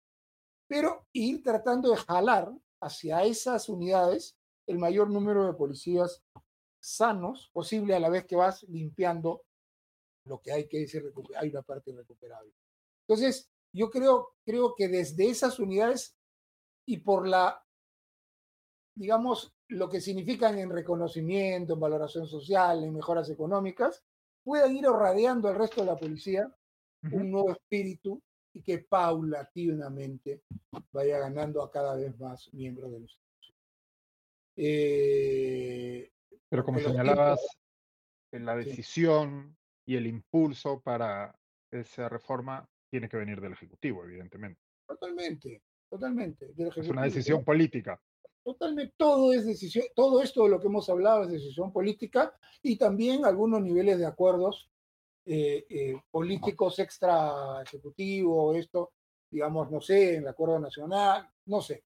pero 0.67 1.07
ir 1.13 1.43
tratando 1.43 1.91
de 1.91 1.97
jalar 1.97 2.53
hacia 2.81 3.25
esas 3.25 3.69
unidades 3.69 4.37
el 4.67 4.79
mayor 4.79 5.11
número 5.11 5.47
de 5.47 5.55
policías 5.55 6.23
sanos 6.81 7.51
posible 7.53 7.95
a 7.95 8.01
la 8.01 8.09
vez 8.09 8.27
que 8.27 8.37
vas 8.37 8.63
limpiando 8.65 9.43
lo 10.25 10.41
que 10.41 10.53
hay 10.53 10.69
que 10.69 10.81
decir, 10.81 11.13
hay 11.37 11.51
una 11.51 11.63
parte 11.63 11.93
recuperable. 11.93 12.53
Entonces, 13.07 13.49
yo 13.73 13.91
creo, 13.91 14.35
creo 14.45 14.75
que 14.75 14.89
desde 14.89 15.29
esas 15.29 15.59
unidades 15.59 16.17
y 16.85 16.99
por 16.99 17.29
la, 17.29 17.65
digamos, 18.97 19.55
lo 19.69 19.89
que 19.89 20.01
significan 20.01 20.59
en 20.59 20.71
reconocimiento, 20.71 21.75
en 21.75 21.81
valoración 21.81 22.27
social, 22.27 22.83
en 22.83 22.95
mejoras 22.95 23.29
económicas, 23.31 24.05
puedan 24.45 24.77
ir 24.77 24.85
irradiando 24.85 25.49
al 25.49 25.57
resto 25.57 25.81
de 25.81 25.87
la 25.87 25.97
policía 25.97 26.53
un 27.13 27.31
nuevo 27.31 27.53
espíritu 27.53 28.21
y 28.57 28.63
que 28.63 28.79
paulatinamente 28.79 30.43
vaya 30.91 31.19
ganando 31.19 31.63
a 31.63 31.71
cada 31.71 31.95
vez 31.95 32.19
más 32.19 32.53
miembros 32.55 32.91
de 32.91 33.01
los 33.01 33.21
eh, 34.57 36.11
Pero 36.49 36.65
como 36.65 36.79
señalabas, 36.79 37.39
en 38.33 38.47
la 38.47 38.57
decisión 38.57 39.55
y 39.85 39.97
el 39.97 40.07
impulso 40.07 40.81
para 40.81 41.39
esa 41.71 42.09
reforma 42.09 42.67
tiene 42.91 43.11
que 43.11 43.19
venir 43.19 43.43
del 43.43 43.53
Ejecutivo, 43.53 44.05
evidentemente. 44.05 44.63
Totalmente, 44.87 45.63
totalmente. 45.91 46.55
es 46.57 46.89
una 46.89 47.03
decisión 47.03 47.45
política. 47.45 48.01
Totalmente, 48.43 48.95
todo 48.97 49.35
es 49.35 49.45
decisión, 49.45 49.85
todo 49.95 50.23
esto 50.23 50.45
de 50.45 50.51
lo 50.51 50.61
que 50.61 50.69
hemos 50.69 50.89
hablado 50.89 51.25
es 51.25 51.31
decisión 51.31 51.75
política 51.75 52.35
y 52.63 52.79
también 52.79 53.27
algunos 53.27 53.61
niveles 53.61 53.99
de 53.99 54.07
acuerdos 54.07 54.71
políticos 56.11 56.79
extra 56.79 57.63
ejecutivos, 57.63 58.57
esto, 58.57 58.93
digamos, 59.31 59.71
no 59.71 59.81
sé, 59.81 60.17
en 60.17 60.23
el 60.23 60.29
acuerdo 60.29 60.59
nacional, 60.59 61.29
no 61.47 61.61
sé. 61.61 61.85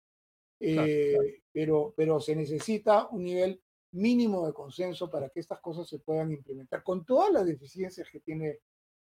pero, 0.58 1.94
pero 1.96 2.20
se 2.20 2.36
necesita 2.36 3.08
un 3.08 3.24
nivel 3.24 3.62
mínimo 3.92 4.46
de 4.46 4.52
consenso 4.52 5.10
para 5.10 5.30
que 5.30 5.40
estas 5.40 5.60
cosas 5.60 5.88
se 5.88 5.98
puedan 5.98 6.30
implementar 6.30 6.82
con 6.82 7.04
todas 7.04 7.32
las 7.32 7.46
deficiencias 7.46 8.08
que 8.10 8.20
tiene 8.20 8.60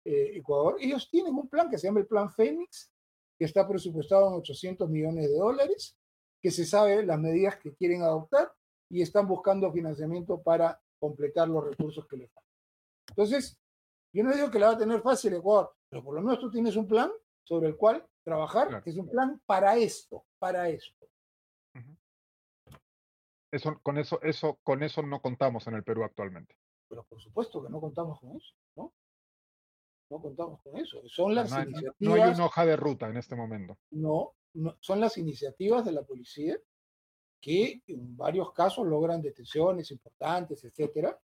Ecuador. 0.06 0.78
Ellos 0.80 1.10
tienen 1.10 1.36
un 1.36 1.48
plan 1.48 1.70
que 1.70 1.78
se 1.78 1.88
llama 1.88 2.00
el 2.00 2.08
Plan 2.08 2.30
Fénix, 2.30 2.92
que 3.38 3.46
está 3.46 3.68
presupuestado 3.68 4.28
en 4.28 4.36
800 4.36 4.90
millones 4.90 5.30
de 5.30 5.38
dólares, 5.38 5.98
que 6.42 6.52
se 6.52 6.66
sabe 6.66 7.06
las 7.06 7.20
medidas 7.20 7.58
que 7.58 7.74
quieren 7.74 8.02
adoptar 8.04 8.52
y 8.90 9.02
están 9.02 9.28
buscando 9.28 9.72
financiamiento 9.72 10.42
para 10.42 10.80
completar 11.00 11.50
los 11.50 11.64
recursos 11.64 12.06
que 12.08 12.18
le 12.18 12.28
faltan. 12.28 12.54
Entonces, 13.10 13.58
yo 14.14 14.24
no 14.24 14.34
digo 14.34 14.52
que 14.52 14.60
la 14.60 14.68
va 14.68 14.74
a 14.74 14.78
tener 14.78 15.02
fácil 15.02 15.34
Ecuador, 15.34 15.76
pero 15.90 16.04
por 16.04 16.16
lo 16.16 16.22
menos 16.22 16.40
tú 16.40 16.50
tienes 16.52 16.76
un 16.76 16.88
plan 16.88 17.12
sobre 17.44 17.68
el 17.68 17.76
cual 17.76 18.06
trabajar, 18.24 18.84
que 18.84 18.92
es 18.92 18.98
un 18.98 19.10
plan 19.10 19.42
para 19.46 19.76
esto, 19.76 20.26
para 20.40 20.70
esto. 20.70 21.08
Eso, 23.52 23.80
con 23.84 23.98
eso, 24.00 24.20
eso, 24.24 24.58
con 24.64 24.82
eso 24.82 25.04
no 25.04 25.22
contamos 25.22 25.68
en 25.68 25.76
el 25.76 25.84
Perú 25.84 26.04
actualmente. 26.04 26.56
Pero 26.88 27.04
por 27.04 27.22
supuesto 27.22 27.64
que 27.64 27.70
no 27.70 27.80
contamos 27.80 28.20
con 28.20 28.36
eso, 28.36 28.54
¿no? 28.76 28.94
No 30.10 30.22
contamos 30.22 30.62
con 30.62 30.78
eso. 30.78 31.02
Son 31.08 31.36
las 31.36 31.52
no 31.52 31.62
iniciativas. 31.62 31.96
No 32.00 32.14
hay 32.16 32.34
una 32.34 32.46
hoja 32.46 32.66
de 32.66 32.76
ruta 32.76 33.10
en 33.10 33.18
este 33.18 33.36
momento. 33.36 33.78
No, 33.92 34.34
no, 34.54 34.76
son 34.80 35.00
las 35.00 35.18
iniciativas 35.18 35.86
de 35.86 35.92
la 35.92 36.04
policía 36.04 36.58
que 37.40 37.84
en 37.88 38.16
varios 38.18 38.54
casos 38.54 38.88
logran 38.88 39.22
detenciones 39.22 39.92
importantes, 39.92 40.64
etcétera, 40.64 41.20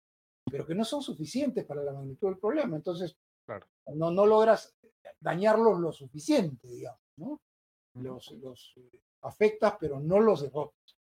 pero 0.52 0.66
que 0.66 0.76
no 0.76 0.84
son 0.86 1.02
suficientes 1.02 1.66
para 1.66 1.84
la 1.84 1.94
magnitud 1.94 2.28
del 2.30 2.38
problema. 2.38 2.76
Entonces, 2.76 3.16
claro. 3.46 3.68
no, 3.96 4.12
no 4.12 4.26
logras 4.26 4.76
dañarlos 5.20 5.80
lo 5.80 5.92
suficiente, 5.92 6.68
digamos, 6.68 7.02
¿no? 7.18 7.42
Los, 7.96 8.32
los 8.34 8.74
eh, 8.78 9.02
afectas, 9.22 9.76
pero 9.80 10.00
no 10.00 10.20
los 10.20 10.42
derrotas. 10.42 10.96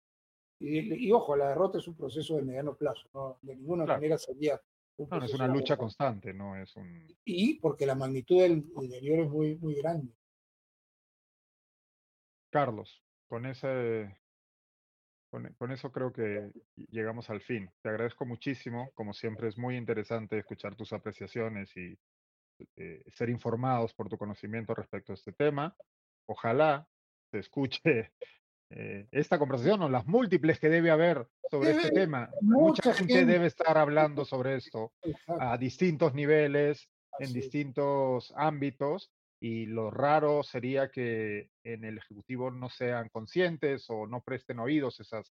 Y, 0.60 1.06
y, 1.08 1.12
ojo, 1.12 1.34
la 1.34 1.48
derrota 1.48 1.78
es 1.78 1.88
un 1.88 1.96
proceso 1.96 2.36
de 2.36 2.42
mediano 2.42 2.76
plazo, 2.76 3.08
¿no? 3.12 3.38
De 3.42 3.56
ninguna 3.56 3.84
Claro. 3.84 3.98
manera 3.98 4.18
sería 4.18 4.60
un 4.96 5.08
No, 5.10 5.24
es 5.24 5.34
una 5.34 5.48
lucha 5.48 5.76
constante, 5.76 6.32
no 6.32 6.56
es 6.56 6.74
un. 6.76 7.06
Y 7.24 7.58
porque 7.58 7.84
la 7.86 7.96
magnitud 7.96 8.40
del 8.40 8.62
del 8.74 8.88
deterioro 8.88 9.24
es 9.24 9.30
muy, 9.30 9.56
muy 9.56 9.74
grande. 9.74 10.14
Carlos, 12.50 13.02
con 13.26 13.46
ese, 13.46 14.16
con, 15.34 15.52
con 15.54 15.72
eso 15.72 15.90
creo 15.90 16.12
que 16.12 16.52
llegamos 16.92 17.28
al 17.28 17.40
fin. 17.40 17.68
Te 17.82 17.88
agradezco 17.88 18.24
muchísimo. 18.24 18.92
Como 18.94 19.12
siempre, 19.12 19.48
es 19.48 19.58
muy 19.58 19.76
interesante 19.76 20.38
escuchar 20.38 20.76
tus 20.76 20.92
apreciaciones 20.92 21.76
y 21.76 21.98
eh, 22.76 23.02
ser 23.08 23.30
informados 23.30 23.92
por 23.94 24.08
tu 24.08 24.16
conocimiento 24.16 24.76
respecto 24.76 25.10
a 25.12 25.16
este 25.16 25.32
tema. 25.32 25.76
Ojalá 26.26 26.86
se 27.32 27.40
escuche 27.40 27.80
eh, 28.70 29.08
esta 29.10 29.36
conversación 29.40 29.82
o 29.82 29.88
las 29.88 30.06
múltiples 30.06 30.60
que 30.60 30.68
debe 30.68 30.92
haber 30.92 31.26
sobre 31.50 31.72
este 31.72 31.90
tema. 31.90 32.30
mucha 32.40 32.90
Mucha 32.90 32.94
gente 32.94 33.14
gente- 33.14 33.32
debe 33.32 33.46
estar 33.46 33.76
hablando 33.76 34.24
sobre 34.24 34.54
esto 34.54 34.92
Exacto, 35.02 35.42
a 35.42 35.58
distintos 35.58 36.14
niveles, 36.14 36.88
en 37.18 37.26
es. 37.26 37.34
distintos 37.34 38.32
ámbitos, 38.36 39.10
y 39.46 39.66
lo 39.66 39.90
raro 39.90 40.42
sería 40.42 40.90
que 40.90 41.50
en 41.64 41.84
el 41.84 41.98
Ejecutivo 41.98 42.50
no 42.50 42.70
sean 42.70 43.10
conscientes 43.10 43.84
o 43.90 44.06
no 44.06 44.22
presten 44.22 44.58
oídos 44.58 44.98
a 44.98 45.02
esas 45.02 45.34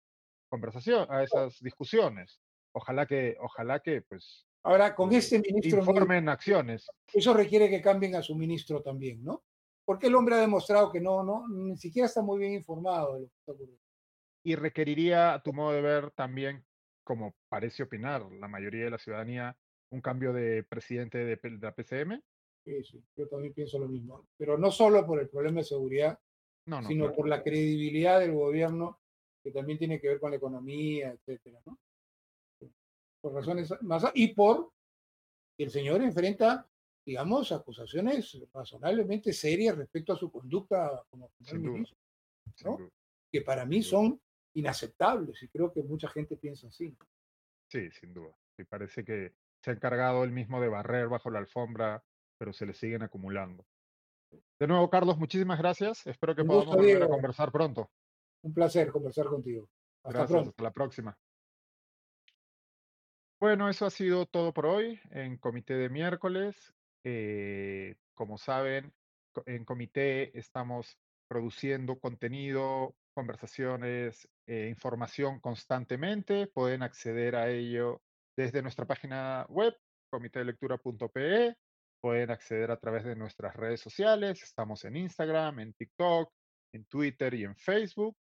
conversaciones, 0.48 1.10
a 1.10 1.22
esas 1.22 1.60
discusiones. 1.60 2.40
Ojalá 2.72 3.04
que, 3.04 3.36
ojalá 3.38 3.80
que, 3.80 4.00
pues, 4.00 4.46
Ahora, 4.62 4.94
con 4.94 5.12
eh, 5.12 5.18
este 5.18 5.40
ministro, 5.40 5.80
informen 5.80 6.30
acciones. 6.30 6.88
eso 7.12 7.34
requiere 7.34 7.68
que 7.68 7.82
cambien 7.82 8.14
a 8.14 8.22
su 8.22 8.34
ministro 8.34 8.80
también, 8.80 9.22
¿no? 9.22 9.44
Porque 9.84 10.06
el 10.06 10.14
hombre 10.14 10.36
ha 10.36 10.40
demostrado 10.40 10.90
que 10.90 11.02
no, 11.02 11.22
no, 11.22 11.46
ni 11.46 11.76
siquiera 11.76 12.06
está 12.06 12.22
muy 12.22 12.38
bien 12.38 12.54
informado 12.54 13.12
de 13.12 13.20
lo 13.20 13.26
que 13.26 13.36
está 13.36 13.52
ocurriendo. 13.52 13.82
Y 14.42 14.54
requeriría, 14.54 15.34
a 15.34 15.42
tu 15.42 15.52
modo 15.52 15.74
de 15.74 15.82
ver, 15.82 16.12
también, 16.12 16.64
como 17.04 17.34
parece 17.50 17.82
opinar 17.82 18.22
la 18.32 18.48
mayoría 18.48 18.84
de 18.84 18.90
la 18.90 18.98
ciudadanía, 18.98 19.54
un 19.90 20.00
cambio 20.00 20.32
de 20.32 20.62
presidente 20.62 21.18
de, 21.18 21.36
de 21.36 21.58
la 21.60 21.74
PCM. 21.74 22.22
Sí, 22.68 22.84
sí, 22.84 23.02
yo 23.16 23.26
también 23.28 23.54
pienso 23.54 23.78
lo 23.78 23.88
mismo. 23.88 24.28
Pero 24.36 24.58
no 24.58 24.70
solo 24.70 25.06
por 25.06 25.18
el 25.20 25.28
problema 25.30 25.60
de 25.60 25.64
seguridad, 25.64 26.18
No, 26.66 26.82
no. 26.82 26.88
sino 26.88 27.04
claro. 27.04 27.16
por 27.16 27.28
la 27.28 27.42
credibilidad 27.42 28.20
del 28.20 28.32
gobierno, 28.34 29.00
que 29.42 29.50
también 29.50 29.78
tiene 29.78 29.98
que 29.98 30.08
ver 30.08 30.20
con 30.20 30.30
la 30.32 30.36
economía, 30.36 31.12
etcétera, 31.12 31.60
¿no? 31.64 31.78
Por 33.22 33.32
razones 33.32 33.72
más 33.80 34.04
y 34.14 34.34
por 34.34 34.70
que 35.56 35.64
el 35.64 35.70
señor 35.70 36.02
enfrenta, 36.02 36.68
digamos, 37.06 37.50
acusaciones 37.52 38.38
razonablemente 38.52 39.32
serias 39.32 39.76
respecto 39.78 40.12
a 40.12 40.16
su 40.16 40.30
conducta 40.30 41.02
como 41.08 41.30
primer 41.30 41.58
ministro, 41.58 41.98
¿no? 42.64 42.90
que 43.32 43.40
para 43.40 43.64
mí 43.64 43.82
son 43.82 44.20
inaceptables 44.54 45.42
y 45.42 45.48
creo 45.48 45.72
que 45.72 45.82
mucha 45.82 46.08
gente 46.08 46.36
piensa 46.36 46.68
así. 46.68 46.94
Sí, 47.70 47.90
sin 47.92 48.12
duda. 48.12 48.36
Y 48.58 48.64
parece 48.64 49.04
que 49.04 49.34
se 49.62 49.70
ha 49.70 49.74
encargado 49.74 50.22
él 50.22 50.32
mismo 50.32 50.60
de 50.60 50.68
barrer 50.68 51.08
bajo 51.08 51.30
la 51.30 51.38
alfombra, 51.40 52.04
pero 52.38 52.52
se 52.52 52.66
le 52.66 52.72
siguen 52.74 53.02
acumulando. 53.02 53.66
De 54.60 54.66
nuevo, 54.66 54.88
Carlos, 54.90 55.18
muchísimas 55.18 55.58
gracias. 55.58 56.06
Espero 56.06 56.34
que 56.34 56.42
Un 56.42 56.48
podamos 56.48 56.66
gusto, 56.66 56.78
volver 56.78 56.96
a 56.96 56.98
Diego. 57.00 57.12
conversar 57.12 57.50
pronto. 57.52 57.90
Un 58.42 58.54
placer 58.54 58.90
conversar 58.92 59.26
contigo. 59.26 59.68
Hasta 60.04 60.18
Gracias, 60.18 60.30
pronto. 60.30 60.50
hasta 60.50 60.62
la 60.62 60.70
próxima. 60.72 61.18
Bueno, 63.40 63.68
eso 63.68 63.86
ha 63.86 63.90
sido 63.90 64.26
todo 64.26 64.52
por 64.52 64.66
hoy 64.66 65.00
en 65.10 65.38
Comité 65.38 65.74
de 65.74 65.88
Miércoles. 65.88 66.74
Eh, 67.04 67.94
como 68.14 68.36
saben, 68.36 68.92
en 69.46 69.64
Comité 69.64 70.36
estamos 70.36 70.98
produciendo 71.28 71.98
contenido, 72.00 72.96
conversaciones, 73.14 74.28
eh, 74.46 74.68
información 74.68 75.40
constantemente. 75.40 76.48
Pueden 76.48 76.82
acceder 76.82 77.36
a 77.36 77.48
ello 77.48 78.02
desde 78.36 78.62
nuestra 78.62 78.86
página 78.86 79.46
web, 79.48 79.76
comitedelectura.pe. 80.10 81.56
Pueden 82.00 82.30
acceder 82.30 82.70
a 82.70 82.78
través 82.78 83.04
de 83.04 83.16
nuestras 83.16 83.54
redes 83.56 83.80
sociales. 83.80 84.42
Estamos 84.42 84.84
en 84.84 84.96
Instagram, 84.96 85.60
en 85.60 85.74
TikTok, 85.74 86.32
en 86.72 86.84
Twitter 86.84 87.34
y 87.34 87.44
en 87.44 87.56
Facebook. 87.56 88.16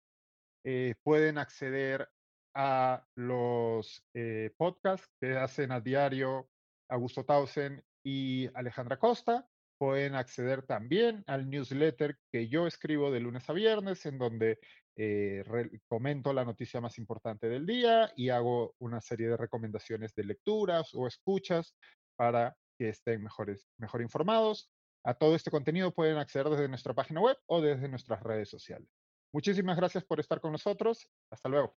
Eh, 0.64 0.94
pueden 1.02 1.38
acceder 1.38 2.08
a 2.54 3.04
los 3.16 4.02
eh, 4.14 4.50
podcasts 4.56 5.08
que 5.20 5.36
hacen 5.36 5.72
a 5.72 5.80
diario 5.80 6.48
Augusto 6.88 7.24
Tausen 7.24 7.84
y 8.02 8.48
Alejandra 8.54 8.98
Costa. 8.98 9.46
Pueden 9.78 10.14
acceder 10.14 10.62
también 10.62 11.22
al 11.26 11.50
newsletter 11.50 12.16
que 12.32 12.48
yo 12.48 12.66
escribo 12.66 13.10
de 13.10 13.20
lunes 13.20 13.48
a 13.50 13.52
viernes, 13.52 14.06
en 14.06 14.16
donde 14.16 14.58
eh, 14.96 15.44
comento 15.86 16.32
la 16.32 16.46
noticia 16.46 16.80
más 16.80 16.96
importante 16.96 17.46
del 17.46 17.66
día 17.66 18.10
y 18.16 18.30
hago 18.30 18.74
una 18.78 19.02
serie 19.02 19.28
de 19.28 19.36
recomendaciones 19.36 20.14
de 20.14 20.24
lecturas 20.24 20.94
o 20.94 21.06
escuchas 21.06 21.76
para 22.16 22.56
que 22.76 22.90
estén 22.90 23.22
mejor 23.22 24.02
informados. 24.02 24.70
A 25.04 25.14
todo 25.14 25.34
este 25.36 25.50
contenido 25.50 25.94
pueden 25.94 26.18
acceder 26.18 26.48
desde 26.48 26.68
nuestra 26.68 26.94
página 26.94 27.20
web 27.20 27.36
o 27.46 27.60
desde 27.60 27.88
nuestras 27.88 28.22
redes 28.22 28.48
sociales. 28.48 28.88
Muchísimas 29.32 29.76
gracias 29.76 30.04
por 30.04 30.18
estar 30.18 30.40
con 30.40 30.52
nosotros. 30.52 31.08
Hasta 31.30 31.48
luego. 31.48 31.76